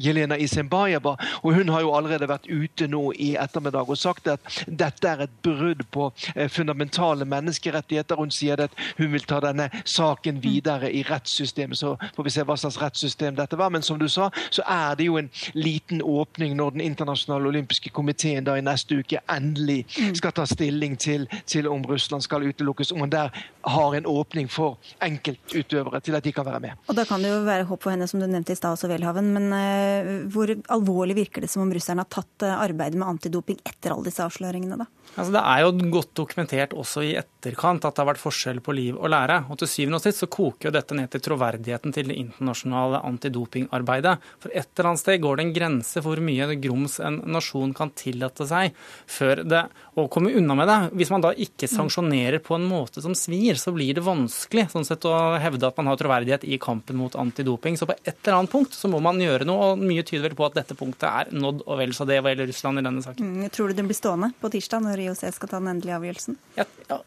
Jelena 0.00 0.38
Isenbajeva. 0.40 1.16
Og 1.42 1.56
hun 1.56 1.70
har 1.72 1.84
jo 1.84 1.92
allerede 1.96 2.28
vært 2.30 2.48
ute 2.48 2.85
ute 2.86 2.92
nå 2.92 3.12
i 3.12 3.34
ettermiddag 3.36 3.90
og 3.90 3.98
sagt 3.98 4.28
at 4.28 4.40
dette 4.66 5.08
er 5.08 5.24
et 5.24 5.34
brudd 5.42 5.84
på 5.90 6.10
eh, 6.34 6.48
fundamentale 6.48 7.24
menneskerettigheter. 7.24 8.16
Hun 8.16 8.30
sier 8.30 8.60
at 8.60 8.72
hun 8.98 9.12
vil 9.12 9.24
ta 9.26 9.40
denne 9.40 9.68
saken 9.84 10.40
videre 10.42 10.90
i 10.90 11.02
rettssystemet. 11.06 11.78
Så 11.78 11.96
får 12.16 12.24
vi 12.24 12.30
se 12.30 12.44
hva 12.46 12.56
slags 12.56 12.78
rettssystem 12.80 13.36
dette 13.36 13.56
var. 13.56 13.70
Men 13.70 13.82
som 13.82 13.98
du 13.98 14.08
sa, 14.08 14.30
så 14.50 14.62
er 14.66 14.96
det 14.96 15.08
jo 15.08 15.18
en 15.18 15.30
liten 15.54 16.02
åpning 16.02 16.56
når 16.56 16.76
Den 16.76 16.84
internasjonale 16.84 17.48
olympiske 17.48 17.90
komiteen 17.94 18.44
da 18.44 18.56
i 18.58 18.64
neste 18.64 18.98
uke 19.00 19.20
endelig 19.32 19.86
skal 20.18 20.34
ta 20.34 20.44
stilling 20.46 20.96
til, 21.00 21.26
til 21.46 21.68
om 21.70 21.84
Russland 21.86 22.24
skal 22.24 22.44
utelukkes. 22.44 22.92
Om 22.92 23.04
man 23.06 23.12
der 23.12 23.30
har 23.66 23.94
en 23.96 24.06
åpning 24.06 24.48
for 24.50 24.76
enkeltutøvere 25.02 26.00
til 26.04 26.16
at 26.18 26.24
de 26.24 26.32
kan 26.34 26.46
være 26.46 26.60
med. 26.60 26.82
Og 26.86 26.96
Da 26.96 27.04
kan 27.08 27.22
det 27.22 27.30
jo 27.30 27.40
være 27.46 27.66
håp 27.70 27.82
for 27.82 27.94
henne, 27.94 28.08
som 28.10 28.20
du 28.20 28.26
nevnte 28.26 28.52
i 28.52 28.58
stad 28.58 28.76
også, 28.76 28.90
Welhaven. 28.90 29.32
Men 29.32 29.48
uh, 29.52 30.28
hvor 30.32 30.52
alvorlig 30.74 31.16
virker 31.16 31.44
det 31.44 31.50
som 31.50 31.64
om 31.64 31.72
russerne 31.72 32.04
har 32.04 32.10
tatt 32.12 32.46
uh, 32.46 32.60
arbeidet 32.76 33.00
med 33.00 33.08
antidoping 33.16 33.58
etter 33.64 33.94
alle 33.94 34.10
disse 34.10 34.24
avsløringene, 34.24 34.78
da? 34.84 34.86
Altså, 35.16 35.32
det 35.32 35.42
er 35.48 35.62
jo 35.62 35.90
godt 35.94 36.12
dokumentert 36.18 36.74
også 36.76 37.02
i 37.06 37.14
etterkant 37.16 37.86
at 37.88 37.96
det 37.96 38.02
har 38.02 38.10
vært 38.10 38.20
forskjell 38.20 38.60
på 38.64 38.74
liv 38.76 38.98
og 38.98 39.08
lære. 39.12 39.38
Og 39.48 39.56
til 39.60 39.70
syvende 39.70 40.00
og 40.00 40.04
sist 40.04 40.20
så 40.20 40.28
koker 40.28 40.68
jo 40.68 40.74
dette 40.74 40.96
ned 40.98 41.08
til 41.12 41.22
troverdigheten 41.24 41.94
til 41.96 42.10
det 42.10 42.18
internasjonale 42.20 43.00
antidopingarbeidet. 43.06 44.16
For 44.42 44.52
et 44.52 44.68
eller 44.74 44.90
annet 44.90 45.02
sted 45.02 45.22
går 45.24 45.38
det 45.38 45.46
en 45.46 45.54
grense 45.56 46.02
for 46.02 46.12
hvor 46.12 46.24
mye 46.26 46.58
grums 46.60 46.98
en 47.00 47.20
nasjon 47.32 47.72
kan 47.76 47.92
tillate 47.96 48.46
seg 48.48 48.76
før 49.08 49.42
det 49.46 49.62
å 49.96 50.06
komme 50.12 50.34
unna 50.36 50.58
med 50.58 50.68
det. 50.68 50.78
Hvis 51.00 51.12
man 51.14 51.24
da 51.24 51.32
ikke 51.32 51.70
sanksjonerer 51.70 52.42
på 52.44 52.58
en 52.58 52.68
måte 52.68 53.00
som 53.04 53.16
svir, 53.16 53.56
så 53.60 53.72
blir 53.72 53.96
det 53.96 54.04
vanskelig 54.04 54.68
sånn 54.74 54.86
sett 54.88 55.06
å 55.08 55.14
hevde 55.40 55.70
at 55.70 55.80
man 55.80 55.88
har 55.92 56.00
troverdighet 56.00 56.44
i 56.44 56.60
kampen 56.60 57.00
mot 57.00 57.16
antidoping. 57.16 57.80
Så 57.80 57.88
på 57.88 57.96
et 58.02 58.12
eller 58.18 58.42
annet 58.42 58.52
punkt 58.52 58.76
så 58.76 58.90
må 58.92 59.00
man 59.04 59.22
gjøre 59.22 59.48
noe, 59.48 59.72
og 59.72 59.80
mye 59.80 60.04
tyder 60.04 60.28
vel 60.28 60.36
på 60.36 60.50
at 60.50 60.60
dette 60.60 60.76
punktet 60.76 61.08
er 61.08 61.32
nådd 61.32 61.64
og 61.64 61.80
vel 61.80 61.96
så 61.96 62.04
det 62.08 62.20
hva 62.20 62.34
gjelder 62.34 62.50
Russland 62.52 62.65
i 62.74 62.82
denne 62.82 63.02
saken. 63.04 63.32
Mm, 63.38 63.50
tror 63.54 63.70
du 63.70 63.78
den 63.78 63.86
blir 63.86 63.98
stående 63.98 64.32
på 64.40 64.50
tirsdag 64.50 64.82
når 64.82 65.04
IOC 65.06 65.22
skal 65.36 65.50
ta 65.50 65.60
den 65.60 65.70
endelige 65.76 65.98
avgjørelsen? 66.00 66.38
Ja, 66.58 66.66
ja, 66.90 66.98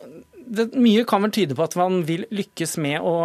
det, 0.50 0.69
mye 0.74 1.06
kan 1.08 1.22
vel 1.26 1.34
tyde 1.36 1.58
på 1.58 1.65
at 1.65 1.76
man 1.80 2.04
vil 2.08 2.26
lykkes 2.34 2.78
med 2.82 3.04
å 3.06 3.15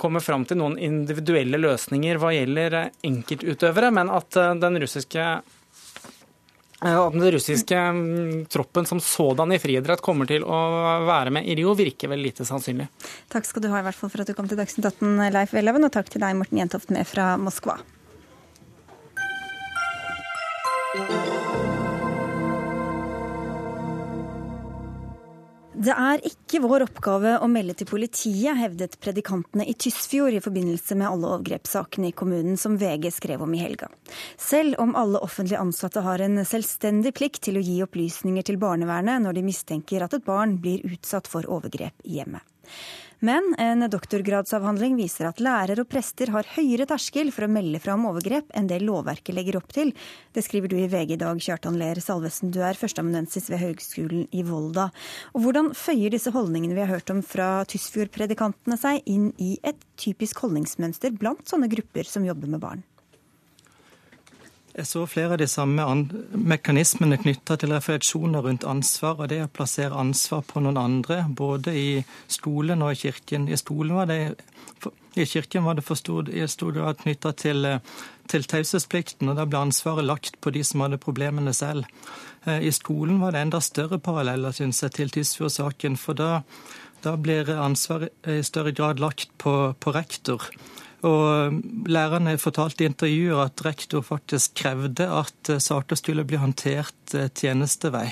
komme 0.00 0.22
fram 0.24 0.46
til 0.48 0.60
noen 0.62 0.78
individuelle 0.80 1.60
løsninger 1.60 2.20
hva 2.20 2.32
gjelder 2.34 2.78
enkeltutøvere, 3.04 3.90
men 3.94 4.12
at 4.12 4.38
eh, 4.40 4.54
den 4.62 4.80
russiske 4.82 5.26
eh, 5.26 6.96
at 6.96 7.14
den 7.14 7.28
russiske 7.36 7.78
mm, 7.98 8.44
troppen 8.52 8.88
som 8.88 9.00
sådan 9.02 9.52
i 9.52 9.60
friidrett 9.62 10.02
kommer 10.04 10.30
til 10.30 10.46
å 10.46 10.60
være 11.06 11.34
med 11.34 11.46
i 11.46 11.58
Rio, 11.60 11.76
virker 11.78 12.10
vel 12.12 12.24
lite 12.24 12.46
sannsynlig. 12.48 12.88
Takk 13.32 13.48
skal 13.48 13.66
du 13.66 13.70
ha 13.72 13.82
i 13.82 13.86
hvert 13.88 13.98
fall 13.98 14.12
for 14.12 14.24
at 14.24 14.32
du 14.32 14.36
kom 14.38 14.48
til 14.50 14.60
Dagsnytt 14.60 14.88
18, 14.94 15.18
Leif 15.34 15.56
Welhaven, 15.56 15.86
og 15.86 15.94
takk 15.94 16.10
til 16.12 16.24
deg, 16.24 16.38
Morten 16.38 16.62
Jentoft, 16.62 16.94
med 16.94 17.08
fra 17.08 17.34
Moskva. 17.40 17.78
Det 25.82 25.94
er 25.98 26.20
ikke 26.28 26.60
vår 26.62 26.84
oppgave 26.84 27.32
å 27.42 27.46
melde 27.50 27.74
til 27.74 27.88
politiet, 27.90 28.54
hevdet 28.54 28.92
predikantene 29.02 29.64
i 29.66 29.74
Tysfjord 29.74 30.36
i 30.36 30.42
forbindelse 30.44 30.94
med 30.94 31.08
alle 31.08 31.32
overgrepssakene 31.34 32.12
i 32.12 32.14
kommunen 32.14 32.60
som 32.60 32.76
VG 32.78 33.08
skrev 33.16 33.42
om 33.42 33.56
i 33.56 33.62
helga. 33.64 33.88
Selv 34.38 34.78
om 34.82 34.94
alle 34.98 35.18
offentlig 35.26 35.58
ansatte 35.58 36.04
har 36.06 36.22
en 36.22 36.38
selvstendig 36.46 37.14
plikt 37.18 37.42
til 37.48 37.58
å 37.58 37.64
gi 37.66 37.80
opplysninger 37.82 38.46
til 38.46 38.60
barnevernet 38.62 39.24
når 39.24 39.40
de 39.40 39.46
mistenker 39.48 40.06
at 40.06 40.14
et 40.14 40.26
barn 40.28 40.54
blir 40.62 40.84
utsatt 40.86 41.30
for 41.30 41.50
overgrep 41.50 42.06
i 42.06 42.20
hjemmet. 42.20 42.46
Men 43.22 43.52
en 43.62 43.84
doktorgradsavhandling 43.86 44.96
viser 44.98 45.28
at 45.28 45.38
lærere 45.38 45.84
og 45.84 45.88
prester 45.92 46.32
har 46.34 46.48
høyere 46.56 46.88
terskel 46.90 47.30
for 47.30 47.46
å 47.46 47.52
melde 47.54 47.78
fra 47.78 47.94
om 47.94 48.08
overgrep 48.10 48.50
enn 48.58 48.66
det 48.66 48.80
lovverket 48.82 49.36
legger 49.36 49.60
opp 49.60 49.70
til. 49.70 49.92
Det 50.34 50.42
skriver 50.42 50.72
du 50.72 50.74
i 50.80 50.88
VG 50.90 51.14
i 51.14 51.20
dag, 51.20 51.38
Kjartan 51.38 51.78
Ler 51.78 52.02
Salvesen. 52.02 52.50
Du 52.50 52.58
er 52.66 52.74
førsteamanuensis 52.74 53.46
ved 53.52 53.62
Høgskolen 53.62 54.26
i 54.34 54.42
Volda. 54.48 54.88
Og 55.36 55.46
hvordan 55.46 55.70
føyer 55.70 56.10
disse 56.10 56.34
holdningene 56.34 56.74
vi 56.74 56.82
har 56.82 56.90
hørt 56.96 57.14
om 57.14 57.22
fra 57.22 57.62
Tysfjordpredikantene 57.70 58.80
seg 58.80 59.06
inn 59.06 59.30
i 59.38 59.54
et 59.62 59.86
typisk 59.94 60.42
holdningsmønster 60.42 61.14
blant 61.14 61.46
sånne 61.46 61.70
grupper 61.70 62.10
som 62.10 62.26
jobber 62.26 62.50
med 62.50 62.66
barn? 62.66 62.82
Jeg 64.72 64.88
så 64.88 65.02
flere 65.04 65.34
av 65.34 65.40
de 65.42 65.46
samme 65.50 65.84
mekanismene 66.32 67.18
knytta 67.20 67.58
til 67.60 67.74
refleksjoner 67.74 68.46
rundt 68.46 68.64
ansvar, 68.64 69.18
og 69.20 69.28
det 69.28 69.42
å 69.44 69.50
plassere 69.52 69.98
ansvar 70.00 70.46
på 70.48 70.62
noen 70.64 70.80
andre, 70.80 71.18
både 71.28 71.74
i 71.76 71.90
skolen 72.24 72.80
og 72.80 72.94
i 72.94 73.00
kirken. 73.02 73.50
I 73.52 73.58
var 73.92 74.08
det 74.08 74.20
i 75.14 75.26
kirken 75.28 75.64
var 75.64 75.76
det 75.76 75.84
for 75.84 75.94
stor, 75.94 76.30
i 76.30 76.46
stor 76.48 76.72
grad 76.72 77.02
knytta 77.02 77.34
til, 77.36 77.68
til 78.32 78.44
taushetsplikten, 78.48 79.28
og 79.28 79.36
da 79.36 79.44
ble 79.44 79.60
ansvaret 79.60 80.08
lagt 80.08 80.40
på 80.40 80.50
de 80.54 80.64
som 80.64 80.80
hadde 80.80 81.00
problemene 81.02 81.52
selv. 81.52 81.84
Eh, 82.46 82.64
I 82.64 82.72
skolen 82.72 83.20
var 83.20 83.32
det 83.36 83.44
enda 83.44 83.60
større 83.60 84.00
paralleller, 84.00 84.56
syns 84.56 84.80
jeg, 84.82 84.96
til 84.96 85.12
Tysfjord-saken, 85.12 85.98
for 86.00 86.16
da, 86.16 86.40
da 87.04 87.18
blir 87.20 87.52
ansvaret 87.58 88.14
i 88.24 88.40
større 88.40 88.72
grad 88.72 89.04
lagt 89.04 89.28
på, 89.36 89.74
på 89.76 89.92
rektor. 89.92 90.48
Og 91.08 91.60
Lærerne 91.90 92.36
fortalte 92.38 92.84
i 92.84 92.90
intervjuer 92.90 93.44
at 93.44 93.64
rektor 93.66 94.04
faktisk 94.06 94.54
krevde 94.62 95.08
at 95.10 95.50
eh, 95.50 95.62
saker 95.62 95.98
skulle 95.98 96.26
bli 96.28 96.38
håndtert 96.38 97.16
eh, 97.18 97.30
tjenestevei. 97.34 98.08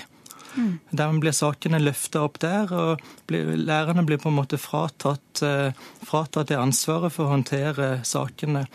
Mm. 0.58 0.72
Dermed 0.90 1.22
ble 1.22 1.32
sakene 1.34 1.78
løfta 1.78 2.24
opp 2.26 2.40
der, 2.42 2.72
og 2.74 3.02
lærerne 3.30 4.02
ble 4.06 4.18
på 4.18 4.32
en 4.32 4.38
måte 4.40 4.58
fratatt, 4.58 5.42
eh, 5.46 5.70
fratatt 6.06 6.50
det 6.50 6.58
ansvaret 6.58 7.14
for 7.14 7.28
å 7.28 7.36
håndtere 7.36 8.00
sakene. 8.06 8.66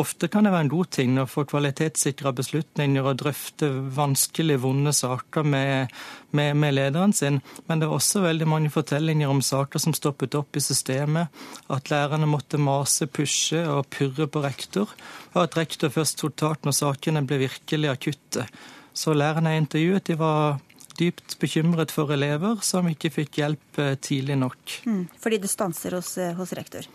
Ofte 0.00 0.30
kan 0.32 0.46
det 0.46 0.52
være 0.54 0.64
en 0.64 0.72
god 0.72 0.88
ting 0.94 1.18
å 1.20 1.26
få 1.28 1.44
kvalitetssikra 1.50 2.32
beslutninger 2.36 3.04
og 3.04 3.18
drøfte 3.20 3.68
vanskelige, 3.96 4.62
vonde 4.62 4.94
saker 4.96 5.44
med, 5.44 5.92
med, 6.36 6.56
med, 6.56 6.76
lederen 6.78 7.12
sin, 7.16 7.40
men 7.66 7.82
det 7.82 7.88
er 7.88 7.96
også 7.96 8.22
veldig 8.24 8.48
mange 8.48 8.72
fortellinger 8.72 9.28
om 9.28 9.42
saker 9.44 9.82
som 9.82 9.96
stoppet 9.96 10.38
opp 10.38 10.56
i 10.56 10.64
systemet, 10.64 11.28
at 11.68 11.92
lærerne 11.92 12.28
måtte 12.30 12.60
mase, 12.60 13.10
pushe 13.10 13.60
og 13.68 13.90
purre 13.92 14.30
på 14.30 14.44
rektor, 14.46 14.94
og 15.34 15.42
at 15.44 15.60
rektor 15.60 15.92
først 15.92 16.22
tok 16.22 16.38
tak 16.40 16.64
når 16.64 16.78
sakene 16.80 17.26
ble 17.26 17.42
virkelig 17.44 17.92
akutte. 17.92 18.46
Så 18.96 19.12
lærerne 19.14 19.52
jeg 19.52 19.66
intervjuet, 19.66 20.06
de 20.08 20.18
var 20.18 20.60
dypt 21.00 21.36
bekymret 21.40 21.92
for 21.94 22.12
elever 22.14 22.60
som 22.66 22.88
ikke 22.90 23.12
fikk 23.14 23.40
hjelp 23.40 23.80
eh, 23.80 23.96
tidlig 24.02 24.36
nok. 24.40 24.78
Mm, 24.86 25.04
fordi 25.20 25.40
det 25.44 25.50
stanser 25.52 25.96
hos, 25.96 26.16
eh, 26.20 26.34
hos, 26.36 26.52
rektor? 26.56 26.86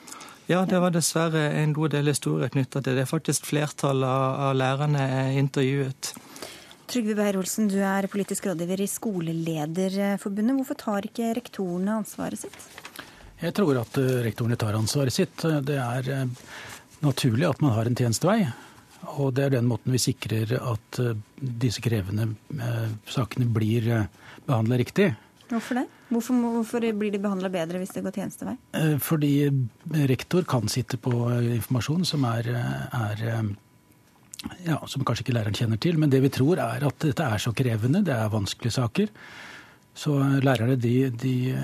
Ja, 0.48 0.62
det 0.70 0.80
var 0.82 0.94
dessverre 0.94 1.48
en 1.62 1.74
god 1.74 1.96
del 1.96 2.12
historier 2.12 2.52
knytta 2.54 2.80
til 2.80 2.92
det. 2.92 3.00
Det 3.00 3.06
er 3.06 3.10
faktisk 3.10 3.48
flertallet 3.50 4.10
av, 4.10 4.52
lærerne 4.58 5.02
er 5.02 5.40
intervjuet. 5.40 6.12
Trygve 6.86 7.16
Beyer-Olsen, 7.18 7.72
du 7.72 7.80
er 7.82 8.06
politisk 8.12 8.46
rådgiver 8.52 8.84
i 8.86 8.90
Skolelederforbundet. 8.90 10.60
Hvorfor 10.60 10.78
tar 10.78 11.08
ikke 11.10 11.32
rektorene 11.40 11.98
ansvaret 12.04 12.44
sitt? 12.44 12.60
Jeg 13.42 13.56
tror 13.58 13.82
at 13.82 13.98
eh, 13.98 14.22
rektorene 14.28 14.58
tar 14.62 14.78
ansvaret 14.78 15.14
sitt. 15.14 15.42
Det 15.42 15.80
er 15.82 16.30
naturlig 17.02 17.50
at 17.50 17.66
man 17.66 17.74
har 17.76 17.90
en 17.90 17.98
tjenestevei. 17.98 18.44
Og 19.22 19.34
det 19.36 19.46
er 19.46 19.56
den 19.58 19.68
måten 19.70 19.94
vi 19.94 20.02
sikrer 20.02 20.56
at 20.58 21.00
eh, 21.02 21.18
disse 21.36 21.84
krevende 21.84 22.32
eh, 22.58 22.90
sakene 23.10 23.48
blir 23.52 23.90
eh, 23.92 24.08
behandla 24.48 24.80
riktig. 24.82 25.12
Hvorfor 25.50 25.78
det? 25.78 25.86
Hvorfor, 26.10 26.40
hvorfor 26.56 26.86
blir 26.98 27.14
de 27.14 27.22
behandla 27.22 27.52
bedre 27.54 27.82
hvis 27.82 27.94
det 27.94 28.02
går 28.06 28.16
tjenestevei? 28.18 28.56
Fordi 29.04 29.34
rektor 30.10 30.46
kan 30.50 30.70
sitte 30.72 30.98
på 31.02 31.12
informasjon 31.58 32.06
som 32.08 32.26
er, 32.30 32.50
er 32.50 33.26
ja, 34.66 34.80
som 34.88 35.06
kanskje 35.06 35.26
ikke 35.26 35.36
læreren 35.38 35.58
kjenner 35.58 35.82
til. 35.82 36.00
Men 36.02 36.14
det 36.14 36.22
vi 36.24 36.32
tror 36.34 36.62
er 36.64 36.86
at 36.88 36.98
dette 37.04 37.28
er 37.28 37.42
så 37.42 37.54
krevende, 37.56 38.04
det 38.06 38.16
er 38.16 38.34
vanskelige 38.34 38.78
saker. 38.78 39.12
Så 39.96 40.16
lærerne, 40.44 40.76
de, 40.76 40.96
de 41.12 41.36
i 41.52 41.56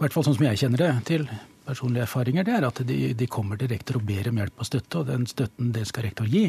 hvert 0.00 0.14
fall 0.14 0.26
sånn 0.26 0.36
som 0.36 0.48
jeg 0.50 0.60
kjenner 0.60 0.82
det 0.84 0.90
til, 1.08 1.28
personlige 1.68 2.04
erfaringer, 2.04 2.44
det 2.44 2.56
er 2.56 2.66
at 2.68 2.80
de, 2.88 2.98
de 3.16 3.28
kommer 3.30 3.60
til 3.60 3.70
rektor 3.72 3.98
og 4.00 4.06
ber 4.08 4.30
om 4.30 4.40
hjelp 4.40 4.60
og 4.60 4.68
støtte, 4.68 5.00
og 5.00 5.08
den 5.08 5.26
støtten 5.28 5.72
det 5.74 5.84
skal 5.88 6.08
rektor 6.08 6.28
gi. 6.28 6.46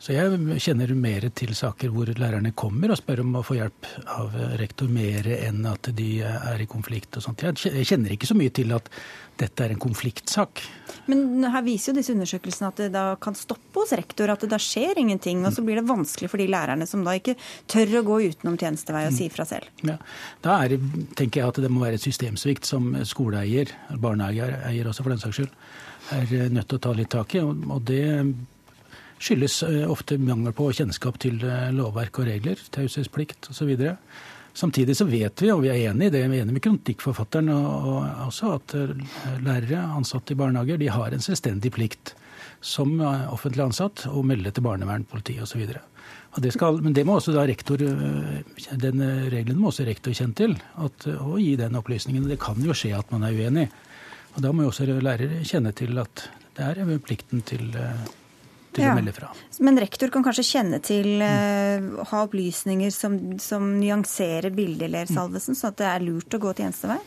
Så 0.00 0.14
jeg 0.14 0.60
kjenner 0.64 0.90
mer 0.96 1.26
til 1.36 1.50
saker 1.52 1.90
hvor 1.92 2.08
lærerne 2.16 2.54
kommer 2.56 2.88
og 2.94 2.96
spør 2.96 3.20
om 3.20 3.34
å 3.36 3.42
få 3.44 3.58
hjelp 3.58 3.88
av 4.08 4.36
rektor, 4.56 4.88
mer 4.88 5.26
enn 5.34 5.66
at 5.68 5.90
de 5.96 6.22
er 6.24 6.62
i 6.64 6.68
konflikt 6.70 7.18
og 7.18 7.24
sånt. 7.26 7.42
Jeg 7.44 7.84
kjenner 7.84 8.14
ikke 8.14 8.30
så 8.30 8.36
mye 8.38 8.52
til 8.56 8.72
at 8.72 8.88
dette 9.40 9.64
er 9.64 9.74
en 9.74 9.80
konfliktsak. 9.80 10.62
Men 11.08 11.44
her 11.52 11.64
viser 11.66 11.92
jo 11.92 11.98
disse 11.98 12.14
undersøkelsene 12.14 12.70
at 12.72 12.80
det 12.80 12.88
da 12.94 13.04
kan 13.20 13.36
stoppe 13.36 13.82
hos 13.82 13.92
rektor, 13.96 14.32
at 14.32 14.40
det 14.40 14.48
da 14.52 14.58
skjer 14.60 15.02
ingenting. 15.02 15.42
Og 15.44 15.52
så 15.56 15.64
blir 15.64 15.76
det 15.80 15.84
vanskelig 15.88 16.30
for 16.32 16.40
de 16.40 16.48
lærerne 16.48 16.88
som 16.88 17.04
da 17.04 17.14
ikke 17.18 17.36
tør 17.70 17.98
å 18.00 18.02
gå 18.08 18.18
utenom 18.32 18.56
tjenestevei 18.60 19.04
og 19.08 19.16
si 19.16 19.28
fra 19.32 19.44
selv. 19.48 19.68
Ja, 19.84 19.98
Da 20.44 20.62
er, 20.64 20.78
tenker 21.18 21.42
jeg 21.42 21.52
at 21.52 21.60
det 21.60 21.72
må 21.72 21.84
være 21.84 22.00
et 22.00 22.06
systemsvikt 22.08 22.68
som 22.68 22.94
skoleeier, 23.08 23.72
barnehageeier 24.00 24.88
også 24.88 25.04
for 25.04 25.12
den 25.12 25.20
saks 25.20 25.42
skyld, 25.42 25.52
er 26.16 26.48
nødt 26.56 26.70
til 26.72 26.80
å 26.80 26.84
ta 26.88 26.94
litt 26.96 27.12
tak 27.12 27.36
i. 27.36 27.44
Og 27.44 27.84
det 27.84 28.04
skyldes 29.20 29.62
eh, 29.62 29.90
ofte 29.90 30.18
mangel 30.18 30.54
på 30.56 30.70
kjennskap 30.76 31.20
til 31.20 31.42
eh, 31.44 31.68
lovverk 31.76 32.22
og 32.22 32.28
regler, 32.30 32.60
taushetsplikt 32.72 33.50
osv. 33.52 33.74
Samtidig 34.56 34.96
så 34.98 35.06
vet 35.06 35.42
vi, 35.44 35.50
og 35.52 35.62
vi 35.64 35.70
er 35.70 35.90
enig 35.92 36.08
i 36.08 36.14
det, 36.14 36.24
vi 36.26 36.40
er 36.40 36.46
enig 36.46 36.56
med 36.56 36.64
kronikkforfatteren 36.64 37.52
også, 37.52 38.54
at 38.56 38.74
eh, 38.78 38.96
lærere 39.44 39.84
ansatte 39.98 40.34
i 40.34 40.40
barnehager 40.40 40.80
de 40.80 40.90
har 40.90 41.12
en 41.12 41.24
selvstendig 41.24 41.72
plikt 41.76 42.16
som 42.60 42.98
offentlig 43.00 43.62
ansatt 43.64 44.02
å 44.10 44.20
melde 44.26 44.50
til 44.52 44.64
barnevern, 44.66 45.06
politi 45.08 45.38
osv. 45.40 45.62
Men 46.36 46.92
det 46.92 47.06
må 47.08 47.14
også 47.16 47.32
da 47.32 47.46
rektor, 47.48 47.80
den 47.80 49.00
regelen 49.32 49.56
må 49.56 49.70
også 49.70 49.86
rektor 49.88 50.12
kjenne 50.12 50.36
til, 50.36 50.52
at, 50.76 51.06
å 51.08 51.38
gi 51.40 51.54
den 51.56 51.78
opplysningen. 51.80 52.28
Det 52.28 52.36
kan 52.42 52.60
jo 52.60 52.76
skje 52.76 52.92
at 52.98 53.08
man 53.14 53.24
er 53.24 53.38
uenig. 53.38 53.64
Og 54.34 54.44
Da 54.44 54.52
må 54.52 54.66
jo 54.66 54.74
også 54.74 54.90
lærere 54.92 55.40
kjenne 55.48 55.72
til 55.72 55.96
at 56.04 56.26
det 56.58 56.68
er 56.68 57.00
plikten 57.00 57.40
til 57.48 57.72
til 58.74 58.86
ja. 58.86 58.94
å 58.94 58.98
melde 58.98 59.14
fra. 59.16 59.30
Men 59.60 59.80
rektor 59.82 60.12
kan 60.12 60.24
kanskje 60.26 60.46
kjenne 60.46 60.80
til 60.84 61.22
uh, 61.22 62.02
ha 62.10 62.24
opplysninger 62.26 62.92
som, 62.94 63.16
som 63.42 63.72
nyanserer 63.80 64.54
bildet 64.54 64.92
Ler 64.92 65.10
Salvesen, 65.10 65.58
sånn 65.58 65.74
at 65.74 65.80
det 65.80 65.88
er 65.90 66.06
lurt 66.06 66.36
å 66.36 66.42
gå 66.42 66.54
til 66.54 66.68
tjenestevei? 66.68 67.00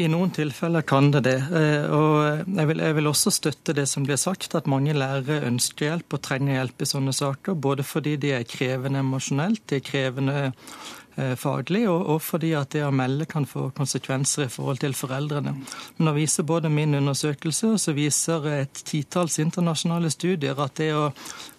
I 0.00 0.06
noen 0.08 0.30
tilfeller 0.32 0.80
kan 0.88 1.10
det 1.12 1.20
det. 1.26 1.36
Eh, 1.52 1.82
og 1.92 2.46
jeg 2.48 2.68
vil, 2.70 2.78
jeg 2.80 2.96
vil, 2.96 3.08
også 3.10 3.32
støtte 3.36 3.74
det 3.76 3.84
som 3.90 4.06
blir 4.06 4.16
sagt, 4.16 4.54
at 4.56 4.70
mange 4.70 4.94
lærere 4.96 5.42
ønsker 5.44 5.90
hjelp 5.90 6.16
og 6.16 6.22
trenger 6.24 6.56
hjelp 6.56 6.80
i 6.80 6.88
sånne 6.88 7.12
saker. 7.12 7.58
Både 7.68 7.84
fordi 7.84 8.14
de 8.22 8.30
er 8.38 8.46
krevende 8.48 9.02
emosjonelt, 9.04 9.60
de 9.68 9.76
er 9.76 9.84
krevende 9.84 10.38
Eh, 10.40 10.99
faglig, 11.36 11.82
og, 11.90 12.04
og, 12.14 12.20
fordi 12.22 12.52
at 12.56 12.70
det 12.72 12.84
å 12.86 12.92
melde 12.94 13.26
kan 13.28 13.44
få 13.48 13.66
konsekvenser 13.76 14.46
i 14.46 14.52
forhold 14.52 14.80
til 14.80 14.94
foreldrene. 14.96 15.52
Men 15.98 16.06
nå 16.06 16.14
viser 16.16 16.46
både 16.48 16.70
min 16.72 16.94
undersøkelse 16.96 17.74
og 17.74 17.80
så 17.82 17.94
viser 17.96 18.46
et 18.52 18.82
titalls 18.88 19.40
internasjonale 19.42 20.12
studier 20.14 20.60
at 20.62 20.78
det 20.80 20.92
å 20.96 21.10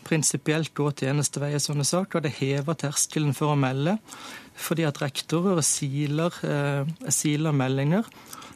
prinsipielt 0.08 0.74
gå 0.78 0.89
tjenestevei 0.97 1.54
i 1.56 1.62
sånne 1.62 1.86
saker, 1.88 2.24
det 2.24 2.36
hever 2.39 2.80
terskelen 2.80 3.36
for 3.38 3.54
å 3.54 3.60
melde. 3.60 3.97
Fordi 4.62 4.86
at 4.86 5.02
rektorer 5.02 5.62
siler, 5.66 6.36
eh, 6.43 6.86
siler 7.10 7.52
meldinger. 7.56 8.06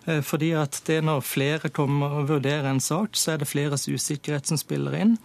Eh, 0.07 0.21
fordi 0.21 0.51
at 0.53 0.81
det 0.85 1.03
når 1.03 1.21
flere 1.21 1.69
kommer 1.69 2.19
og 2.19 2.29
vurderer 2.29 2.69
en 2.69 2.79
sak, 2.79 3.15
så 3.15 3.33
er 3.33 3.37
det 3.37 3.47
fleres 3.47 3.87
usikkerhet 3.87 4.47
som 4.47 4.57
spiller 4.57 4.93
inn. 4.93 5.17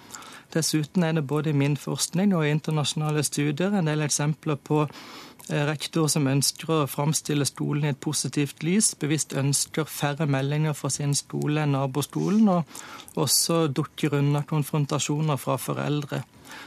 Dessuten 0.52 1.04
er 1.04 1.12
det 1.12 1.26
både 1.26 1.50
i 1.50 1.52
min 1.52 1.76
forskning 1.76 2.34
og 2.34 2.44
i 2.44 2.50
internasjonale 2.50 3.22
studier 3.22 3.74
en 3.74 3.86
del 3.86 4.00
eksempler 4.02 4.56
på 4.56 4.88
Eh, 4.90 5.29
rektor 5.50 6.08
som 6.10 6.28
ønsker 6.30 6.72
å 6.72 6.88
framstille 6.90 7.46
stolen 7.48 7.86
i 7.86 7.92
et 7.92 8.00
positivt 8.00 8.64
lys, 8.66 8.92
bevisst 9.00 9.34
ønsker 9.36 9.88
færre 9.90 10.26
meldinger 10.30 10.76
fra 10.78 10.90
sin 10.92 11.14
skole 11.18 11.64
enn 11.64 11.74
nabostolen, 11.76 12.48
og 12.48 13.20
også 13.20 13.64
dukker 13.74 14.18
unna 14.20 14.44
konfrontasjoner 14.46 15.40
fra 15.40 15.58
foreldre. 15.58 16.22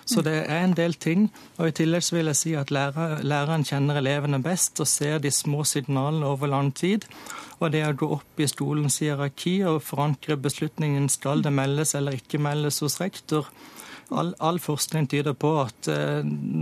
Så 0.06 0.22
det 0.24 0.34
er 0.48 0.64
en 0.64 0.76
del 0.76 0.96
ting. 0.96 1.28
Og 1.58 1.70
i 1.70 1.76
tillegg 1.76 2.08
vil 2.16 2.30
jeg 2.32 2.40
si 2.40 2.54
at 2.60 2.72
lærer, 2.72 3.22
læreren 3.24 3.66
kjenner 3.68 4.00
elevene 4.00 4.42
best 4.44 4.80
og 4.84 4.88
ser 4.88 5.20
de 5.24 5.32
små 5.32 5.64
signalene 5.68 6.28
over 6.28 6.52
lang 6.52 6.72
tid. 6.76 7.08
Og 7.60 7.72
det 7.72 7.84
å 7.88 7.96
gå 7.96 8.10
opp 8.18 8.40
i 8.40 8.48
skolens 8.48 9.00
hierarki 9.04 9.58
og 9.68 9.84
forankre 9.84 10.38
beslutningen 10.40 11.10
skal 11.12 11.44
det 11.44 11.54
meldes 11.56 11.96
eller 12.00 12.20
ikke 12.20 12.42
meldes 12.42 12.82
hos 12.84 13.00
rektor, 13.02 13.48
All, 14.14 14.34
all, 14.40 14.60
forskning 14.62 15.08
tyder 15.10 15.34
på 15.34 15.50
at 15.64 15.88
eh, 15.90 16.22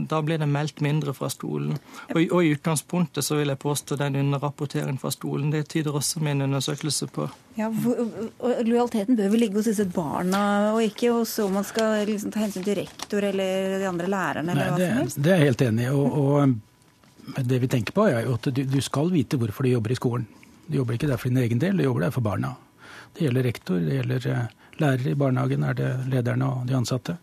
da 0.10 0.22
blir 0.24 0.40
det 0.40 0.48
meldt 0.50 0.80
mindre 0.84 1.14
fra 1.16 1.28
stolen. 1.32 1.76
Og, 2.14 2.20
og, 2.24 2.40
i 2.44 2.54
utgangspunktet 2.56 3.26
så 3.28 3.38
vil 3.40 3.52
jeg 3.52 3.60
påstå 3.62 3.98
den 4.00 4.16
underrapporteringen 4.22 5.00
fra 5.02 5.12
stolen. 5.12 5.52
Det 5.52 5.66
tyder 5.72 5.98
også 6.00 6.24
min 6.24 6.42
undersøkelse 6.46 7.10
på. 7.12 7.28
Ja, 7.58 7.68
og 7.68 8.64
Lojaliteten 8.64 9.20
bør 9.20 9.34
vel 9.34 9.46
ligge 9.46 9.60
hos 9.60 9.68
disse 9.68 9.86
barna, 9.92 10.44
og 10.72 10.82
ikke 10.86 11.12
hos 11.12 11.36
om 11.44 11.58
man 11.60 11.68
skal 11.68 12.06
liksom 12.08 12.32
ta 12.32 12.46
hensyn 12.46 12.66
til 12.66 12.80
rektor 12.80 13.28
eller 13.28 13.80
de 13.82 13.90
andre 13.90 14.12
lærerne? 14.12 14.56
Nei, 14.56 14.68
hva 14.72 14.80
det, 14.80 14.88
som 14.88 15.02
helst. 15.04 15.22
det 15.22 15.34
er 15.34 15.42
jeg 15.42 15.52
helt 15.52 15.66
enig 15.68 15.88
i. 15.90 15.94
Og, 15.96 16.20
og 16.22 17.44
det 17.52 17.62
vi 17.64 17.72
tenker 17.72 17.96
på 17.96 18.08
er 18.08 18.26
jo 18.26 18.38
at 18.40 18.52
du, 18.56 18.64
du 18.64 18.80
skal 18.84 19.12
vite 19.12 19.40
hvorfor 19.42 19.68
du 19.68 19.74
jobber 19.76 19.94
i 19.94 20.00
skolen. 20.00 20.28
Du 20.68 20.80
jobber 20.80 20.96
ikke 20.96 21.10
der 21.12 21.20
for 21.20 21.28
din 21.28 21.44
egen 21.44 21.60
del, 21.60 21.78
du 21.78 21.84
jobber 21.84 22.08
der 22.08 22.16
for 22.16 22.24
barna. 22.26 22.56
Det 23.12 23.26
gjelder 23.26 23.44
rektor, 23.44 23.80
det 23.84 23.98
gjelder 24.00 24.28
eh, 24.32 24.58
lærere 24.80 25.12
i 25.12 25.18
barnehagen, 25.18 25.64
er 25.68 25.78
det 25.78 25.92
lederne 26.12 26.48
og 26.48 26.68
de 26.70 26.78
ansatte. 26.78 27.18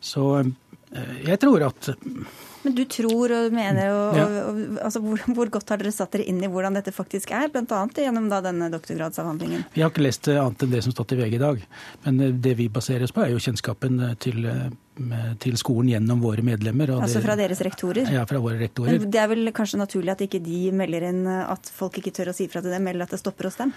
Så 0.00 0.26
eh, 0.40 1.16
jeg 1.28 1.40
tror 1.42 1.68
at 1.68 1.92
men 2.60 2.74
du 2.76 2.82
tror 2.84 3.32
og 3.32 3.54
mener 3.56 3.88
og, 3.88 4.16
ja. 4.18 4.24
og, 4.44 4.58
altså 4.84 5.00
hvor, 5.00 5.22
hvor, 5.32 5.48
godt 5.54 5.72
har 5.72 5.80
dere 5.80 5.92
satt 5.94 6.12
dere 6.12 6.26
inn 6.28 6.42
i 6.44 6.50
hvordan 6.50 6.76
dette 6.76 6.92
faktisk 6.92 7.32
er, 7.32 7.48
bl.a. 7.52 7.80
gjennom 7.96 8.28
da 8.28 8.42
denne 8.44 8.68
doktorgradsavhandlingen? 8.72 9.64
Vi 9.72 9.84
har 9.84 9.92
ikke 9.92 10.04
lest 10.04 10.28
eh, 10.28 10.40
annet 10.40 10.66
enn 10.66 10.74
det 10.74 10.82
som 10.84 10.92
stått 10.92 11.14
i 11.16 11.20
VG 11.22 11.38
i 11.38 11.40
dag. 11.40 11.64
Men 12.04 12.20
eh, 12.20 12.36
det 12.36 12.54
vi 12.60 12.68
baserer 12.72 13.06
oss 13.06 13.16
på, 13.16 13.24
er 13.24 13.32
jo 13.32 13.40
kjennskapen 13.40 14.02
til, 14.20 14.44
til 15.40 15.58
skolen 15.60 15.94
gjennom 15.94 16.20
våre 16.20 16.44
medlemmer. 16.44 16.92
altså 17.00 17.24
fra 17.24 17.38
deres 17.40 17.64
rektorer? 17.64 18.10
Ja, 18.12 18.26
fra 18.28 18.42
våre 18.44 18.60
rektorer. 18.60 19.00
Men 19.00 19.14
det 19.14 19.24
er 19.24 19.32
vel 19.32 19.54
kanskje 19.56 19.80
naturlig 19.80 20.12
at 20.12 20.28
ikke 20.28 20.42
de 20.44 20.66
melder 20.76 21.08
inn 21.14 21.24
at 21.30 21.72
folk 21.72 21.96
ikke 22.02 22.12
tør 22.20 22.34
å 22.34 22.36
si 22.36 22.50
fra 22.52 22.60
til 22.60 22.76
dem, 22.76 22.92
eller 22.92 23.08
at 23.08 23.16
det 23.16 23.22
stopper 23.24 23.48
hos 23.48 23.56
dem? 23.62 23.72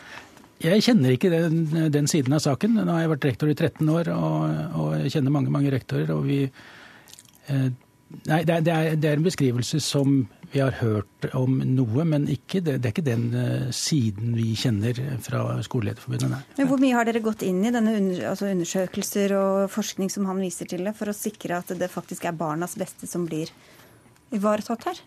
Jeg 0.63 0.83
kjenner 0.85 1.15
ikke 1.15 1.31
den, 1.31 1.63
den, 1.91 2.07
siden 2.07 2.35
av 2.35 2.43
saken. 2.43 2.77
Nå 2.77 2.91
har 2.93 3.03
jeg 3.03 3.13
vært 3.15 3.25
rektor 3.31 3.49
i 3.51 3.55
13 3.55 3.89
år, 3.91 4.11
og, 4.13 4.59
og 4.79 4.93
jeg 5.01 5.17
kjenner 5.17 5.35
mange 5.35 5.53
mange 5.53 5.73
rektorer. 5.73 6.13
og 6.15 6.23
vi... 6.27 6.45
Eh, 7.51 7.67
nei, 8.29 8.39
det 8.47 8.55
er, 8.55 8.95
det 8.95 9.09
er, 9.09 9.17
en 9.17 9.25
beskrivelse 9.25 9.81
som 9.83 10.21
vi 10.53 10.61
har 10.61 10.75
hørt 10.79 11.27
om 11.35 11.57
noe, 11.65 12.05
men 12.05 12.27
ikke, 12.29 12.61
det, 12.61 12.77
det, 12.83 12.89
er 12.89 12.93
ikke 12.93 13.05
den 13.07 13.25
uh, 13.33 13.71
siden 13.73 14.35
vi 14.37 14.51
kjenner 14.59 14.99
fra 15.25 15.41
Skolelederforbundet. 15.65 16.53
Men 16.59 16.69
Hvor 16.69 16.81
mye 16.83 16.95
har 16.95 17.09
dere 17.09 17.23
gått 17.25 17.41
inn 17.47 17.63
i 17.65 17.73
denne 17.73 17.95
under, 17.97 18.21
altså 18.29 18.51
undersøkelser 18.53 19.33
og 19.39 19.71
forskning 19.73 20.13
som 20.13 20.29
han 20.29 20.43
viser 20.45 20.69
til, 20.69 20.85
for 20.93 21.09
å 21.09 21.17
sikre 21.17 21.57
at 21.57 21.73
det 21.79 21.89
faktisk 21.91 22.29
er 22.29 22.37
barnas 22.37 22.77
beste 22.79 23.09
som 23.09 23.25
blir 23.25 23.49
ivaretatt 24.33 24.87
her? 24.91 25.01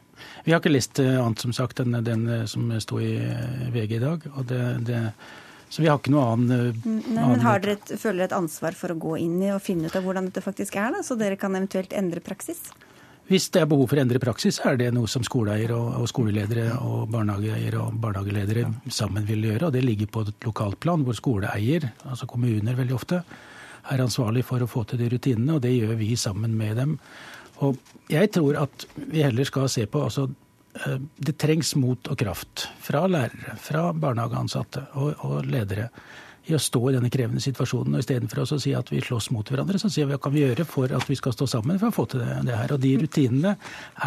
Vi 0.44 0.54
har 0.54 0.62
ikke 0.62 0.72
lest 0.74 1.00
uh, 1.02 1.16
annet 1.22 1.44
som 1.44 1.54
sagt 1.56 1.82
enn 1.82 1.96
den, 1.98 2.26
den 2.26 2.48
som 2.50 2.70
sto 2.82 3.00
i 3.02 3.16
VG 3.74 3.98
i 3.98 4.02
dag. 4.02 4.30
og 4.34 4.48
det, 4.50 4.62
det 4.88 5.02
Så 5.68 5.82
vi 5.82 5.88
har 5.90 5.98
ikke 5.98 6.14
noe 6.14 6.26
annen, 6.32 6.82
Nei, 6.84 7.28
men 7.28 7.44
har 7.44 7.60
dere 7.60 7.78
et, 7.80 7.94
Føler 7.98 8.22
dere 8.22 8.30
et 8.30 8.40
ansvar 8.40 8.76
for 8.78 8.94
å 8.94 8.98
gå 8.98 9.16
inn 9.22 9.40
i 9.42 9.52
og 9.54 9.62
finne 9.64 9.90
ut 9.90 9.96
av 9.96 10.06
hvordan 10.06 10.30
dette 10.30 10.44
faktisk 10.44 10.76
er, 10.78 10.94
da, 10.94 11.04
så 11.06 11.18
dere 11.18 11.38
kan 11.40 11.56
eventuelt 11.58 11.96
endre 11.96 12.22
praksis? 12.24 12.68
Hvis 13.26 13.48
det 13.50 13.64
er 13.64 13.66
behov 13.66 13.88
for 13.90 13.98
å 13.98 14.02
endre 14.04 14.20
praksis, 14.22 14.60
er 14.62 14.76
det 14.78 14.92
noe 14.94 15.10
som 15.10 15.24
skoleeier 15.26 15.72
og, 15.74 15.86
og 15.98 16.06
skoleledere 16.06 16.76
og 16.78 17.08
barnehageeiere 17.10 17.80
og 17.82 17.96
barnehageledere 17.98 18.68
sammen 18.86 19.26
vil 19.26 19.48
gjøre. 19.48 19.66
Og 19.66 19.74
det 19.74 19.82
ligger 19.82 20.10
på 20.14 20.22
et 20.22 20.46
lokalt 20.46 20.78
plan, 20.84 21.02
hvor 21.02 21.16
skoleeier, 21.18 21.88
altså 22.06 22.28
kommuner 22.30 22.78
veldig 22.78 22.94
ofte, 22.94 23.18
er 23.90 24.02
ansvarlig 24.04 24.44
for 24.46 24.62
å 24.62 24.68
få 24.70 24.84
til 24.86 25.02
de 25.02 25.10
rutinene. 25.16 25.56
Og 25.56 25.64
det 25.64 25.74
gjør 25.74 25.98
vi 25.98 26.12
sammen 26.14 26.54
med 26.54 26.78
dem. 26.78 26.94
Og 27.64 27.78
jeg 28.12 28.30
tror 28.34 28.58
at 28.66 28.86
vi 28.96 29.24
heller 29.24 29.48
skal 29.48 29.68
se 29.72 29.86
på 29.88 30.02
altså, 30.04 30.28
Det 31.16 31.38
trengs 31.40 31.72
mot 31.80 32.08
og 32.12 32.18
kraft 32.20 32.66
fra 32.84 33.06
lærere, 33.08 33.56
fra 33.56 33.88
barnehageansatte 33.96 34.82
og, 35.00 35.14
og 35.24 35.46
ledere 35.48 35.88
i 36.46 36.54
å 36.54 36.60
stå 36.62 36.80
i 36.90 36.94
denne 36.94 37.10
krevende 37.10 37.42
situasjonen. 37.42 37.96
og 37.96 38.04
Istedenfor 38.04 38.44
å 38.44 38.60
si 38.60 38.74
at 38.76 38.90
vi 38.92 39.02
slåss 39.02 39.30
mot 39.34 39.48
hverandre, 39.50 39.80
så 39.82 39.90
sier 39.90 40.06
vi 40.06 40.14
hva 40.14 40.22
kan 40.22 40.34
vi 40.34 40.44
gjøre 40.44 40.66
for 40.68 40.92
at 40.94 41.08
vi 41.10 41.18
skal 41.18 41.34
stå 41.34 41.48
sammen 41.56 41.80
for 41.80 41.90
å 41.90 41.96
få 41.96 42.06
til 42.12 42.22
det, 42.22 42.38
det 42.46 42.58
her. 42.60 42.74
Og 42.76 42.82
de 42.82 42.92
rutinene 43.02 43.56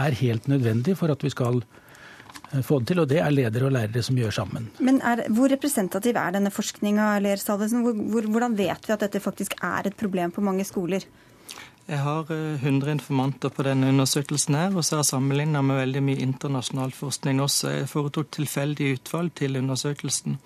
er 0.03 0.17
helt 0.21 0.47
nødvendige 0.51 0.99
for 0.99 1.11
at 1.11 1.25
vi 1.25 1.31
skal 1.33 1.59
eh, 1.59 2.61
få 2.63 2.79
det 2.79 2.93
til, 2.93 3.03
og 3.03 3.09
det 3.11 3.19
er 3.23 3.35
ledere 3.35 3.67
og 3.67 3.75
lærere 3.75 4.03
som 4.05 4.19
gjør 4.19 4.37
sammen. 4.39 4.69
Men 4.79 5.01
er, 5.03 5.25
Hvor 5.35 5.51
representativ 5.51 6.19
er 6.21 6.37
denne 6.37 6.53
forskninga? 6.53 7.09
Hvor, 7.49 8.29
hvordan 8.29 8.55
vet 8.59 8.87
vi 8.87 8.95
at 8.95 9.07
dette 9.07 9.23
faktisk 9.23 9.57
er 9.59 9.91
et 9.91 9.99
problem 9.99 10.31
på 10.31 10.45
mange 10.45 10.67
skoler? 10.69 11.09
Jeg 11.89 12.03
har 12.05 12.27
100 12.29 12.85
eh, 12.85 12.91
informanter 12.93 13.49
på 13.49 13.63
denne 13.65 13.87
undersøkelsen, 13.89 14.53
her, 14.53 14.75
og 14.77 14.83
så 14.85 14.95
har 14.95 14.99
jeg 15.01 15.09
sammenligna 15.09 15.63
med 15.65 15.79
veldig 15.79 16.03
mye 16.05 16.21
internasjonal 16.21 16.91
forskning 16.93 17.41
også. 17.41 17.71
Jeg 17.73 17.89
foretok 17.89 18.29
tilfeldig 18.35 18.91
utvalg 18.99 19.33
til 19.39 19.57
undersøkelsen. 19.57 20.37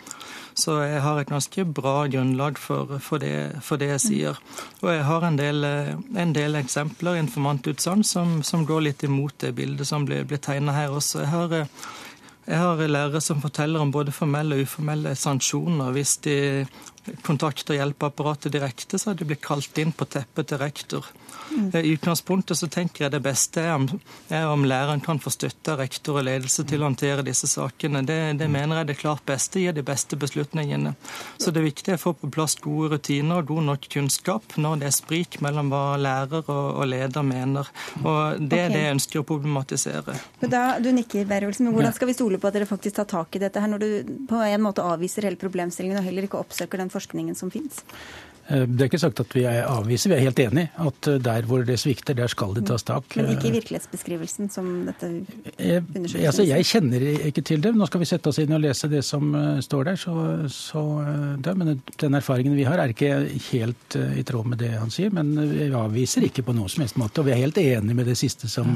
Så 0.55 0.77
jeg 0.85 1.01
har 1.03 1.19
et 1.19 1.27
ganske 1.27 1.65
bra 1.65 2.05
grunnlag 2.07 2.61
for, 2.61 2.95
for, 3.03 3.19
det, 3.19 3.59
for 3.61 3.81
det, 3.81 3.89
jeg 3.91 4.03
sier. 4.05 4.39
Og 4.85 4.93
jeg 4.93 5.03
har 5.09 5.27
en 5.27 5.41
del, 5.41 5.67
eh, 5.67 5.91
en 6.23 6.31
del 6.37 6.55
eksempler, 6.61 7.19
informantutsagn, 7.25 8.07
som, 8.07 8.39
som, 8.47 8.63
går 8.63 8.87
litt 8.87 9.03
imot 9.03 9.35
det 9.43 9.51
bildet 9.59 9.89
som 9.89 10.07
blir, 10.07 10.23
blir 10.23 10.39
tegna 10.39 10.77
her 10.79 10.95
også. 10.95 11.25
Jeg 11.25 11.33
har 11.33 11.59
eh, 11.59 11.75
jeg 12.43 12.59
har 12.59 12.75
lærere 12.87 13.21
som 13.23 13.39
forteller 13.39 13.79
om 13.79 13.91
både 13.91 14.11
formelle 14.11 14.55
og 14.55 14.65
uformelle 14.67 15.15
sanksjoner. 15.15 15.93
Hvis 15.95 16.17
de 16.25 16.65
kontakter 17.21 17.77
hjelpeapparatet 17.77 18.51
direkte, 18.51 18.99
så 18.99 19.09
hadde 19.09 19.23
de 19.23 19.31
blitt 19.33 19.43
kalt 19.43 19.77
inn 19.77 19.91
på 19.95 20.05
teppet 20.05 20.49
til 20.49 20.61
rektor. 20.61 21.07
Mm. 21.51 21.69
I 21.75 21.93
utgangspunktet 21.93 22.57
så 22.57 22.67
tenker 22.71 23.05
jeg 23.05 23.13
det 23.13 23.21
beste 23.23 23.61
er 23.61 23.73
om, 23.75 23.87
er 24.29 24.47
om 24.47 24.63
læreren 24.65 25.01
kan 25.03 25.19
få 25.21 25.33
støtte 25.33 25.73
av 25.73 25.81
rektor 25.83 26.21
og 26.21 26.27
ledelse 26.27 26.65
til 26.69 26.81
å 26.81 26.87
håndtere 26.87 27.25
disse 27.25 27.49
sakene. 27.51 28.03
Det, 28.07 28.17
det 28.39 28.47
mener 28.51 28.81
jeg 28.81 28.91
det 28.91 28.97
klart 29.01 29.25
beste 29.27 29.61
gir 29.61 29.75
de 29.75 29.83
beste 29.85 30.17
beslutningene. 30.19 30.95
Så 31.41 31.51
det 31.53 31.65
viktige 31.65 31.95
er 31.95 32.01
å 32.01 32.03
få 32.05 32.15
på 32.17 32.31
plass 32.33 32.55
gode 32.63 32.95
rutiner 32.95 33.41
og 33.41 33.51
god 33.51 33.67
nok 33.71 33.89
kunnskap 33.93 34.57
når 34.57 34.81
det 34.81 34.89
er 34.89 34.95
sprik 34.95 35.39
mellom 35.43 35.71
hva 35.73 35.83
lærer 35.99 36.43
og, 36.45 36.67
og 36.79 36.87
leder 36.89 37.27
mener. 37.27 37.69
Og 38.03 38.39
det 38.39 38.61
er 38.61 38.73
det 38.73 38.85
jeg 38.85 38.97
ønsker 38.97 39.21
å 39.21 39.27
problematisere. 39.27 40.17
Da, 40.39 40.63
du 40.83 40.91
nikker, 40.95 41.27
Berholsen, 41.29 41.67
men 41.67 41.77
Hvordan 41.77 41.95
skal 41.95 42.09
vi 42.09 42.15
stole 42.17 42.39
på 42.39 42.49
at 42.49 42.55
dere 42.55 42.69
faktisk 42.69 42.99
tar 43.01 43.09
tak 43.09 43.35
i 43.35 43.41
dette 43.43 43.61
her, 43.61 43.71
når 43.71 43.83
du 43.83 44.15
på 44.29 44.39
en 44.43 44.63
måte 44.63 44.85
avviser 44.85 45.27
hele 45.27 45.39
problemstillingen 45.41 45.99
og 45.99 46.07
heller 46.07 46.27
ikke 46.27 46.41
oppsøker 46.41 46.81
den 46.81 46.92
forskningen 46.93 47.35
som 47.35 47.51
finnes? 47.53 47.83
Eh, 48.47 48.65
det 48.67 48.81
er 48.81 48.89
ikke 48.89 48.99
sagt 48.99 49.21
at 49.23 49.33
vi 49.35 49.45
er 49.47 49.63
avviser, 49.69 50.11
vi 50.11 50.17
er 50.17 50.25
helt 50.25 50.39
enig 50.43 50.65
at 50.83 51.07
eh, 51.07 51.19
der 51.23 51.45
hvor 51.47 51.63
det 51.63 51.77
svikter, 51.79 52.15
der 52.17 52.27
skal 52.31 52.51
det 52.57 52.65
tas 52.67 52.83
tak. 52.83 53.15
Men 53.15 53.31
ikke 53.31 53.47
i 53.47 53.53
virkelighetsbeskrivelsen 53.55 54.49
som 54.51 54.67
dette 54.89 55.09
eh, 55.55 55.79
undersøkelsen 55.79 56.27
altså, 56.27 56.47
Jeg 56.49 56.67
kjenner 56.67 57.05
ikke 57.29 57.43
til 57.47 57.63
det. 57.63 57.71
Nå 57.75 57.87
skal 57.87 58.03
vi 58.03 58.09
sette 58.09 58.31
oss 58.33 58.41
inn 58.43 58.51
og 58.55 58.63
lese 58.65 58.89
det 58.91 59.03
som 59.07 59.31
står 59.63 59.87
der. 59.87 59.99
Så, 59.99 60.15
så 60.51 60.83
det, 61.39 61.55
men 61.57 61.79
den 62.01 62.19
erfaringen 62.19 62.57
vi 62.57 62.67
har 62.67 62.81
er 62.83 62.91
ikke 62.91 63.13
helt 63.51 63.95
i 63.95 64.25
tråd 64.27 64.49
med 64.51 64.59
det 64.59 64.73
han 64.75 64.91
sier. 64.91 65.13
Men 65.15 65.31
vi 65.49 65.69
avviser 65.71 66.27
ikke 66.27 66.43
på 66.43 66.55
noen 66.57 66.71
som 66.71 66.83
helst 66.83 66.99
måte. 66.99 67.23
Og 67.23 67.29
vi 67.29 67.35
er 67.35 67.41
helt 67.45 67.59
enig 67.61 67.95
med 67.95 68.09
det 68.11 68.17
siste 68.19 68.51
som 68.51 68.75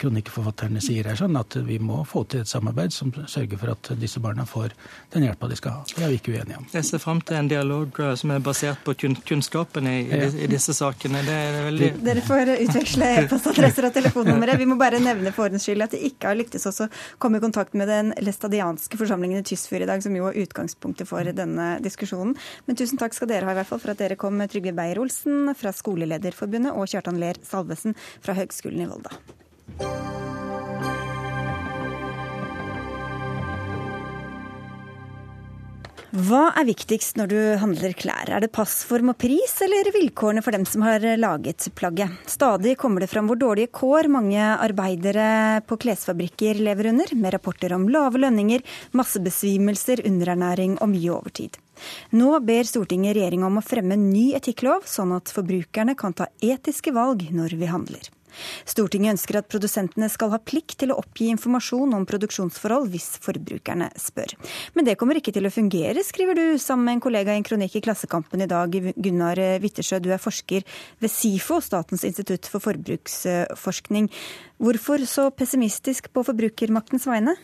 kronikkforfatterne 0.00 0.80
sier 0.82 1.10
her, 1.10 1.20
sånn 1.20 1.36
at 1.36 1.58
vi 1.66 1.76
må 1.82 2.00
få 2.08 2.24
til 2.32 2.46
et 2.46 2.50
samarbeid 2.50 2.94
som 2.96 3.12
sørger 3.12 3.60
for 3.60 3.74
at 3.74 3.92
disse 4.00 4.22
barna 4.24 4.48
får 4.48 4.72
den 5.12 5.28
hjelpa 5.28 5.50
de 5.52 5.60
skal 5.60 5.78
ha. 5.80 5.86
Det 5.92 6.00
er 6.00 6.14
vi 6.14 6.20
ikke 6.22 6.36
uenige 6.38 6.62
om. 6.62 6.68
Jeg 6.72 6.88
ser 6.88 7.02
fram 7.02 7.20
til 7.20 7.38
en 7.38 7.52
dialog 7.52 8.02
som 8.18 8.32
er 8.32 8.44
basert 8.44 8.80
på 8.86 8.96
kunnskapen 9.28 9.88
i, 9.90 9.96
i, 10.06 10.20
i, 10.44 10.48
disse 10.50 10.74
sakene. 10.76 11.22
Det 11.26 11.36
er 11.36 11.58
veldig 11.66 11.90
Dere 12.06 12.24
får 12.26 12.52
utveksle 12.54 13.10
e-postadresser 13.22 13.88
og 13.88 13.96
telefonnumre. 13.96 14.56
Vi 14.60 14.68
må 14.70 14.78
bare 14.80 15.00
nevne 15.02 15.34
for 15.34 15.48
ordens 15.48 15.66
skyld 15.66 15.86
at 15.86 15.96
det 15.96 16.02
ikke 16.12 16.30
har 16.30 16.38
lyktes 16.38 16.66
oss 16.70 16.82
å 16.84 16.88
komme 17.22 17.40
i 17.40 17.44
kontakt 17.44 17.76
med 17.78 17.90
den 17.90 18.14
læstadianske 18.22 19.00
forsamlingen 19.00 19.42
i 19.42 19.46
Tysfjord 19.46 19.86
i 19.86 19.90
dag, 19.90 20.04
som 20.04 20.16
jo 20.16 20.30
er 20.30 20.40
utgangspunktet 20.44 21.10
for 21.10 21.26
denne 21.42 21.74
diskusjonen. 21.84 22.36
Men 22.68 22.78
tusen 22.78 23.00
takk 23.00 23.16
skal 23.16 23.30
dere 23.32 23.48
ha 23.48 23.56
i 23.56 23.60
hvert 23.60 23.70
fall 23.70 23.82
for 23.82 23.94
at 23.94 24.02
dere 24.02 24.18
kom, 24.20 24.40
Trygve 24.52 24.74
Beyer-Olsen 24.76 25.52
fra 25.58 25.74
Skolelederforbundet 25.76 26.74
og 26.74 26.90
Kjartan 26.90 27.20
Ler 27.22 27.40
Salvesen 27.46 27.96
fra 28.24 28.36
Høgskolen 28.38 28.84
i 28.84 28.90
Volda. 28.90 30.51
Hva 36.12 36.50
er 36.60 36.66
viktigst 36.68 37.16
når 37.16 37.28
du 37.30 37.36
handler 37.56 37.94
klær? 37.96 38.28
Er 38.28 38.44
det 38.44 38.50
passform 38.52 39.14
og 39.14 39.16
pris, 39.22 39.54
eller 39.64 39.88
vilkårene 39.94 40.42
for 40.44 40.52
dem 40.52 40.66
som 40.68 40.84
har 40.84 41.00
laget 41.16 41.70
plagget? 41.72 42.12
Stadig 42.28 42.74
kommer 42.82 43.00
det 43.00 43.08
fram 43.08 43.30
hvor 43.30 43.40
dårlige 43.40 43.72
kår 43.72 44.10
mange 44.12 44.36
arbeidere 44.36 45.62
på 45.64 45.80
klesfabrikker 45.80 46.60
lever 46.60 46.90
under, 46.92 47.16
med 47.16 47.32
rapporter 47.32 47.72
om 47.72 47.88
lave 47.88 48.20
lønninger, 48.20 48.60
massebesvimelser, 48.92 50.04
underernæring 50.04 50.76
og 50.84 50.92
mye 50.92 51.16
overtid. 51.16 51.56
Nå 52.12 52.36
ber 52.44 52.68
Stortinget 52.68 53.16
regjeringa 53.16 53.48
om 53.48 53.62
å 53.62 53.64
fremme 53.64 53.96
en 53.96 54.10
ny 54.12 54.34
etikklov, 54.36 54.84
sånn 54.84 55.16
at 55.16 55.32
forbrukerne 55.32 55.96
kan 55.96 56.12
ta 56.12 56.28
etiske 56.44 56.92
valg 56.92 57.30
når 57.32 57.56
vi 57.56 57.72
handler. 57.72 58.12
Stortinget 58.68 59.16
ønsker 59.16 59.40
at 59.40 59.50
produsentene 59.52 60.08
skal 60.12 60.32
ha 60.34 60.40
plikt 60.42 60.78
til 60.82 60.92
å 60.94 60.98
oppgi 61.02 61.30
informasjon 61.34 61.94
om 61.96 62.06
produksjonsforhold 62.08 62.90
hvis 62.92 63.08
forbrukerne 63.22 63.90
spør. 64.00 64.34
Men 64.76 64.88
det 64.88 64.96
kommer 65.00 65.18
ikke 65.20 65.34
til 65.34 65.48
å 65.48 65.54
fungere, 65.54 66.04
skriver 66.06 66.38
du 66.38 66.44
sammen 66.62 66.88
med 66.88 66.98
en 66.98 67.04
kollega 67.06 67.34
i 67.34 67.40
en 67.40 67.46
kronikk 67.46 67.78
i 67.78 67.84
Klassekampen 67.84 68.44
i 68.44 68.50
dag. 68.50 68.74
Gunnar 68.96 69.40
Wittersjø, 69.62 70.00
du 70.02 70.10
er 70.14 70.22
forsker 70.22 70.66
ved 71.02 71.12
SIFO, 71.12 71.60
Statens 71.62 72.06
institutt 72.08 72.48
for 72.50 72.64
forbruksforskning. 72.64 74.10
Hvorfor 74.62 75.06
så 75.08 75.30
pessimistisk 75.34 76.12
på 76.12 76.24
forbrukermaktens 76.26 77.08
vegne? 77.10 77.36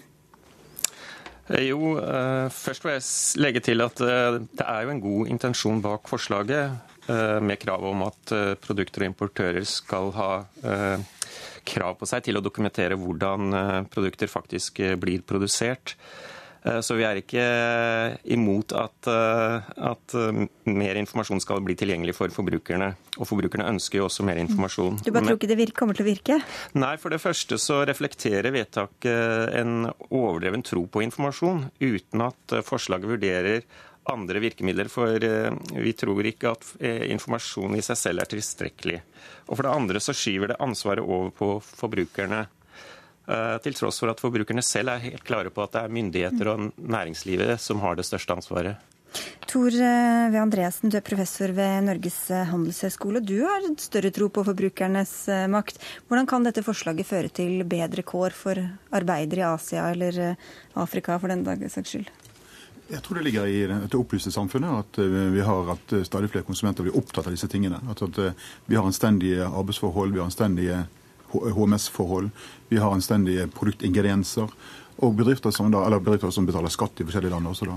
Eh, 1.49 1.69
jo, 1.71 1.97
eh, 1.97 2.49
først 2.53 2.85
vil 2.85 2.99
jeg 2.99 3.41
legge 3.41 3.63
til 3.65 3.81
at 3.81 4.01
eh, 4.05 4.39
det 4.39 4.67
er 4.67 4.85
jo 4.85 4.93
en 4.93 5.01
god 5.01 5.33
intensjon 5.33 5.81
bak 5.83 6.09
forslaget. 6.11 6.98
Eh, 7.09 7.41
med 7.41 7.59
krav 7.59 7.85
om 7.89 8.03
at 8.05 8.33
eh, 8.37 8.55
produkter 8.61 9.05
og 9.07 9.09
importører 9.09 9.65
skal 9.65 10.11
ha 10.13 10.33
eh, 10.61 11.07
krav 11.69 11.97
på 11.97 12.09
seg 12.09 12.27
til 12.27 12.37
å 12.37 12.43
dokumentere 12.45 12.99
hvordan 13.01 13.53
produkter 13.93 14.29
faktisk 14.29 14.81
blir 15.01 15.25
produsert. 15.25 15.97
Så 16.83 16.97
vi 16.99 17.05
er 17.07 17.21
ikke 17.21 17.43
imot 18.35 18.73
at, 18.77 19.09
at, 19.09 20.15
mer 20.67 20.99
informasjon 21.01 21.41
skal 21.41 21.63
bli 21.65 21.77
tilgjengelig 21.79 22.17
for 22.17 22.33
forbrukerne. 22.35 22.89
Og 23.21 23.29
forbrukerne 23.31 23.69
ønsker 23.71 24.01
jo 24.01 24.09
også 24.09 24.27
mer 24.27 24.41
informasjon. 24.43 24.99
Du 25.05 25.13
bare 25.15 25.29
tror 25.29 25.39
ikke 25.39 25.53
det 25.53 25.69
kommer 25.77 25.97
til 25.97 26.05
å 26.05 26.09
virke? 26.09 26.41
Nei, 26.77 26.95
for 27.01 27.15
det 27.15 27.23
første 27.23 27.61
så 27.63 27.79
reflekterer 27.89 28.51
vedtaket 28.53 29.55
en 29.61 29.93
overdreven 30.09 30.67
tro 30.67 30.83
på 30.91 31.05
informasjon, 31.07 31.69
uten 31.79 32.27
at 32.27 32.59
forslaget 32.67 33.13
vurderer 33.15 33.63
andre 34.13 34.41
virkemidler, 34.43 34.89
for 34.93 35.25
eh, 35.25 35.53
vi 35.77 35.93
tror 35.97 36.27
ikke 36.27 36.53
at 36.55 36.67
eh, 36.81 37.09
informasjon 37.13 37.77
i 37.79 37.85
seg 37.85 38.01
selv 38.01 38.25
er 38.25 38.31
tilstrekkelig. 38.33 39.01
Og 39.49 39.57
For 39.57 39.67
det 39.67 39.75
andre 39.75 40.03
så 40.03 40.15
skyver 40.17 40.53
det 40.53 40.61
ansvaret 40.65 41.05
over 41.05 41.33
på 41.35 41.51
forbrukerne. 41.65 42.45
Eh, 43.29 43.57
til 43.65 43.77
tross 43.77 44.01
for 44.01 44.13
at 44.13 44.21
forbrukerne 44.23 44.65
selv 44.65 44.95
er 44.95 45.09
helt 45.11 45.25
klare 45.29 45.53
på 45.53 45.65
at 45.65 45.75
det 45.75 45.83
er 45.83 45.97
myndigheter 45.99 46.55
og 46.55 46.71
næringslivet 46.77 47.59
som 47.61 47.83
har 47.85 47.99
det 47.99 48.07
største 48.09 48.39
ansvaret. 48.39 48.87
Tor 49.49 49.73
V. 49.73 50.37
Andreassen, 50.37 50.93
du 50.93 50.99
er 50.99 51.05
professor 51.05 51.49
ved 51.57 51.87
Norges 51.87 52.19
handelshøyskole. 52.29 53.23
Du 53.25 53.39
har 53.41 53.65
større 53.81 54.13
tro 54.13 54.29
på 54.29 54.45
forbrukernes 54.45 55.15
makt. 55.49 55.81
Hvordan 56.11 56.29
kan 56.29 56.45
dette 56.45 56.65
forslaget 56.67 57.09
føre 57.09 57.33
til 57.33 57.65
bedre 57.65 58.05
kår 58.05 58.37
for 58.37 58.61
arbeidere 58.93 59.47
i 59.47 59.49
Asia 59.49 59.89
eller 59.97 60.37
Afrika, 60.77 61.17
for 61.17 61.33
den 61.33 61.49
saks 61.73 61.97
skyld? 61.97 62.13
Jeg 62.89 63.03
tror 63.05 63.19
det 63.19 63.27
ligger 63.27 63.47
i 63.47 63.67
det 63.69 63.99
opplyste 63.99 64.31
samfunnet 64.33 64.73
at 64.81 64.99
eh, 65.03 65.17
vi 65.35 65.43
har 65.45 65.75
at 65.75 65.93
eh, 65.93 66.07
stadig 66.09 66.31
flere 66.33 66.47
konsumenter 66.49 66.87
blir 66.87 66.97
opptatt 66.97 67.27
av 67.29 67.35
disse 67.35 67.49
tingene. 67.53 67.83
At, 67.93 68.01
at 68.01 68.21
vi 68.65 68.79
har 68.79 68.89
anstendige 68.89 69.45
arbeidsforhold, 69.45 70.15
vi 70.15 70.23
har 70.23 70.31
anstendige 70.31 70.79
HMS-forhold, 71.29 72.31
vi 72.73 72.81
har 72.81 72.95
anstendige 72.97 73.45
produktingredienser. 73.53 74.49
Og 75.05 75.19
bedrifter 75.19 75.53
som, 75.53 75.69
da, 75.71 75.85
bedrifter 76.01 76.33
som 76.33 76.49
betaler 76.49 76.73
skatt 76.73 77.03
i 77.03 77.05
forskjellige 77.05 77.35
land 77.35 77.51
også. 77.51 77.69
da. 77.69 77.77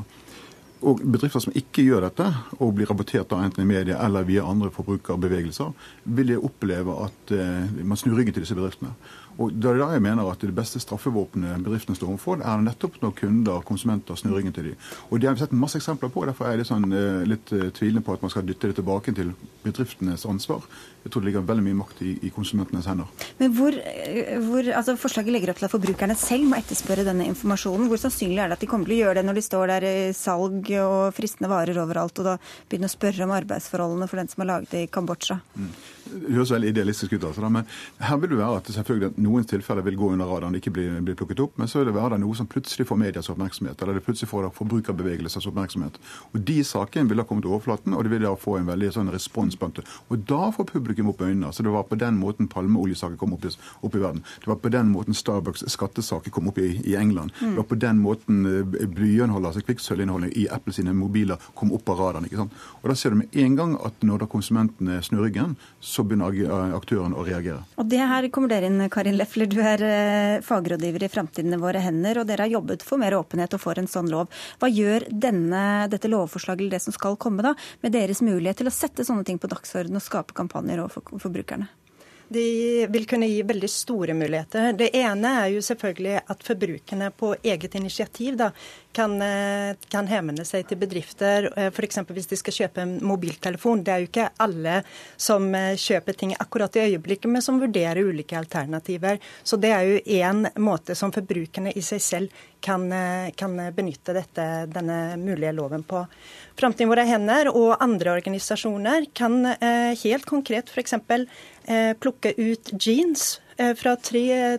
Og 0.87 1.03
bedrifter 1.03 1.43
som 1.43 1.57
ikke 1.59 1.83
gjør 1.85 2.07
dette, 2.07 2.29
og 2.57 2.71
blir 2.77 2.87
rapportert 2.89 3.27
da 3.29 3.43
enten 3.43 3.61
i 3.61 3.69
media 3.69 3.99
eller 4.01 4.23
via 4.25 4.47
andre 4.47 4.71
forbrukerbevegelser, 4.73 5.75
vil 6.17 6.31
oppleve 6.39 6.95
at 7.03 7.35
man 7.83 7.99
snur 7.99 8.15
ryggen 8.17 8.33
til 8.33 8.47
disse 8.47 8.57
bedriftene. 8.57 8.95
Og 9.41 9.53
Det 9.57 9.69
er 9.71 9.79
da 9.81 9.89
jeg 9.95 10.03
mener 10.05 10.27
at 10.29 10.43
det 10.43 10.53
beste 10.55 10.79
straffevåpenet 10.81 11.63
bedriftene 11.65 11.97
står 11.97 12.13
overfor, 12.13 12.41
er 12.45 12.61
nettopp 12.61 12.99
når 13.01 13.15
kunder, 13.17 13.57
og 13.57 13.65
konsumenter, 13.65 14.17
snur 14.19 14.37
ryggen 14.37 14.53
til 14.53 14.71
dem. 14.71 14.75
Og 15.09 15.19
Det 15.19 15.27
har 15.27 15.35
vi 15.35 15.41
sett 15.41 15.55
masse 15.57 15.79
eksempler 15.79 16.11
på. 16.13 16.25
Derfor 16.25 16.45
er 16.45 16.55
jeg 16.55 16.61
litt, 16.61 16.69
sånn, 16.69 16.91
eh, 16.93 17.25
litt 17.25 17.53
eh, 17.53 17.71
tvilende 17.73 18.05
på 18.05 18.13
at 18.13 18.21
man 18.21 18.33
skal 18.33 18.45
dytte 18.45 18.69
det 18.69 18.77
tilbake 18.79 19.15
til 19.15 19.33
bedriftenes 19.63 20.25
ansvar. 20.25 20.61
Jeg 21.03 21.11
tror 21.11 21.23
det 21.23 21.31
ligger 21.31 21.45
veldig 21.47 21.65
mye 21.65 21.79
makt 21.79 22.01
i, 22.05 22.11
i 22.27 22.29
konsumentenes 22.29 22.85
hender. 22.85 23.09
Men 23.39 23.53
hvor, 23.57 23.73
eh, 23.73 24.37
hvor, 24.45 24.67
altså 24.77 24.97
Forslaget 25.01 25.33
legger 25.33 25.53
opp 25.53 25.61
til 25.61 25.69
at 25.69 25.73
forbrukerne 25.73 26.17
selv 26.19 26.45
må 26.49 26.59
etterspørre 26.59 27.07
denne 27.07 27.25
informasjonen. 27.31 27.89
Hvor 27.89 28.01
sannsynlig 28.01 28.43
er 28.43 28.51
det 28.51 28.59
at 28.59 28.65
de 28.65 28.69
kommer 28.69 28.89
til 28.89 28.99
å 28.99 29.01
gjøre 29.05 29.17
det 29.19 29.25
når 29.25 29.39
de 29.39 29.45
står 29.47 29.73
der 29.73 29.87
i 29.87 29.95
salg 30.17 30.69
og 30.83 31.15
fristende 31.17 31.49
varer 31.49 31.81
overalt, 31.81 32.21
og 32.21 32.29
da 32.29 32.37
begynner 32.69 32.91
å 32.91 32.93
spørre 32.93 33.25
om 33.25 33.33
arbeidsforholdene 33.33 34.09
for 34.11 34.21
den 34.21 34.29
som 34.29 34.45
har 34.45 34.51
laget 34.53 34.75
det 34.75 34.85
i 34.85 34.91
Kambodsja? 34.91 35.39
Mm. 35.55 35.73
Det 36.11 36.33
høres 36.35 36.51
veldig 36.51 36.71
idealistisk 36.73 37.13
ut, 37.15 37.23
altså, 37.29 37.49
men 37.49 37.67
her 38.03 38.19
vil 38.21 38.33
det 38.33 38.39
være 38.41 38.59
at 38.59 38.71
selvfølgelig 38.75 39.23
noen 39.23 39.47
tilfeller 39.47 39.85
vil 39.85 39.97
gå 39.99 40.11
under 40.13 40.27
radaren, 40.27 40.57
ikke 40.59 40.73
bli, 40.75 40.87
bli, 41.05 41.15
plukket 41.17 41.43
opp. 41.43 41.57
Men 41.61 41.71
så 41.71 41.79
vil 41.79 41.89
det 41.89 41.95
være 41.95 42.19
noe 42.21 42.37
som 42.37 42.49
plutselig 42.51 42.87
får 42.89 42.99
medias 42.99 43.29
oppmerksomhet, 43.31 43.81
eller 43.81 43.97
det 43.97 44.03
plutselig 44.05 44.29
får 44.31 44.49
forbrukerbevegelsers 44.57 45.47
oppmerksomhet. 45.51 45.99
Og 46.31 46.39
De 46.51 46.57
sakene 46.67 47.09
vil 47.09 47.21
da 47.21 47.25
komme 47.27 47.43
til 47.43 47.53
overflaten, 47.53 47.95
og 47.95 48.05
det 48.05 48.13
vil 48.13 48.25
da 48.27 48.33
få 48.39 48.57
en 48.59 48.69
veldig 48.69 48.91
sånn 48.97 49.11
respons 49.13 49.57
blant 49.59 49.79
det. 49.79 49.85
Og 50.11 50.25
da 50.29 50.51
får 50.55 50.69
publikum 50.73 51.11
opp 51.13 51.23
øynene. 51.23 51.53
Så 51.55 51.63
det 51.65 51.73
var 51.73 51.87
på 51.89 51.99
den 51.99 52.19
måten 52.19 52.49
palmeoljesaken 52.51 53.19
kom 53.21 53.35
opp 53.37 53.47
i, 53.47 53.53
opp 53.81 53.95
i, 53.95 54.03
verden. 54.03 54.23
Det 54.43 54.51
var 54.51 54.59
på 54.63 54.73
den 54.73 54.91
måten 54.91 55.17
Starbucks 55.17 55.65
skattesaker 55.71 56.33
kom 56.33 56.51
opp 56.51 56.59
i, 56.61 56.73
i 56.87 56.97
England. 56.99 57.33
Mm. 57.39 57.55
Det 57.55 57.61
var 57.61 57.69
på 57.71 57.79
den 57.81 58.01
måten 58.03 58.43
blyinnholdet, 58.71 59.51
altså 59.51 59.65
kvikksølvinnholdet 59.67 60.35
i 60.37 60.47
Apple 60.51 60.75
sine 60.75 60.93
mobiler 60.97 61.41
kom 61.57 61.73
opp 61.75 61.89
av 61.91 62.01
radaren. 62.01 62.27
ikke 62.27 62.41
sant? 62.43 62.55
Og 62.81 62.91
da 62.91 62.97
ser 62.97 63.13
du 63.13 63.21
med 63.21 63.39
en 63.43 63.57
gang 63.57 63.77
at 63.85 64.05
når 64.05 64.23
da 64.23 64.29
konsumentene 64.31 64.99
snur 65.05 65.25
ryggen, 65.25 65.55
så 65.79 66.00
begynner 66.07 66.75
aktøren 66.77 67.15
å 67.17 67.25
reagere. 67.27 67.63
Og 67.81 67.89
det 67.91 68.01
her 68.11 68.27
kommer 68.33 68.51
dere 68.51 68.69
inn, 68.69 68.81
Karin 68.93 69.17
Lefler. 69.19 69.49
Du 69.51 69.59
er 69.63 69.83
eh, 69.85 70.43
fagrådgiver 70.45 71.05
i 71.05 71.11
Framtiden 71.11 71.55
i 71.55 71.61
våre 71.61 71.83
hender, 71.83 72.21
og 72.21 72.29
dere 72.29 72.47
har 72.47 72.55
jobbet 72.57 72.85
for 72.85 73.01
mer 73.01 73.17
åpenhet 73.17 73.57
og 73.57 73.63
for 73.63 73.81
en 73.81 73.89
sånn 73.91 74.11
lov. 74.11 74.31
Hva 74.61 74.71
gjør 74.71 75.07
denne, 75.11 75.65
dette 75.91 76.11
lovforslaget, 76.11 76.65
eller 76.65 76.77
det 76.77 76.85
som 76.85 76.95
skal 76.95 77.19
komme, 77.21 77.45
da, 77.45 77.55
med 77.83 77.95
deres 77.97 78.23
mulighet 78.25 78.61
til 78.61 78.71
å 78.71 78.75
sette 78.75 79.05
sånne 79.07 79.27
ting 79.27 79.41
på 79.41 79.51
dagsordenen 79.51 80.01
og 80.01 80.05
skape 80.05 80.37
kampanjer 80.37 80.83
overfor 80.83 81.21
forbrukerne? 81.21 81.69
De 82.31 82.87
vil 82.87 83.05
kunne 83.09 83.27
gi 83.27 83.41
veldig 83.43 83.69
store 83.69 84.13
muligheter. 84.15 84.71
Det 84.79 84.87
ene 84.95 85.33
er 85.41 85.49
jo 85.51 85.63
selvfølgelig 85.65 86.21
at 86.31 86.45
forbrukerne 86.47 87.09
på 87.11 87.33
eget 87.43 87.75
initiativ 87.75 88.37
da, 88.39 88.51
kan, 88.95 89.17
eh, 89.21 89.75
kan 89.91 90.07
hevne 90.07 90.45
seg 90.47 90.63
til 90.67 90.79
bedrifter, 90.79 91.49
eh, 91.57 91.67
f.eks. 91.71 91.99
hvis 92.07 92.29
de 92.31 92.39
skal 92.39 92.55
kjøpe 92.55 92.81
en 92.85 92.93
mobiltelefon. 93.03 93.83
Det 93.83 93.93
er 93.93 93.99
jo 93.99 94.09
ikke 94.09 94.29
alle 94.45 94.77
som 95.17 95.49
eh, 95.55 95.75
kjøper 95.75 96.17
ting 96.17 96.33
akkurat 96.39 96.75
i 96.75 96.85
øyeblikket, 96.91 97.27
men 97.31 97.43
som 97.43 97.59
vurderer 97.59 97.99
ulike 97.99 98.39
alternativer. 98.39 99.19
Så 99.43 99.59
det 99.59 99.71
er 99.75 99.89
jo 99.89 99.99
én 100.21 100.47
måte 100.55 100.95
som 100.95 101.11
forbrukerne 101.11 101.75
i 101.75 101.83
seg 101.83 102.01
selv 102.01 102.47
kan, 102.61 102.87
kan 103.37 103.57
benytte 103.75 104.13
dette, 104.15 104.47
denne 104.71 105.17
mulige 105.21 105.53
loven 105.57 105.83
på. 105.87 106.03
Framtiden 106.59 106.91
våre 106.91 107.07
hender 107.09 107.49
og 107.51 107.79
andre 107.81 108.13
organisasjoner 108.19 109.07
kan 109.17 109.41
helt 109.97 110.27
konkret 110.29 110.69
f.eks. 110.69 110.93
Eh, 111.69 111.93
plukke 111.93 112.33
ut 112.37 112.71
jeans 112.81 113.39
eh, 113.57 113.75
fra 113.77 113.93
tre, 114.01 114.57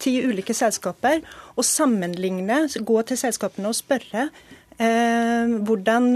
ti 0.00 0.14
ulike 0.24 0.54
selskaper 0.56 1.20
og 1.54 1.66
sammenligne, 1.66 2.64
gå 2.80 3.02
til 3.04 3.20
selskapene 3.20 3.68
og 3.68 3.76
spørre 3.76 4.24
eh, 4.80 5.52
hvordan, 5.68 6.08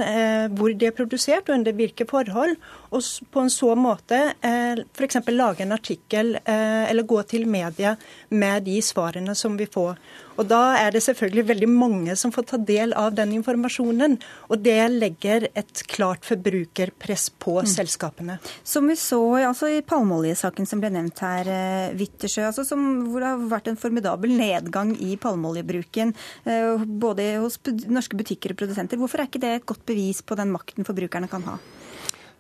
hvor 0.57 0.73
de 0.73 0.89
er 0.89 0.97
produsert 0.97 1.51
og 1.51 1.59
under 1.59 1.77
hvilke 1.77 2.09
forhold. 2.09 2.57
Og 2.97 3.05
på 3.31 3.45
en 3.45 3.53
så 3.53 3.75
måte 3.77 4.23
eh, 4.41 4.81
f.eks. 4.97 5.21
lage 5.29 5.67
en 5.67 5.77
artikkel 5.77 6.39
eller 6.45 7.05
gå 7.05 7.21
til 7.29 7.45
media 7.45 7.99
med 8.33 8.65
de 8.65 8.81
svarene 8.83 9.37
som 9.37 9.61
vi 9.61 9.69
får. 9.69 10.01
Og 10.35 10.49
Da 10.51 10.61
er 10.81 10.95
det 10.95 11.03
selvfølgelig 11.05 11.47
veldig 11.51 11.69
mange 11.71 12.17
som 12.19 12.33
får 12.35 12.49
ta 12.51 12.59
del 12.59 12.95
av 12.99 13.15
den 13.15 13.35
informasjonen. 13.37 14.17
Og 14.51 14.63
det 14.65 14.79
legger 14.93 15.49
et 15.55 15.85
klart 15.91 16.27
forbrukerpress 16.27 17.29
på 17.43 17.61
mm. 17.61 17.71
selskapene. 17.71 18.39
Som 18.67 18.91
vi 18.91 18.99
så 18.99 19.21
altså, 19.45 19.71
i 19.71 19.85
palmeoljesaken 19.87 20.69
som 20.69 20.83
ble 20.83 20.91
nevnt 20.95 21.23
her, 21.25 21.51
eh, 21.51 21.95
Wittersjø, 21.99 22.49
altså, 22.51 22.67
som, 22.67 22.83
hvor 23.11 23.23
det 23.23 23.31
har 23.31 23.47
vært 23.55 23.71
en 23.71 23.81
formidabel 23.81 24.35
nedgang 24.35 24.95
i 24.99 25.15
palmeoljebruken 25.21 26.15
eh, 26.49 26.85
både 26.85 27.31
hos 27.45 27.61
norske 27.87 28.19
butikker 28.19 28.55
og 28.55 28.63
produsenter. 28.65 29.01
Hvorfor 29.01 29.23
er 29.23 29.31
ikke 29.31 29.43
det 29.45 29.55
et 29.61 29.71
godt 29.71 29.87
bevis 29.87 30.23
på 30.27 30.39
den 30.39 30.53
makten 30.55 30.87
forbrukerne 30.87 31.31
kan 31.31 31.47
ha? 31.47 31.57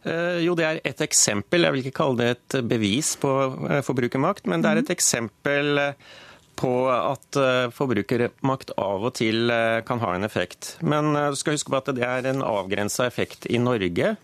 Eh, 0.04 0.42
jo, 0.44 0.58
det 0.58 0.66
er 0.66 0.82
et 0.82 1.06
eksempel. 1.06 1.64
Jeg 1.64 1.76
vil 1.76 1.86
ikke 1.86 1.98
kalle 2.02 2.20
det 2.20 2.30
et 2.34 2.60
bevis 2.68 3.14
på 3.22 3.32
forbrukermakt, 3.86 4.48
men 4.50 4.64
det 4.64 4.72
er 4.72 4.82
et 4.82 4.90
mm. 4.90 4.96
eksempel 4.98 5.84
på 6.56 6.72
at 6.90 7.38
eh, 7.38 7.70
forbrukermakt 7.74 8.74
av 8.80 9.06
og 9.08 9.14
til 9.18 9.50
eh, 9.52 9.80
kan 9.86 10.02
ha 10.02 10.14
en 10.14 10.26
effekt. 10.26 10.76
Men 10.82 11.14
eh, 11.16 11.30
du 11.32 11.38
skal 11.38 11.56
huske 11.56 11.72
på 11.72 11.80
at 11.80 11.90
det 11.96 12.04
er 12.06 12.28
en 12.30 12.44
avgrensa 12.46 13.08
effekt 13.08 13.48
i 13.50 13.60
Norge. 13.62 14.16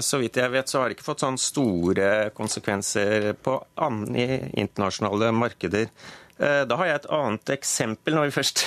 Så 0.00 0.16
vidt 0.22 0.38
jeg 0.38 0.48
vet, 0.54 0.70
så 0.70 0.78
har 0.78 0.88
det 0.88 0.94
ikke 0.94 1.04
fått 1.04 1.20
sånn 1.20 1.36
store 1.36 2.30
konsekvenser 2.32 3.34
på 3.44 3.58
andre 3.76 4.46
internasjonale 4.56 5.28
markeder. 5.36 5.90
Da 6.38 6.78
har 6.80 6.88
jeg 6.88 7.00
et 7.00 7.08
annet 7.12 7.52
eksempel, 7.58 8.16
når 8.16 8.30
vi 8.30 8.36
først 8.38 8.62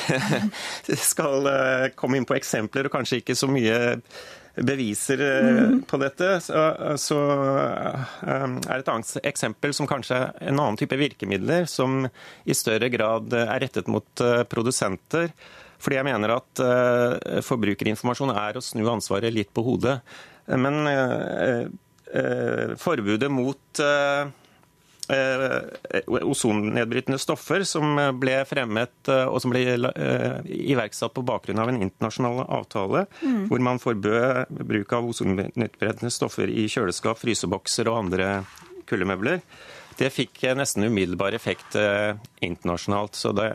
skal 1.07 1.49
komme 1.97 2.19
inn 2.19 2.27
på 2.29 2.37
eksempler, 2.37 2.85
og 2.85 2.93
kanskje 2.93 3.23
ikke 3.23 3.37
så 3.39 3.49
mye 3.49 3.79
beviser 4.55 5.17
mm. 5.17 5.81
på 5.89 5.97
dette, 6.01 6.29
så, 6.45 6.61
så 7.01 7.19
eh, 7.63 8.55
er 8.69 8.77
et 8.77 8.91
annet 8.91 9.13
eksempel 9.25 9.73
som 9.73 9.89
kanskje 9.89 10.19
er 10.19 10.51
en 10.51 10.59
annen 10.59 10.77
type 10.79 10.97
virkemidler, 10.99 11.65
som 11.69 12.05
i 12.05 12.57
større 12.57 12.91
grad 12.93 13.33
er 13.39 13.63
rettet 13.65 13.89
mot 13.91 14.23
eh, 14.23 14.43
produsenter. 14.49 15.33
Fordi 15.83 15.97
jeg 15.97 16.07
mener 16.07 16.31
at 16.31 16.59
forbrukerinformasjon 17.43 18.29
er 18.31 18.55
å 18.55 18.61
snu 18.63 18.85
ansvaret 18.87 19.33
litt 19.35 19.49
på 19.51 19.65
hodet. 19.65 19.97
Men 20.47 20.77
forbudet 22.79 23.27
mot 23.27 23.81
Eh, 23.83 24.29
ozonnedbrytende 26.07 27.19
stoffer 27.19 27.63
som 27.67 27.97
ble 28.19 28.39
fremmet 28.47 29.09
eh, 29.11 29.25
og 29.27 29.41
som 29.43 29.51
ble 29.53 29.63
eh, 29.89 30.39
iverksatt 30.73 31.13
på 31.15 31.25
bakgrunn 31.27 31.59
av 31.59 31.69
en 31.71 31.81
internasjonal 31.81 32.45
avtale, 32.47 33.05
mm. 33.21 33.45
hvor 33.51 33.63
man 33.63 33.81
forbød 33.83 34.53
bruk 34.63 34.93
av 34.95 35.09
ozonnedbrytende 35.11 36.11
stoffer 36.13 36.47
i 36.49 36.67
kjøleskap, 36.71 37.19
frysebokser 37.21 37.91
og 37.91 38.05
andre 38.05 38.29
kuldemøbler. 38.89 39.43
Det 39.99 40.09
fikk 40.09 40.41
nesten 40.57 40.87
umiddelbar 40.87 41.35
effekt 41.37 41.75
internasjonalt. 42.41 43.13
Så 43.13 43.29
det, 43.37 43.51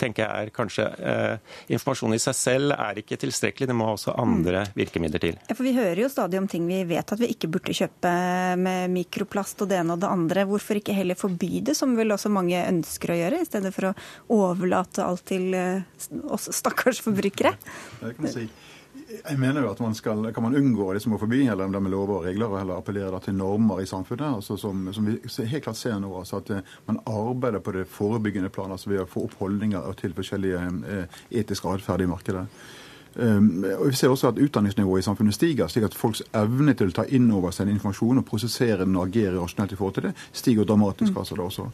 tenker 0.00 0.24
jeg 0.24 0.48
er 0.48 0.52
kanskje 0.54 0.86
eh, 0.98 1.56
Informasjon 1.74 2.14
i 2.16 2.20
seg 2.22 2.36
selv 2.36 2.74
er 2.76 3.00
ikke 3.02 3.18
tilstrekkelig, 3.20 3.68
det 3.70 3.76
må 3.76 3.90
også 3.92 4.14
andre 4.18 4.64
mm. 4.66 4.74
virkemidler 4.78 5.22
til. 5.22 5.38
Ja, 5.48 5.56
for 5.56 5.66
Vi 5.66 5.74
hører 5.76 6.02
jo 6.04 6.10
stadig 6.12 6.40
om 6.40 6.48
ting 6.50 6.66
vi 6.68 6.80
vet 6.88 7.14
at 7.14 7.20
vi 7.20 7.30
ikke 7.34 7.50
burde 7.52 7.76
kjøpe 7.76 8.12
med 8.60 8.94
mikroplast 8.94 9.64
og 9.64 9.70
det 9.72 9.80
ene 9.80 9.96
og 9.96 10.02
det 10.02 10.10
andre. 10.10 10.46
Hvorfor 10.48 10.80
ikke 10.80 10.96
heller 10.96 11.18
forby 11.18 11.60
det, 11.64 11.76
som 11.78 11.96
vel 11.98 12.14
også 12.14 12.32
mange 12.32 12.62
ønsker 12.62 13.12
å 13.12 13.18
gjøre, 13.18 13.42
i 13.42 13.48
stedet 13.48 13.74
for 13.74 13.90
å 13.90 13.94
overlate 14.38 15.04
alt 15.04 15.26
til 15.28 15.52
eh, 15.56 15.84
oss 16.28 16.48
stakkars 16.56 17.02
forbrukere? 17.04 17.54
Det 18.00 18.16
kan 18.16 18.28
man 18.28 18.34
si. 18.34 18.48
Jeg 19.08 19.38
mener 19.40 19.62
jo 19.64 19.70
at 19.70 19.80
man 19.80 19.94
skal, 19.94 20.32
Kan 20.32 20.42
man 20.42 20.56
unngå 20.56 20.92
liksom 20.92 21.18
forby 21.18 21.46
eller 21.48 21.68
med 21.68 21.90
lover 21.90 22.14
og 22.18 22.24
regler, 22.24 22.46
og 22.46 22.58
heller 22.58 22.76
appellere 22.76 23.20
til 23.20 23.34
normer 23.34 23.80
i 23.80 23.86
samfunnet? 23.86 24.34
altså 24.34 24.56
som, 24.56 24.92
som, 24.92 25.06
vi 25.06 25.46
helt 25.46 25.64
klart 25.64 25.76
ser 25.76 25.98
nå, 25.98 26.18
altså 26.18 26.36
at 26.36 26.50
eh, 26.50 26.60
Man 26.86 27.00
arbeider 27.06 27.58
på 27.58 27.72
det 27.72 27.86
forebyggende 27.88 28.48
plan 28.48 28.70
altså 28.70 28.90
ved 28.90 29.00
å 29.00 29.06
få 29.08 29.24
opp 29.24 29.38
holdninger 29.40 29.92
til 30.00 30.14
forskjellige 30.14 30.60
eh, 30.88 31.22
etiske 31.30 31.68
atferd 31.68 32.04
i 32.04 32.06
markedet. 32.06 32.46
Um, 33.18 33.64
og 33.78 33.86
Vi 33.88 33.96
ser 33.96 34.08
også 34.08 34.28
at 34.28 34.38
utdanningsnivået 34.38 35.00
i 35.00 35.02
samfunnet 35.02 35.34
stiger, 35.34 35.66
slik 35.66 35.84
at 35.84 35.94
folks 35.94 36.22
evne 36.34 36.74
til 36.74 36.92
å 36.92 36.94
ta 37.00 37.04
inn 37.08 37.30
over 37.34 37.50
seg 37.50 37.70
informasjon 37.72 38.20
og 38.20 38.26
prosessere 38.28 38.84
den 38.84 38.96
og 38.96 39.08
agere 39.08 39.40
rasjonelt 39.40 39.72
i 39.72 39.78
forhold 39.80 39.94
til 39.94 40.06
det, 40.08 40.12
stiger 40.32 40.68
dramatisk. 40.68 41.12
Mm. 41.12 41.18
altså 41.18 41.34
det 41.34 41.44
også. 41.44 41.66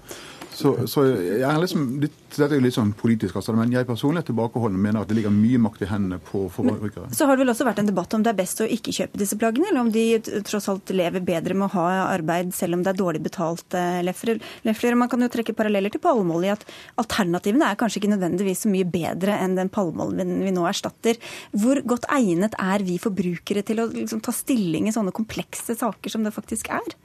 Så, 0.54 0.74
så 0.90 1.04
jeg 1.10 1.44
er 1.48 1.58
liksom 1.62 1.86
litt, 2.02 2.14
Dette 2.34 2.48
er 2.48 2.58
jo 2.58 2.64
litt 2.64 2.74
sånn 2.74 2.90
politisk, 2.98 3.36
altså, 3.38 3.52
men 3.54 3.70
jeg 3.70 3.86
personlig 3.86 4.24
er 4.24 4.26
tilbakeholden 4.26 4.78
og 4.78 4.82
mener 4.82 5.04
at 5.04 5.10
det 5.10 5.16
ligger 5.18 5.34
mye 5.34 5.60
makt 5.62 5.84
i 5.84 5.88
hendene 5.90 6.18
på 6.22 6.44
forbrukere. 6.50 7.06
Så 7.14 7.28
har 7.28 7.36
det 7.36 7.44
vel 7.44 7.52
også 7.52 7.66
vært 7.68 7.82
en 7.82 7.90
debatt 7.90 8.16
om 8.16 8.24
det 8.26 8.32
er 8.32 8.38
best 8.40 8.62
å 8.64 8.66
ikke 8.66 8.94
kjøpe 8.96 9.20
disse 9.20 9.38
plaggene, 9.38 9.68
eller 9.70 9.84
om 9.84 9.92
de 9.94 10.04
tross 10.46 10.66
alt 10.72 10.90
lever 10.94 11.22
bedre 11.22 11.54
med 11.54 11.68
å 11.68 11.76
ha 11.76 11.86
arbeid 12.08 12.50
selv 12.56 12.78
om 12.78 12.82
det 12.82 12.90
er 12.90 12.98
dårlig 12.98 13.22
betalt. 13.22 13.66
Eh, 13.78 14.00
Lefler. 14.02 14.98
Man 14.98 15.10
kan 15.12 15.22
jo 15.22 15.30
trekke 15.30 15.54
paralleller 15.54 15.94
til 15.94 16.02
palmeolje. 16.02 16.58
at 16.58 16.66
Alternativene 17.04 17.70
er 17.70 17.78
kanskje 17.78 18.02
ikke 18.02 18.14
nødvendigvis 18.16 18.64
så 18.66 18.74
mye 18.74 18.88
bedre 18.88 19.38
enn 19.44 19.54
den 19.58 19.70
palmeoljen 19.70 20.42
vi 20.42 20.54
nå 20.54 20.66
erstatter. 20.70 21.22
Hvor 21.54 21.82
godt 21.86 22.10
egnet 22.14 22.58
er 22.58 22.82
vi 22.82 22.98
forbrukere 22.98 23.62
til 23.62 23.82
å 23.82 23.88
liksom, 23.92 24.22
ta 24.24 24.34
stilling 24.34 24.90
i 24.90 24.96
sånne 24.96 25.14
komplekse 25.14 25.78
saker 25.78 26.10
som 26.10 26.26
det 26.26 26.34
faktisk 26.34 26.74
er? 26.74 26.98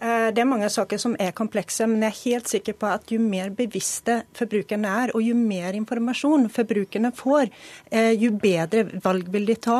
Eh, 0.00 0.28
det 0.34 0.42
er 0.42 0.48
mange 0.48 0.68
saker 0.68 1.00
som 1.00 1.14
er 1.20 1.32
komplekse, 1.36 1.86
men 1.88 2.04
jeg 2.04 2.12
er 2.12 2.18
helt 2.18 2.50
sikker 2.50 2.76
på 2.76 2.88
at 2.90 3.12
jo 3.12 3.20
mer 3.22 3.48
bevisste 3.56 4.18
forbrukerne 4.36 4.90
er, 5.04 5.12
og 5.16 5.24
jo 5.24 5.36
mer 5.38 5.76
informasjon 5.78 6.50
forbrukerne 6.52 7.12
får, 7.16 7.48
eh, 7.90 8.12
jo 8.12 8.32
bedre 8.36 8.84
valg 9.04 9.30
vil 9.32 9.48
de 9.48 9.56
ta, 9.68 9.78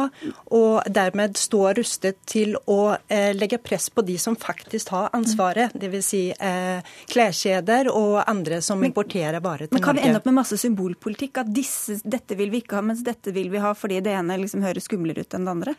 og 0.56 0.88
dermed 0.88 1.36
stå 1.36 1.74
rustet 1.76 2.16
til 2.24 2.56
å 2.66 2.96
eh, 3.08 3.34
legge 3.36 3.60
press 3.60 3.90
på 3.90 4.04
de 4.06 4.16
som 4.18 4.38
faktisk 4.40 4.94
har 4.96 5.12
ansvaret, 5.16 5.76
dvs. 5.76 6.06
Si, 6.06 6.20
kleskjeder 7.10 7.88
og 7.90 8.20
andre 8.30 8.60
som 8.62 8.82
importerer 8.86 9.40
varer 9.42 9.66
til 9.66 9.74
Norge. 9.74 9.80
Men 9.80 9.82
Kan 9.82 9.96
vi 9.98 10.04
ende 10.06 10.20
opp 10.20 10.28
med 10.28 10.36
masse 10.38 10.58
symbolpolitikk? 10.60 11.40
At 11.42 11.50
disse, 11.50 11.98
dette 12.04 12.36
vil 12.38 12.52
vi 12.52 12.60
ikke 12.62 12.78
ha, 12.78 12.84
mens 12.86 13.02
dette 13.02 13.34
vil 13.34 13.50
vi 13.50 13.58
ha 13.58 13.72
fordi 13.74 13.98
det 14.06 14.14
ene 14.14 14.38
liksom 14.38 14.62
høres 14.62 14.86
skumlere 14.86 15.26
ut 15.26 15.34
enn 15.34 15.48
det 15.48 15.56
andre? 15.56 15.74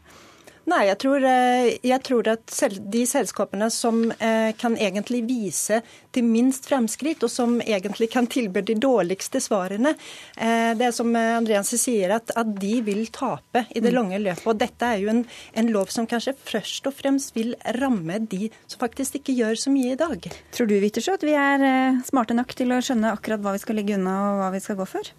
Nei, 0.68 0.82
jeg 0.90 0.98
tror, 1.00 1.24
eh, 1.24 1.78
jeg 1.88 2.04
tror 2.04 2.28
at 2.28 2.52
de 2.92 3.02
selskapene 3.08 3.70
som 3.72 4.02
eh, 4.12 4.50
kan 4.60 4.74
egentlig 4.76 5.22
vise 5.24 5.80
til 6.12 6.28
minst 6.28 6.68
fremskritt, 6.68 7.24
og 7.24 7.32
som 7.32 7.54
egentlig 7.64 8.10
kan 8.12 8.28
tilby 8.28 8.66
de 8.68 8.76
dårligste 8.76 9.40
svarene, 9.40 9.94
eh, 10.36 10.74
det 10.76 10.90
er 10.90 10.92
som 10.98 11.16
Andreas 11.16 11.72
sier, 11.80 12.18
at, 12.18 12.36
at, 12.36 12.52
de 12.60 12.82
vil 12.84 13.08
tape 13.16 13.64
i 13.70 13.80
det 13.80 13.94
mm. 13.94 13.96
lange 13.96 14.20
løpet. 14.26 14.44
Og 14.44 14.60
dette 14.60 14.92
er 14.92 15.00
jo 15.06 15.14
en, 15.14 15.24
en, 15.56 15.72
lov 15.72 15.88
som 15.94 16.10
kanskje 16.10 16.36
først 16.36 16.92
og 16.92 17.00
fremst 17.00 17.32
vil 17.38 17.56
ramme 17.80 18.20
de 18.28 18.52
som 18.66 18.84
faktisk 18.84 19.22
ikke 19.22 19.38
gjør 19.40 19.64
så 19.64 19.72
mye 19.72 19.96
i 19.96 20.00
dag. 20.04 20.30
Tror 20.52 20.68
du 20.68 20.76
Wittersjø, 20.84 21.16
at 21.16 21.28
vi 21.28 21.38
er 21.40 21.68
smarte 22.08 22.36
nok 22.36 22.52
til 22.60 22.76
å 22.76 22.84
skjønne 22.84 23.16
akkurat 23.16 23.40
hva 23.46 23.56
vi 23.56 23.64
skal 23.64 23.80
legge 23.80 23.96
unna 23.96 24.20
og 24.34 24.44
hva 24.44 24.54
vi 24.58 24.64
skal 24.68 24.82
gå 24.82 24.92
for? 24.98 25.16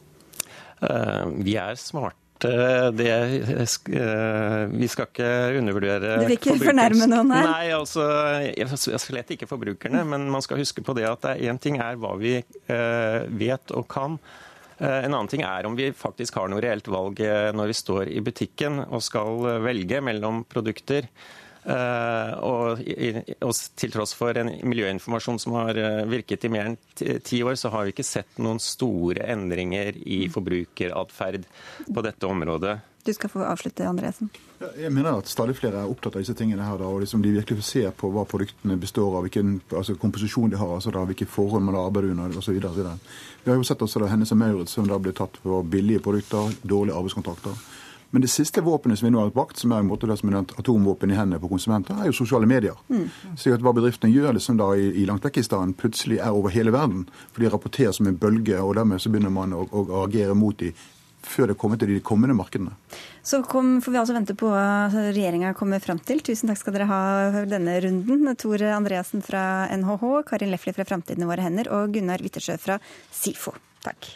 Vi 0.78 1.56
er 1.58 1.78
smarte 1.80 2.27
det, 2.44 3.12
eh, 3.90 4.64
vi 4.70 4.88
skal 4.90 5.08
ikke 5.08 5.30
undervurdere 5.58 6.18
Du 6.20 6.26
vil 6.26 6.36
ikke 6.36 6.58
fornærme 6.60 7.08
noen 7.10 7.32
her? 7.34 7.48
Nei, 7.50 7.70
altså, 7.74 8.04
slett 9.02 9.32
ikke 9.34 9.48
forbrukerne. 9.50 10.04
Men 10.08 10.28
man 10.30 10.44
skal 10.44 10.60
huske 10.60 10.84
på 10.84 10.94
det 10.98 11.08
at 11.08 11.26
én 11.36 11.58
ting 11.60 11.80
er 11.82 11.98
hva 12.00 12.14
vi 12.20 12.36
eh, 12.38 13.18
vet 13.28 13.74
og 13.74 13.88
kan. 13.90 14.20
En 14.78 15.10
annen 15.10 15.26
ting 15.26 15.42
er 15.42 15.66
om 15.66 15.74
vi 15.74 15.88
faktisk 15.90 16.36
har 16.38 16.46
noe 16.52 16.62
reelt 16.62 16.86
valg 16.86 17.18
når 17.18 17.66
vi 17.66 17.74
står 17.74 18.12
i 18.14 18.20
butikken 18.22 18.78
og 18.84 19.02
skal 19.02 19.58
velge 19.64 19.98
mellom 20.06 20.44
produkter. 20.46 21.08
Eh, 21.68 22.34
og, 22.48 22.80
og, 23.44 23.56
til 23.76 23.92
tross 23.92 24.14
for 24.16 24.38
en 24.40 24.48
miljøinformasjon 24.64 25.40
som 25.42 25.56
har 25.58 25.76
eh, 25.76 26.04
virket 26.08 26.46
i 26.48 26.52
mer 26.52 26.70
enn 26.70 26.78
ti 26.96 27.42
år, 27.44 27.58
så 27.60 27.72
har 27.74 27.84
vi 27.84 27.92
ikke 27.92 28.06
sett 28.06 28.38
noen 28.40 28.60
store 28.62 29.26
endringer 29.34 29.98
i 30.08 30.22
forbrukeratferd 30.32 31.44
på 31.92 32.04
dette 32.06 32.30
området. 32.30 32.78
Du 33.04 33.12
skal 33.14 33.30
få 33.32 33.44
avslutte, 33.44 33.84
Andresen. 33.88 34.30
Jeg 34.58 34.90
mener 34.92 35.20
at 35.20 35.28
stadig 35.30 35.54
flere 35.56 35.80
er 35.80 35.90
opptatt 35.92 36.16
av 36.16 36.24
disse 36.24 36.34
tingene 36.36 36.64
her, 36.66 36.82
og 36.84 37.02
liksom 37.04 37.22
de 37.24 37.30
virkelig 37.36 37.64
ser 37.64 37.92
på 37.96 38.10
hva 38.12 38.24
produktene 38.28 38.76
består 38.80 39.14
av, 39.14 39.24
hvilken 39.24 39.54
altså 39.70 39.94
komposisjon 40.00 40.52
de 40.52 40.58
har, 40.60 40.72
altså 40.74 40.92
da, 40.92 41.04
hvilke 41.08 41.28
forhold 41.30 41.64
man 41.64 41.78
arbeider 41.78 42.12
under 42.12 42.36
osv. 42.40 42.58
Vi 42.58 43.48
har 43.48 43.56
jo 43.56 43.64
sett 43.64 43.84
også 43.84 44.02
da 44.02 44.10
Hennes 44.12 44.32
og 44.34 44.40
Maurits 44.40 44.76
som 44.76 44.88
da 44.88 44.98
ble 45.00 45.14
tatt 45.16 45.40
på 45.44 45.60
billige 45.68 46.02
produkter, 46.04 46.52
dårlige 46.64 46.96
arbeidskontrakter. 46.96 47.60
Men 48.10 48.24
det 48.24 48.30
siste 48.32 48.62
våpenet 48.64 48.98
som 48.98 49.06
vi 49.06 49.12
nå 49.12 49.20
har 49.20 49.32
brakt, 49.34 49.58
som 49.60 49.72
er 49.72 49.82
en 49.82 49.88
måte 49.90 50.08
det 50.08 50.16
som 50.20 50.30
er 50.30 50.40
atomvåpen 50.40 51.10
i 51.12 51.16
hendene 51.16 51.40
på 51.42 51.50
konsumenter, 51.50 51.98
er 51.98 52.08
jo 52.08 52.16
sosiale 52.16 52.48
medier. 52.48 52.76
Mm. 52.88 53.08
Så 53.36 53.52
at 53.52 53.64
hva 53.64 53.74
bedriftene 53.76 54.14
gjør 54.14 54.38
liksom 54.38 54.56
da 54.60 54.70
i, 54.76 54.88
i 55.02 55.04
Langtvekkistan, 55.08 55.74
plutselig 55.76 56.22
er 56.22 56.36
over 56.36 56.54
hele 56.54 56.72
verden. 56.72 57.04
For 57.34 57.44
de 57.44 57.50
rapporterer 57.52 57.92
som 57.92 58.08
en 58.08 58.16
bølge, 58.16 58.56
og 58.62 58.78
dermed 58.78 59.02
så 59.04 59.12
begynner 59.12 59.34
man 59.34 59.52
å, 59.52 59.66
å, 59.68 59.88
agere 60.06 60.36
mot 60.38 60.56
dem 60.60 60.76
før 61.28 61.50
det 61.50 61.58
kommer 61.60 61.76
til 61.76 61.90
de 61.90 61.98
kommende 62.00 62.32
markedene. 62.38 62.70
Så 63.26 63.42
kom, 63.44 63.74
får 63.84 63.92
vi 63.92 63.98
altså 64.00 64.14
vente 64.16 64.36
på 64.38 64.48
hva 64.48 64.86
regjeringa 64.94 65.50
kommer 65.58 65.82
fram 65.84 65.98
til. 66.00 66.22
Tusen 66.24 66.48
takk 66.48 66.60
skal 66.62 66.76
dere 66.78 66.86
ha 66.88 67.00
for 67.34 67.50
denne 67.50 67.74
runden. 67.84 68.30
Tor 68.38 68.64
Andreassen 68.70 69.20
fra 69.26 69.42
NHH, 69.74 70.06
Karin 70.30 70.54
Lefli 70.54 70.72
fra 70.76 70.86
Framtiden 70.88 71.26
i 71.26 71.28
våre 71.28 71.44
hender 71.44 71.68
og 71.74 71.92
Gunnar 71.98 72.24
Wittersjø 72.24 72.56
fra 72.62 72.78
SIFO. 73.12 73.52
Takk. 73.84 74.14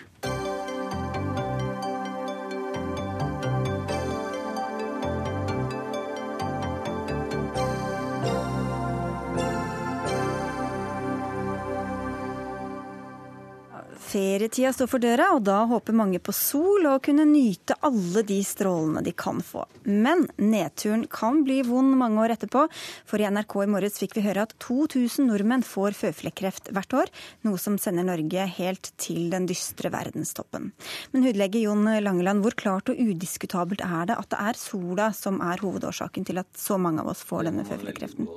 Ferietida 14.13 14.73
står 14.75 14.89
for 14.93 15.01
døra, 15.01 15.31
og 15.33 15.45
da 15.47 15.63
håper 15.71 15.95
mange 15.97 16.19
på 16.21 16.35
sol 16.37 16.85
og 16.91 17.01
kunne 17.07 17.25
nyte 17.25 17.79
alle 17.87 18.21
de 18.29 18.39
strålene 18.45 19.01
de 19.07 19.15
kan 19.17 19.39
få. 19.45 19.65
Men 19.89 20.27
nedturen 20.37 21.07
kan 21.09 21.41
bli 21.47 21.63
vond 21.65 21.95
mange 21.97 22.21
år 22.21 22.35
etterpå, 22.35 22.67
for 23.09 23.23
i 23.23 23.29
NRK 23.33 23.57
i 23.63 23.71
morges 23.73 23.97
fikk 24.03 24.19
vi 24.19 24.25
høre 24.27 24.45
at 24.45 24.53
2000 24.61 25.31
nordmenn 25.31 25.65
får 25.65 25.97
føflekkreft 25.97 26.69
hvert 26.77 26.97
år, 26.99 27.13
noe 27.47 27.61
som 27.61 27.79
sender 27.81 28.05
Norge 28.05 28.45
helt 28.59 28.93
til 29.01 29.31
den 29.33 29.49
dystre 29.49 29.93
verdenstoppen. 29.95 30.73
Men 31.15 31.25
hudlege 31.25 31.63
Jon 31.65 31.89
Langeland, 32.05 32.45
hvor 32.45 32.59
klart 32.59 32.93
og 32.93 33.01
udiskutabelt 33.01 33.81
er 33.87 34.11
det 34.13 34.19
at 34.19 34.29
det 34.35 34.43
er 34.51 34.61
sola 34.61 35.09
som 35.17 35.41
er 35.41 35.65
hovedårsaken 35.65 36.29
til 36.29 36.43
at 36.43 36.53
så 36.59 36.77
mange 36.77 37.01
av 37.01 37.15
oss 37.15 37.25
får 37.25 37.49
denne 37.49 37.65
føflekkreften? 37.69 38.29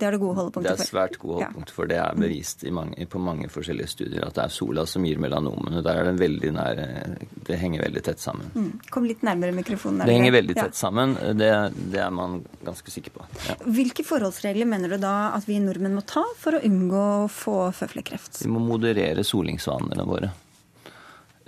Det 0.00 0.06
er 0.08 0.16
det 0.16 0.20
gode 0.22 0.38
holdepunkter 0.38 0.72
for. 0.72 0.80
Det 0.80 0.86
er 0.86 0.88
svært 0.88 1.16
gode 1.20 1.36
holdepunkter 1.36 1.76
for. 1.76 1.90
Det 1.90 1.98
er 2.00 2.16
bevist 2.16 2.64
mange, 2.72 3.06
på 3.12 3.20
mange 3.20 3.50
forskjellige 3.52 3.92
studier 3.92 4.24
at 4.24 4.36
det 4.38 4.44
er 4.46 4.54
sola 4.54 4.86
som 4.88 5.04
gir 5.04 5.20
melanomene. 5.20 5.82
Der 5.84 6.00
er 6.00 6.08
det 6.08 6.14
veldig 6.22 6.52
nær 6.56 6.82
Det 7.46 7.58
henger 7.60 7.84
veldig 7.84 8.02
tett 8.08 8.22
sammen. 8.22 8.48
Mm. 8.54 8.70
Kom 8.94 9.08
litt 9.08 9.24
nærmere 9.26 9.52
mikrofonen. 9.56 10.06
Det 10.08 10.16
henger 10.16 10.36
veldig 10.38 10.56
tett 10.56 10.78
sammen. 10.78 11.16
Det, 11.36 11.50
det, 11.76 12.00
er 12.00 12.12
man 12.14 12.40
ganske 12.64 12.94
sikker 12.94 13.18
på. 13.18 13.26
Ja. 13.48 13.58
Hvilke 13.80 14.06
forholdsregler 14.06 14.68
mener 14.70 14.94
du 14.94 15.00
da 15.02 15.34
at 15.36 15.48
vi 15.48 15.58
nordmenn 15.60 15.98
må 15.98 16.04
ta 16.08 16.24
for 16.40 16.56
å 16.56 16.62
unngå 16.64 17.02
å 17.26 17.26
få 17.32 17.56
føflekkreft? 17.76 18.40
Vi 18.46 18.52
må 18.52 18.62
moderere 18.64 19.26
solingsvanene 19.26 20.06
våre. 20.08 20.32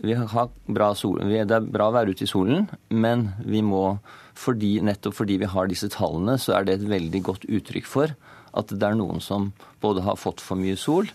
Vi 0.02 0.16
har 0.18 0.50
bra 0.66 0.90
sol, 0.98 1.20
det 1.30 1.44
er 1.46 1.62
bra 1.62 1.86
å 1.88 1.94
være 1.94 2.12
ute 2.12 2.24
i 2.26 2.30
solen, 2.30 2.64
men 2.90 3.28
vi 3.46 3.60
må, 3.62 3.84
fordi, 4.34 4.74
nettopp 4.82 5.14
fordi 5.14 5.36
vi 5.38 5.50
har 5.52 5.68
disse 5.70 5.86
tallene, 5.94 6.34
så 6.42 6.56
er 6.56 6.66
det 6.66 6.80
et 6.80 6.88
veldig 6.90 7.20
godt 7.28 7.46
uttrykk 7.46 7.86
for 7.86 8.14
at 8.58 8.72
det 8.72 8.88
er 8.88 8.98
noen 8.98 9.22
som 9.24 9.50
både 9.82 10.04
har 10.04 10.18
fått 10.20 10.42
for 10.44 10.60
mye 10.60 10.76
sol, 10.80 11.08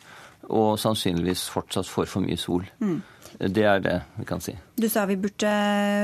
og 0.47 0.77
sannsynligvis 0.79 1.47
fortsatt 1.51 1.89
får 1.89 2.09
for 2.09 2.23
mye 2.23 2.37
sol. 2.39 2.65
Mm. 2.79 2.99
Det 3.37 3.65
er 3.69 3.81
det 3.83 3.97
vi 4.15 4.25
kan 4.25 4.41
si. 4.41 4.55
Du 4.79 4.87
sa 4.89 5.03
vi 5.09 5.17
burde, 5.19 5.49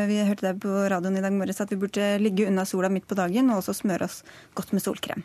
vi 0.10 0.20
hørte 0.28 0.50
deg 0.50 0.60
på 0.62 0.74
radioen 0.92 1.18
i 1.18 1.24
dag 1.24 1.34
morges, 1.34 1.62
at 1.64 1.72
vi 1.72 1.80
burde 1.82 2.18
ligge 2.22 2.50
unna 2.50 2.66
sola 2.68 2.92
midt 2.94 3.08
på 3.10 3.18
dagen 3.18 3.50
og 3.50 3.62
også 3.62 3.78
smøre 3.80 4.10
oss 4.10 4.22
godt 4.58 4.76
med 4.76 4.84
solkrem. 4.84 5.24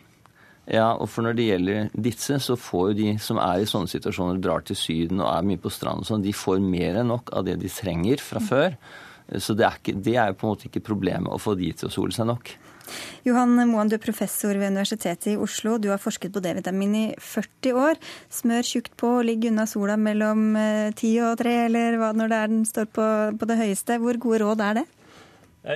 Ja, 0.69 0.91
og 0.93 1.07
for 1.09 1.25
når 1.25 1.37
det 1.37 1.45
gjelder 1.47 1.93
disse, 1.97 2.37
så 2.45 2.55
får 2.59 2.91
jo 2.91 2.97
de 2.99 3.11
som 3.21 3.39
er 3.41 3.63
i 3.63 3.69
sånne 3.69 3.89
situasjoner, 3.89 4.41
drar 4.41 4.61
til 4.65 4.77
Syden 4.77 5.21
og 5.23 5.31
er 5.31 5.45
mye 5.49 5.61
på 5.61 5.71
stranden 5.73 6.05
sånn, 6.05 6.25
de 6.25 6.33
får 6.35 6.61
mer 6.61 7.01
enn 7.01 7.09
nok 7.09 7.33
av 7.33 7.47
det 7.47 7.57
de 7.61 7.71
trenger 7.73 8.21
fra 8.21 8.41
mm. 8.41 8.49
før. 8.49 8.77
Så 9.41 9.53
det 9.57 9.65
er, 9.65 9.77
ikke, 9.77 9.97
det 10.05 10.15
er 10.17 10.35
på 10.37 10.45
en 10.45 10.53
måte 10.53 10.69
ikke 10.69 10.85
problemet 10.85 11.33
å 11.33 11.41
få 11.41 11.55
de 11.57 11.71
til 11.77 11.89
å 11.89 11.93
sole 11.93 12.13
seg 12.13 12.29
nok. 12.29 12.53
Johan 13.27 13.55
Moen, 13.69 13.89
du 13.89 13.97
er 13.97 14.03
professor 14.03 14.55
ved 14.55 14.71
Universitetet 14.73 15.33
i 15.33 15.37
Oslo. 15.39 15.77
Du 15.81 15.89
har 15.91 16.01
forsket 16.01 16.33
på 16.35 16.43
D-vitamin 16.43 16.95
i 16.95 17.05
40 17.19 17.79
år. 17.79 17.99
Smør 18.33 18.67
tjukt 18.67 18.95
på, 18.99 19.11
ligg 19.25 19.49
unna 19.49 19.67
sola 19.69 19.97
mellom 19.99 20.53
eh, 20.59 20.91
ti 20.97 21.15
og 21.23 21.37
tre, 21.41 21.55
eller 21.67 21.99
hva 22.01 22.13
når 22.15 22.31
det 22.31 22.39
er 22.39 22.53
den 22.53 22.63
står 22.67 22.89
på, 22.95 23.09
på 23.39 23.49
det 23.49 23.59
høyeste. 23.59 23.99
Hvor 24.01 24.21
gode 24.21 24.41
råd 24.45 24.65
er 24.69 24.81
det? 24.81 24.87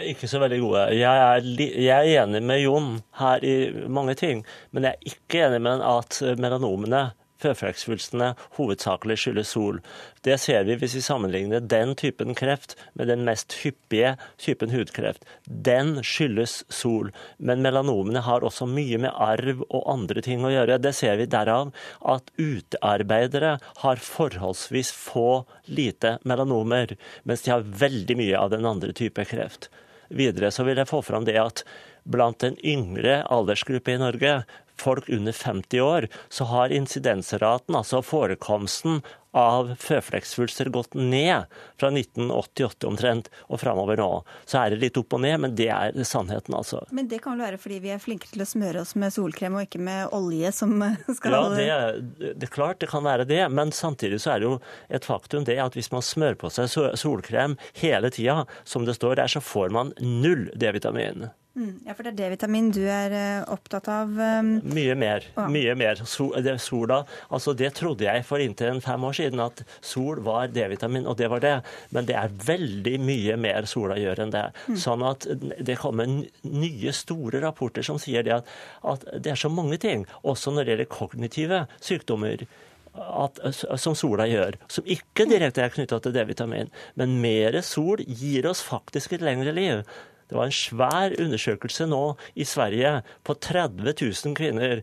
Ikke 0.07 0.29
så 0.31 0.39
veldig 0.39 0.59
gode. 0.61 0.83
Jeg 0.95 1.11
er, 1.11 1.47
jeg 1.59 2.13
er, 2.15 2.21
enig 2.23 2.39
med 2.45 2.61
Jon 2.63 2.93
her 3.19 3.43
i 3.43 3.55
mange 3.91 4.15
ting, 4.15 4.45
men 4.71 4.87
jeg 4.87 4.95
er 4.95 5.11
ikke 5.11 5.43
enig 5.49 5.59
med 5.65 5.83
at 5.83 6.21
melanomene 6.39 7.09
føflekksvulstene 7.41 8.33
hovedsakelig 8.57 9.17
skyldes 9.19 9.53
sol. 9.55 9.79
Det 10.23 10.37
ser 10.41 10.65
vi 10.67 10.77
hvis 10.79 10.95
vi 10.97 11.03
sammenligner 11.03 11.63
den 11.63 11.93
typen 11.99 12.35
kreft 12.37 12.75
med 12.93 13.09
den 13.11 13.25
mest 13.27 13.55
hyppige 13.63 14.15
typen 14.41 14.73
hudkreft. 14.73 15.25
Den 15.45 15.97
skyldes 16.05 16.61
sol. 16.71 17.11
Men 17.37 17.63
melanomene 17.65 18.23
har 18.25 18.45
også 18.45 18.67
mye 18.69 19.01
med 19.03 19.13
arv 19.13 19.63
og 19.69 19.87
andre 19.91 20.23
ting 20.25 20.45
å 20.45 20.53
gjøre. 20.53 20.79
Det 20.83 20.95
ser 20.95 21.19
vi 21.19 21.29
derav 21.29 21.73
at 22.15 22.31
utearbeidere 22.39 23.57
har 23.83 24.03
forholdsvis 24.03 24.93
få 24.95 25.43
lite 25.65 26.17
melanomer, 26.23 26.95
mens 27.23 27.45
de 27.45 27.55
har 27.55 27.65
veldig 27.65 28.19
mye 28.19 28.39
av 28.39 28.53
den 28.53 28.67
andre 28.69 28.95
type 28.95 29.25
kreft. 29.27 29.69
Videre 30.13 30.51
så 30.53 30.65
vil 30.67 30.77
jeg 30.77 30.89
få 30.89 31.01
fram 31.05 31.25
det 31.25 31.39
at 31.41 31.63
blant 32.03 32.43
en 32.43 32.57
yngre 32.67 33.21
aldersgruppe 33.31 33.93
i 33.93 33.99
Norge 34.01 34.33
folk 34.79 35.09
under 35.09 35.31
50 35.31 35.81
år, 35.81 36.07
så 36.29 36.47
har 36.49 36.73
insidensraten, 36.73 37.75
altså 37.75 38.01
forekomsten 38.05 39.01
av 39.33 39.75
føflekksvulster, 39.81 40.69
gått 40.69 40.93
ned 40.93 41.49
fra 41.81 41.89
1988 41.89 42.87
omtrent 42.87 43.29
og 43.47 43.59
framover 43.63 43.97
nå. 43.97 44.09
Så 44.45 44.59
er 44.61 44.73
det 44.73 44.81
litt 44.83 44.99
opp 45.01 45.15
og 45.17 45.23
ned, 45.25 45.39
men 45.41 45.55
det 45.57 45.69
er 45.73 45.97
sannheten, 46.05 46.53
altså. 46.53 46.83
Men 46.93 47.09
det 47.09 47.23
kan 47.23 47.33
vel 47.33 47.47
være 47.47 47.61
fordi 47.61 47.79
vi 47.83 47.93
er 47.95 48.03
flinkere 48.03 48.35
til 48.35 48.45
å 48.45 48.49
smøre 48.49 48.83
oss 48.85 48.93
med 48.99 49.15
solkrem 49.15 49.57
og 49.57 49.65
ikke 49.65 49.81
med 49.81 50.13
olje 50.13 50.53
som 50.53 50.77
skal 51.17 51.37
Ja, 51.37 51.43
det 51.57 51.67
er, 51.67 52.01
det 52.29 52.49
er 52.49 52.53
klart 52.53 52.81
det 52.83 52.91
kan 52.93 53.05
være 53.05 53.27
det, 53.29 53.41
men 53.49 53.73
samtidig 53.73 54.21
så 54.21 54.35
er 54.35 54.43
det 54.43 54.51
jo 54.51 54.57
et 54.93 55.09
faktum 55.09 55.47
det 55.49 55.57
at 55.61 55.77
hvis 55.77 55.91
man 55.93 56.05
smører 56.05 56.37
på 56.37 56.53
seg 56.53 56.69
solkrem 56.99 57.57
hele 57.81 58.13
tida, 58.13 58.43
som 58.69 58.85
det 58.85 58.99
står 58.99 59.17
der, 59.23 59.33
så 59.33 59.41
får 59.41 59.73
man 59.73 59.95
null 59.97 60.51
D-vitamin. 60.53 61.31
Mm, 61.53 61.83
ja, 61.85 61.93
for 61.93 62.01
det 62.01 62.15
er 62.15 62.17
D-vitamin 62.17 62.71
du 62.73 62.81
er 62.89 63.13
uh, 63.13 63.51
opptatt 63.53 63.85
av? 63.93 64.09
Um... 64.17 64.55
Mye 64.73 64.95
mer. 64.97 65.27
Ja. 65.35 65.45
mye 65.53 65.75
mer. 65.77 65.99
Sol, 66.09 66.31
det, 66.41 66.55
sola, 66.63 67.03
altså 67.29 67.53
det 67.57 67.75
trodde 67.77 68.07
jeg 68.07 68.23
for 68.25 68.41
inntil 68.41 68.79
fem 68.81 69.03
år 69.05 69.17
siden, 69.19 69.41
at 69.43 69.61
sol 69.85 70.23
var 70.25 70.49
D-vitamin, 70.49 71.05
og 71.05 71.19
det 71.19 71.29
var 71.29 71.43
det. 71.43 71.53
Men 71.93 72.07
det 72.09 72.17
er 72.17 72.33
veldig 72.47 72.95
mye 73.05 73.37
mer 73.37 73.69
sola 73.69 73.99
gjør 74.01 74.23
enn 74.25 74.33
det. 74.33 74.47
Mm. 74.65 74.79
Sånn 74.81 75.05
at 75.05 75.27
det 75.69 75.77
kommer 75.81 76.09
nye, 76.09 76.93
store 76.93 77.43
rapporter 77.43 77.85
som 77.85 77.99
sier 78.01 78.25
det 78.25 78.33
at, 78.39 78.49
at 78.81 79.05
det 79.21 79.35
er 79.35 79.43
så 79.43 79.51
mange 79.53 79.77
ting, 79.81 80.07
også 80.25 80.55
når 80.55 80.65
det 80.65 80.73
gjelder 80.73 80.89
kognitive 80.95 81.59
sykdommer 81.83 82.47
at, 82.93 83.39
som 83.81 83.93
sola 83.97 84.25
gjør, 84.29 84.57
som 84.71 84.89
ikke 84.89 85.27
direkte 85.29 85.61
er 85.61 85.73
knytta 85.73 86.01
til 86.01 86.15
D-vitamin. 86.17 86.73
Men 86.97 87.19
mer 87.21 87.59
sol 87.65 88.01
gir 88.01 88.49
oss 88.49 88.65
faktisk 88.65 89.13
et 89.13 89.25
lengre 89.25 89.53
liv. 89.53 89.85
Det 90.33 90.39
var 90.39 90.49
en 90.49 90.57
svær 90.57 91.13
undersøkelse 91.21 91.85
nå 91.85 92.17
i 92.33 92.41
Sverige 92.49 93.05
på 93.21 93.37
30 93.37 93.85
000 93.85 94.33
kvinner. 94.33 94.81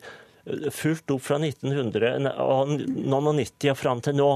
Fulgt 0.70 1.10
opp 1.10 1.26
fra 1.26 1.42
1990 1.42 3.66
og 3.72 3.78
fram 3.80 3.98
til 4.06 4.14
nå. 4.20 4.28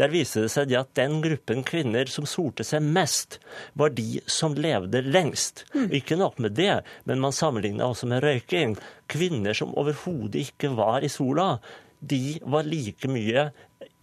Der 0.00 0.08
viste 0.14 0.46
det 0.46 0.52
seg 0.54 0.72
at 0.80 0.94
den 0.96 1.20
gruppen 1.20 1.60
kvinner 1.68 2.08
som 2.08 2.24
solte 2.24 2.64
seg 2.64 2.80
mest, 2.88 3.36
var 3.76 3.92
de 3.92 4.24
som 4.24 4.56
levde 4.56 5.04
lengst. 5.04 5.68
Mm. 5.76 5.92
Ikke 6.00 6.16
nok 6.16 6.40
med 6.40 6.56
det, 6.56 6.80
men 7.04 7.20
man 7.20 7.36
sammenligna 7.36 7.92
også 7.92 8.08
med 8.08 8.24
røyking. 8.24 8.80
Kvinner 9.12 9.52
som 9.52 9.76
overhodet 9.76 10.40
ikke 10.46 10.72
var 10.78 11.04
i 11.04 11.12
sola, 11.12 11.58
de 12.00 12.40
var 12.48 12.64
like 12.64 13.04
mye 13.12 13.52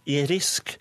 i 0.06 0.22
risk 0.30 0.78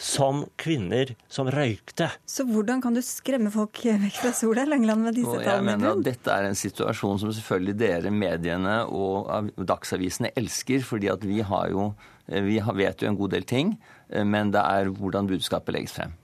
som 0.00 0.42
kvinner 0.58 1.12
som 1.30 1.48
røykte. 1.50 2.08
Så 2.26 2.46
hvordan 2.48 2.82
kan 2.82 2.96
du 2.96 3.02
skremme 3.04 3.52
folk 3.54 3.78
vekk 3.84 4.18
fra 4.22 4.32
sola, 4.34 4.64
Langeland, 4.66 5.06
med 5.06 5.18
disse 5.18 5.36
tallene? 5.36 5.54
Jeg 5.54 5.66
mener 5.68 5.92
at 5.92 6.02
Dette 6.08 6.34
er 6.34 6.48
en 6.48 6.58
situasjon 6.58 7.22
som 7.22 7.32
selvfølgelig 7.36 7.76
dere, 7.78 8.14
mediene 8.14 8.80
og 8.90 9.52
dagsavisene 9.58 10.34
elsker, 10.34 10.82
fordi 10.86 11.12
at 11.12 11.24
vi, 11.26 11.40
har 11.46 11.70
jo, 11.70 11.92
vi 12.26 12.58
vet 12.82 13.02
jo 13.02 13.12
en 13.12 13.20
god 13.20 13.36
del 13.36 13.46
ting, 13.48 13.76
men 14.10 14.52
det 14.54 14.62
er 14.62 14.90
hvordan 14.90 15.30
budskapet 15.30 15.78
legges 15.78 15.96
frem. 15.96 16.18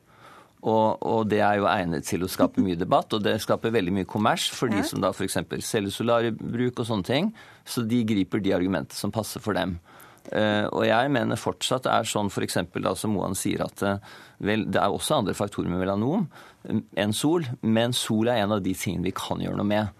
Og, 0.61 1.01
og, 1.01 1.23
det 1.33 1.41
er 1.41 1.57
jo 1.57 1.69
egnet 1.71 2.05
til 2.05 2.25
å 2.25 2.29
skape 2.29 2.61
mye 2.61 2.77
debatt, 2.77 3.15
og 3.17 3.23
det 3.25 3.39
skaper 3.41 3.73
veldig 3.73 3.95
mye 3.97 4.09
kommers 4.09 4.51
for 4.53 4.69
de 4.69 4.83
som 4.85 5.01
da 5.01 5.09
f.eks. 5.15 5.39
selger 5.65 5.95
solariebruk 5.95 6.83
og 6.83 6.89
sånne 6.91 7.07
ting. 7.09 7.31
Så 7.65 7.87
de 7.89 8.03
griper 8.05 8.43
de 8.45 8.53
argumentene 8.53 8.99
som 8.99 9.15
passer 9.15 9.41
for 9.41 9.57
dem. 9.57 9.79
Eh, 10.31 10.67
og 10.71 10.85
jeg 10.87 11.11
mener 11.11 11.41
fortsatt 11.41 11.89
det 11.89 11.93
er 11.93 12.07
sånn 12.07 12.31
f.eks. 12.31 12.61
som 13.01 13.15
Moan 13.17 13.35
sier 13.39 13.65
at 13.65 13.83
eh, 13.83 14.13
vel, 14.47 14.67
det 14.71 14.79
er 14.79 14.93
også 14.95 15.19
andre 15.19 15.35
faktorer 15.35 15.73
med 15.73 15.83
melanom 15.83 16.29
eh, 16.69 16.85
enn 17.03 17.15
sol, 17.17 17.49
men 17.63 17.95
sol 17.97 18.31
er 18.31 18.45
en 18.45 18.55
av 18.55 18.63
de 18.63 18.75
tingene 18.79 19.09
vi 19.09 19.17
kan 19.17 19.43
gjøre 19.43 19.59
noe 19.59 19.67
med. 19.67 19.91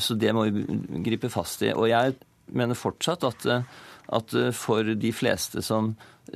Så 0.00 0.16
det 0.18 0.32
må 0.34 0.46
vi 0.48 0.64
gripe 1.04 1.28
fast 1.32 1.62
i. 1.62 1.74
Og 1.76 1.90
jeg 1.90 2.16
mener 2.56 2.78
fortsatt 2.78 3.26
at, 3.28 3.46
at 4.16 4.36
for 4.56 4.96
de 4.96 5.12
fleste 5.14 5.62
som, 5.62 5.92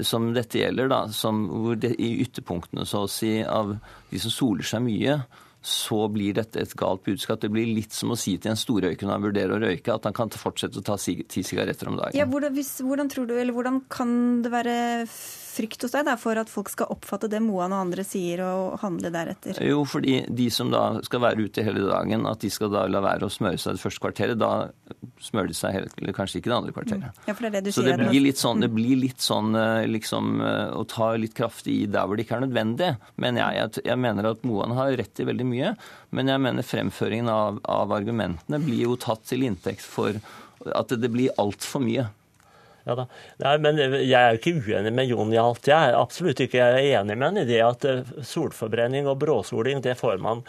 som 0.07 0.29
dette 0.37 0.61
gjelder, 0.61 0.91
da, 0.93 1.01
som, 1.15 1.47
hvor 1.65 1.81
det, 1.81 1.95
i 1.99 2.13
ytterpunktene 2.23 2.87
så 2.87 3.07
å 3.07 3.11
si 3.11 3.39
av 3.43 3.75
de 4.11 4.21
som 4.23 4.35
soler 4.35 4.69
seg 4.69 4.85
mye, 4.87 5.19
så 5.61 6.07
blir 6.09 6.37
dette 6.39 6.63
et 6.63 6.75
galt 6.79 7.05
budskap. 7.05 7.41
Det 7.43 7.51
blir 7.53 7.69
litt 7.69 7.93
som 7.93 8.15
å 8.15 8.19
si 8.19 8.37
til 8.41 8.55
en 8.55 8.61
storrøyker 8.61 9.07
når 9.07 9.17
han 9.17 9.27
vurderer 9.27 9.57
å 9.57 9.61
røyke, 9.61 9.93
at 9.93 10.09
han 10.09 10.17
kan 10.17 10.33
fortsette 10.33 10.81
å 10.81 10.87
ta 10.87 10.97
ti 10.97 11.45
sigaretter 11.45 11.91
om 11.91 11.99
dagen. 12.01 12.17
Ja, 12.17 12.29
hvordan, 12.31 12.55
hvis, 12.57 12.79
hvordan, 12.81 13.11
du, 13.13 13.35
hvordan 13.53 13.83
kan 13.93 14.13
det 14.45 14.55
være 14.55 14.77
frykt 15.61 15.85
hos 15.85 15.93
deg 15.95 16.07
da, 16.09 16.17
for 16.21 16.41
at 16.41 16.51
folk 16.51 16.71
skal 16.73 16.89
oppfatte 16.95 17.29
det 17.31 17.43
Moan 17.45 17.75
og 17.77 17.85
andre 17.85 18.05
sier, 18.07 18.41
og 18.47 18.79
handle 18.83 19.13
deretter? 19.13 19.61
Jo, 19.65 19.83
fordi 19.89 20.23
de 20.29 20.49
som 20.53 20.73
da 20.73 20.83
skal 21.05 21.23
være 21.25 21.47
ute 21.47 21.65
hele 21.67 21.85
dagen, 21.87 22.25
at 22.31 22.41
de 22.41 22.51
skal 22.53 22.73
da 22.73 22.87
la 22.91 23.03
være 23.05 23.29
å 23.29 23.33
smøre 23.33 23.61
seg 23.61 23.77
det 23.77 23.83
første 23.85 24.03
kvarteret, 24.07 24.41
da 24.41 24.71
smører 25.21 25.53
de 25.53 25.59
seg 25.59 25.77
helt, 25.77 25.97
eller 26.01 26.17
kanskje 26.17 26.41
ikke 26.41 26.51
det 26.53 26.57
andre 26.57 26.75
kvarteret. 26.77 27.07
Mm. 27.13 27.23
Ja, 27.29 27.35
for 27.37 27.45
det 27.45 27.51
er 27.51 27.57
det 27.59 27.65
du 27.69 27.73
Så 27.77 27.85
sier. 27.85 27.93
det 28.01 28.09
blir 28.09 28.25
litt 28.25 28.41
sånn, 28.41 28.65
det 28.65 28.71
blir 28.75 29.01
litt 29.01 29.25
sånn 29.25 29.55
eh, 29.61 29.87
liksom 29.91 30.41
eh, 30.41 30.75
å 30.81 30.85
ta 30.89 31.13
litt 31.21 31.37
kraftig 31.37 31.77
i 31.85 31.89
der 31.91 32.09
hvor 32.09 32.17
det 32.17 32.27
ikke 32.27 32.39
er 32.41 32.47
nødvendig. 32.47 32.93
Men 33.21 33.41
jeg, 33.41 33.59
jeg, 33.61 33.85
jeg 33.91 34.01
mener 34.01 34.31
at 34.33 34.47
Moan 34.49 34.77
har 34.79 34.95
rett 35.01 35.21
i 35.21 35.29
veldig 35.29 35.49
mye. 35.51 35.75
Men 36.17 36.33
jeg 36.33 36.43
mener 36.43 36.67
fremføringen 36.67 37.29
av, 37.31 37.61
av 37.69 37.93
argumentene 37.95 38.63
blir 38.65 38.87
jo 38.89 38.97
tatt 39.01 39.27
til 39.31 39.45
inntekt 39.47 39.85
for 39.87 40.17
at 40.77 40.93
det 41.01 41.09
blir 41.13 41.33
altfor 41.41 41.85
mye. 41.85 42.09
Ja 42.89 42.97
da. 42.97 43.07
Nei, 43.43 43.55
men 43.63 43.79
Jeg 43.81 44.17
er 44.17 44.39
ikke 44.39 44.55
uenig 44.57 44.93
med 44.97 45.11
Jon 45.11 45.33
i 45.35 45.41
alt. 45.41 45.69
Jeg 45.69 45.91
er 45.91 45.99
absolutt 45.99 46.41
ikke 46.41 46.65
enig 46.81 47.17
med 47.17 47.27
han 47.29 47.41
i 47.43 47.47
det 47.49 47.61
at 47.65 47.87
eh, 47.89 48.13
solforbrenning 48.27 49.09
og 49.11 49.19
bråsoling 49.21 49.83
det 49.85 49.99
får 50.01 50.21
man 50.23 50.45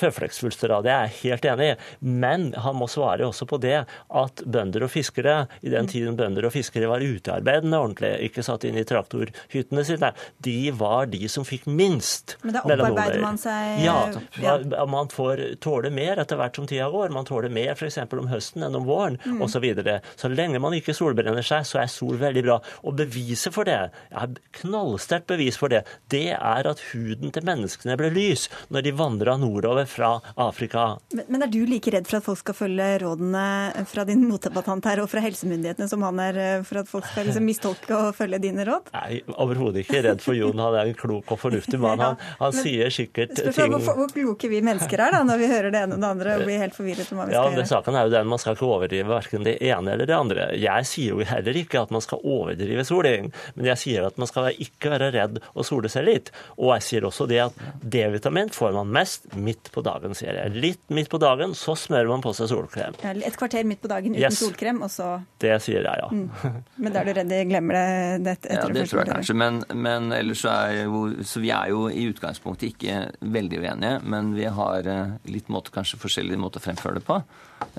føflekksvulster. 0.00 0.74
Det 0.84 0.92
er 0.92 1.06
jeg 1.06 1.16
helt 1.22 1.48
enig 1.52 1.68
i. 1.72 1.76
Men 2.00 2.48
han 2.62 2.78
må 2.78 2.88
svare 2.90 3.26
også 3.26 3.48
på 3.48 3.58
det 3.62 3.78
at 3.86 4.42
bønder 4.44 4.86
og 4.86 4.92
fiskere, 4.92 5.36
i 5.62 5.72
den 5.72 5.88
tiden 5.90 6.16
bønder 6.18 6.48
og 6.48 6.54
fiskere 6.54 6.90
var 6.90 7.04
utearbeidende 7.04 7.80
ordentlig, 7.80 8.12
ikke 8.28 8.44
satt 8.46 8.66
inn 8.68 8.78
i 8.78 8.86
traktorhyttene 8.86 9.84
sine, 9.86 10.12
de 10.44 10.56
var 10.76 11.10
de 11.12 11.28
som 11.32 11.46
fikk 11.46 11.66
minst. 11.70 12.36
Men 12.44 12.58
da 12.58 12.64
opparbeider 12.64 13.22
man 13.22 13.40
seg 13.40 13.82
Ja, 13.84 13.96
ja. 14.42 14.56
man 14.90 15.10
får 15.12 15.42
tåle 15.64 15.90
mer 15.94 16.22
etter 16.22 16.38
hvert 16.40 16.56
som 16.58 16.68
tida 16.68 16.88
går. 16.92 17.14
Man 17.14 17.28
tåler 17.28 17.52
mer 17.52 17.74
f.eks. 17.74 17.98
om 18.06 18.30
høsten 18.30 18.66
enn 18.66 18.78
om 18.78 18.86
våren 18.88 19.20
mm. 19.24 19.40
osv. 19.42 19.56
Så, 19.56 19.60
videre. 19.64 20.00
så 20.20 20.28
lenge 20.28 20.58
man 20.60 20.74
ikke 20.76 20.92
solbrenner 20.92 21.44
seg, 21.46 21.64
så 21.64 21.78
er 21.80 21.88
sol 21.88 22.18
veldig 22.20 22.42
bra. 22.44 22.58
Og 22.84 22.98
beviset 22.98 23.54
for 23.54 23.64
det, 23.64 23.78
jeg 24.10 24.18
har 24.20 24.34
knallsterkt 24.60 25.30
bevis 25.30 25.56
for 25.56 25.72
det, 25.72 25.80
det 26.12 26.34
er 26.36 26.68
at 26.68 26.82
huden 26.90 27.32
til 27.32 27.46
menneskene 27.48 27.96
ble 27.96 28.10
lys 28.12 28.50
når 28.68 28.84
de 28.84 28.92
vandra 28.98 29.38
nordover 29.40 29.85
fra 29.90 30.16
Afrika. 30.36 30.86
Men, 31.14 31.24
men, 31.28 31.44
er 31.46 31.52
du 31.52 31.60
like 31.68 31.92
redd 31.92 32.08
for 32.08 32.20
at 32.20 32.26
folk 32.26 32.42
skal 32.42 32.56
følge 32.58 32.88
rådene 33.04 33.46
fra 33.90 34.06
din 34.08 34.24
motdebattant 34.28 34.86
her 34.90 35.02
og 35.02 35.10
fra 35.12 35.22
helsemyndighetene 35.24 35.88
som 35.90 36.04
han 36.06 36.20
er, 36.22 36.40
eh, 36.42 36.64
for 36.66 36.82
at 36.82 36.90
folk 36.90 37.06
skal 37.10 37.28
liksom 37.28 37.46
mistolke 37.46 37.96
og 37.96 38.12
følge 38.16 38.40
dine 38.42 38.66
råd? 38.68 38.92
Nei, 38.96 39.20
overhodet 39.36 39.84
ikke 39.84 40.02
redd 40.06 40.24
for 40.24 40.38
Jon. 40.38 40.58
Han 40.62 40.78
er 40.80 40.92
en 40.92 40.98
klok 40.98 41.32
og 41.34 41.40
fornuftig 41.40 41.80
mann. 41.82 42.02
Han, 42.02 42.20
han 42.40 42.54
men, 42.54 42.62
sier 42.62 42.92
sikkert 42.94 43.34
ting 43.36 43.72
hvor, 43.72 43.82
hvor, 44.02 44.12
kloke 44.12 44.50
vi 44.50 44.62
mennesker 44.64 45.00
er 45.06 45.16
da, 45.16 45.22
når 45.26 45.40
vi 45.42 45.50
hører 45.50 45.72
det 45.74 45.82
ene 45.86 45.96
og 45.96 46.02
det 46.02 46.10
andre 46.10 46.36
og 46.40 46.46
blir 46.48 46.62
helt 46.62 46.76
forvirret 46.76 47.12
om 47.12 47.20
hva 47.20 47.28
vi 47.28 47.34
skal 47.34 47.50
ja, 47.50 47.54
gjøre. 47.56 47.68
Saken 47.70 47.98
er 47.98 48.08
jo 48.08 48.14
den, 48.14 48.30
Man 48.30 48.42
skal 48.42 48.56
ikke 48.56 48.68
overdrive 48.68 49.10
verken 49.10 49.46
det 49.46 49.56
ene 49.64 49.94
eller 49.94 50.08
det 50.08 50.16
andre. 50.16 50.48
Jeg 50.60 50.88
sier 50.90 51.16
jo 51.16 51.26
heller 51.26 51.60
ikke 51.62 51.82
at 51.86 51.94
man 51.94 52.04
skal 52.04 52.22
overdrive 52.24 52.86
soling, 52.86 53.30
men 53.56 53.70
jeg 53.72 53.82
sier 53.82 54.08
at 54.08 54.18
man 54.20 54.30
skal 54.30 54.50
ikke 54.52 54.92
være 54.94 55.12
redd 55.14 55.40
å 55.54 55.66
sole 55.66 55.90
seg 55.92 56.06
litt. 56.08 56.32
Og 56.56 56.72
jeg 56.76 56.86
sier 56.88 57.08
også 57.08 57.28
det 57.30 57.42
at 57.48 57.60
D-vitamin 57.82 58.52
får 58.54 58.74
man 58.76 58.92
mest 58.94 59.28
midt 59.36 59.70
på 59.74 59.75
dagen, 59.84 60.14
sier 60.16 60.36
jeg. 60.38 60.52
Litt 60.62 60.82
midt 60.94 61.10
på 61.12 61.18
dagen, 61.20 61.54
så 61.58 61.74
smører 61.78 62.08
man 62.10 62.24
på 62.24 62.32
seg 62.36 62.50
solkrem. 62.50 62.96
Ja, 63.02 63.14
et 63.28 63.38
kvarter 63.38 63.66
midt 63.68 63.82
på 63.82 63.90
dagen 63.90 64.14
uten 64.14 64.22
yes. 64.22 64.38
solkrem, 64.40 64.82
og 64.86 64.92
så 64.92 65.08
Det 65.42 65.54
sier 65.64 65.86
jeg, 65.86 66.02
ja. 66.02 66.08
Mm. 66.12 66.60
Men 66.82 66.94
da 66.94 67.02
er 67.02 67.10
du 67.10 67.12
redd 67.18 67.32
de 67.32 67.40
glemmer 67.50 67.78
det 68.22 68.36
etter 68.36 68.56
Ja, 68.56 68.68
det 68.72 68.86
tror 68.90 69.02
jeg 69.02 69.12
kanskje. 69.12 69.36
Men, 69.42 69.60
men 69.74 70.12
ellers 70.16 70.44
så 70.44 70.52
er 70.54 70.84
jo 70.84 71.02
Så 71.26 71.42
vi 71.44 71.50
er 71.54 71.72
jo 71.72 71.86
i 71.90 72.06
utgangspunktet 72.10 72.70
ikke 72.72 73.02
veldig 73.36 73.60
uenige, 73.64 73.98
men 74.06 74.32
vi 74.36 74.46
har 74.60 74.88
eh, 74.92 75.16
litt 75.32 75.50
måte, 75.52 75.74
kanskje 75.74 76.00
forskjellige 76.00 76.40
måter 76.40 76.62
å 76.62 76.66
fremføre 76.68 77.00
det 77.00 77.06
på. 77.06 77.20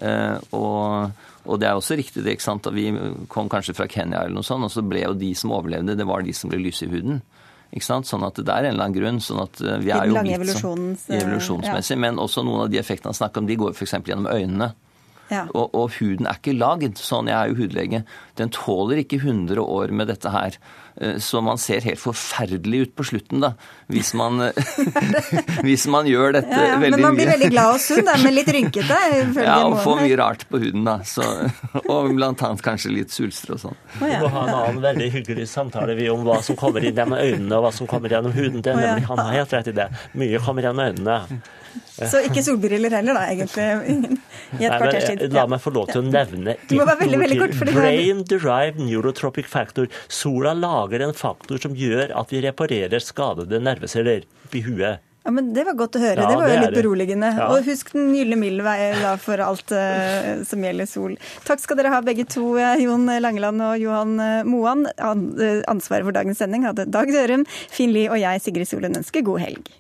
Uh, 0.02 0.38
og, 0.58 1.26
og, 1.46 1.56
det 1.62 1.68
er 1.70 1.78
også 1.78 1.98
riktig 1.98 2.24
det, 2.26 2.36
ikke 2.36 2.46
sant, 2.48 2.66
da 2.66 2.74
vi 2.74 2.90
kom 3.32 3.50
kanskje 3.50 3.76
fra 3.78 3.88
Kenya 3.90 4.24
eller 4.24 4.40
noe 4.40 4.46
sånt, 4.46 4.66
og 4.66 4.74
så 4.74 4.84
ble 4.86 5.04
jo 5.04 5.18
de 5.18 5.32
som 5.38 5.54
overlevde, 5.54 5.98
det 5.98 6.08
var 6.08 6.26
de 6.26 6.34
som 6.36 6.52
ble 6.52 6.62
lyse 6.62 6.86
i 6.86 6.92
huden. 6.92 7.22
Ikke 7.72 7.86
sant? 7.86 8.08
Sånn 8.08 8.24
at 8.28 8.40
det 8.40 8.48
er 8.48 8.68
en 8.68 8.76
eller 8.76 8.88
annen 8.88 8.98
grunn. 8.98 9.22
sånn 9.24 9.42
at 9.44 9.62
eh, 9.62 9.80
vi 9.84 9.92
er 9.92 10.10
jo 10.10 10.22
blitt 10.24 10.60
sånn, 10.60 10.90
evolusjonsmessig. 11.20 11.98
Ja. 11.98 12.02
Men 12.08 12.22
også 12.24 12.44
noen 12.48 12.66
av 12.66 12.72
de 12.72 12.80
effektene 12.82 13.12
han 13.12 13.20
snakker 13.20 13.44
om, 13.44 13.50
de 13.50 13.58
går 13.60 13.76
f.eks. 13.76 13.98
gjennom 14.08 14.30
øynene. 14.32 14.72
Ja. 15.34 15.46
Og, 15.52 15.74
og, 15.76 15.92
huden 16.00 16.28
er 16.28 16.40
ikke 16.40 16.56
lagd 16.58 17.00
sånn. 17.02 17.32
Jeg 17.32 17.38
er 17.38 17.52
jo 17.52 17.62
hudlege. 17.62 18.04
Den 18.40 18.52
tåler 18.54 19.02
ikke 19.04 19.20
100 19.20 19.64
år 19.64 19.94
med 19.96 20.12
dette 20.12 20.32
her. 20.32 20.58
Eh, 21.02 21.18
så 21.24 21.42
man 21.46 21.60
ser 21.62 21.86
helt 21.86 22.00
forferdelig 22.02 22.80
ut 22.86 22.94
på 22.98 23.06
slutten, 23.12 23.44
da. 23.44 23.52
Hvis 23.92 24.14
man, 24.18 24.40
hvis 25.68 25.88
man 25.92 26.08
gjør 26.10 26.38
dette 26.40 26.54
ja, 26.54 26.72
ja. 26.74 26.80
veldig 26.82 26.98
mye. 26.98 27.02
Men 27.02 27.06
man 27.06 27.20
blir 27.20 27.32
veldig 27.34 27.52
glad 27.54 27.74
og 27.76 27.84
sunn, 27.84 28.04
da, 28.08 28.18
men 28.24 28.38
litt 28.38 28.54
rynkete. 28.56 29.02
Ja, 29.48 29.60
og 29.68 29.78
får 29.84 30.02
mye 30.02 30.18
rart 30.20 30.48
på 30.50 30.60
huden, 30.62 30.88
da. 30.88 30.98
Så, 31.08 31.24
og 31.84 32.10
blant 32.18 32.42
annet 32.46 32.64
kanskje 32.66 32.94
litt 32.96 33.14
sulstre 33.14 33.56
og 33.56 33.62
sånn. 33.62 33.78
Vi 34.00 34.10
må 34.22 34.32
ha 34.34 34.44
en 34.48 34.56
annen 34.56 34.82
veldig 34.84 35.12
hyggelig 35.14 35.48
samtale 35.52 35.96
vi 35.98 36.10
om 36.12 36.26
hva 36.28 36.40
som 36.46 36.58
kommer 36.60 36.84
inn 36.84 36.98
gjennom 36.98 37.20
øynene, 37.20 37.60
og 37.60 37.68
hva 37.68 37.74
som 37.76 37.90
kommer 37.90 38.12
gjennom 38.12 38.34
huden. 38.36 38.64
Det, 38.64 38.74
er 38.74 38.82
nemlig, 38.82 39.08
han 39.12 39.22
har 39.22 39.40
helt 39.42 39.56
rett 39.56 39.72
i 39.72 39.78
det. 39.78 39.88
Mye 40.18 40.42
kommer 40.44 40.68
gjennom 40.68 40.86
øynene. 40.88 41.42
Så 42.12 42.22
ikke 42.28 42.44
solbriller 42.46 42.94
heller, 43.00 43.18
da, 43.18 43.26
egentlig. 43.32 44.20
I 44.58 44.68
et 44.68 44.76
kvarters 44.76 45.10
tid. 45.10 45.26
La 45.36 45.48
meg 45.50 45.64
få 45.64 45.74
lov 45.76 45.90
til 45.92 46.04
å 46.04 46.08
nevne 46.08 46.56
ett 46.56 46.76
ord 46.78 47.58
til. 47.58 47.74
Brain 47.74 48.24
derived 48.28 48.80
neurotropic 48.82 49.50
factor. 49.52 49.90
Sola 50.08 50.56
lager 50.58 51.04
en 51.06 51.16
faktor 51.18 51.62
som 51.64 51.76
gjør 51.78 52.14
at 52.18 52.34
vi 52.34 52.44
reparerer 52.46 53.04
skadede 53.04 53.62
nerveceller 53.64 54.26
i 54.54 54.64
huet. 54.66 55.04
Ja, 55.28 55.32
men 55.32 55.50
Det 55.54 55.66
var 55.68 55.76
godt 55.76 55.98
å 55.98 56.00
høre. 56.00 56.24
Ja, 56.24 56.28
det 56.32 56.36
var 56.40 56.48
jo 56.48 56.60
litt 56.62 56.78
beroligende. 56.78 57.34
Ja. 57.36 57.50
Og 57.52 57.66
husk 57.68 57.90
den 57.92 58.14
gylne 58.16 58.38
middelvei 58.40 58.78
for 59.20 59.44
alt 59.44 59.74
uh, 59.76 60.30
som 60.48 60.64
gjelder 60.64 60.88
sol. 60.88 61.18
Takk 61.44 61.60
skal 61.66 61.82
dere 61.82 61.92
ha 61.92 62.00
begge 62.06 62.24
to, 62.32 62.54
eh, 62.56 62.86
Jon 62.86 63.04
Langeland 63.12 63.66
og 63.66 63.76
Johan 63.82 64.16
eh, 64.24 64.48
Moan. 64.48 64.88
Ansvaret 64.96 66.08
for 66.08 66.16
dagens 66.16 66.40
sending 66.40 66.64
hadde 66.64 66.88
Dag 66.96 67.12
Dørum, 67.12 67.44
Finn 67.68 67.92
Lie 67.92 68.08
og 68.08 68.22
jeg, 68.24 68.46
Sigrid 68.46 68.72
Solen, 68.72 68.96
ønsker 69.04 69.28
god 69.28 69.44
helg. 69.44 69.76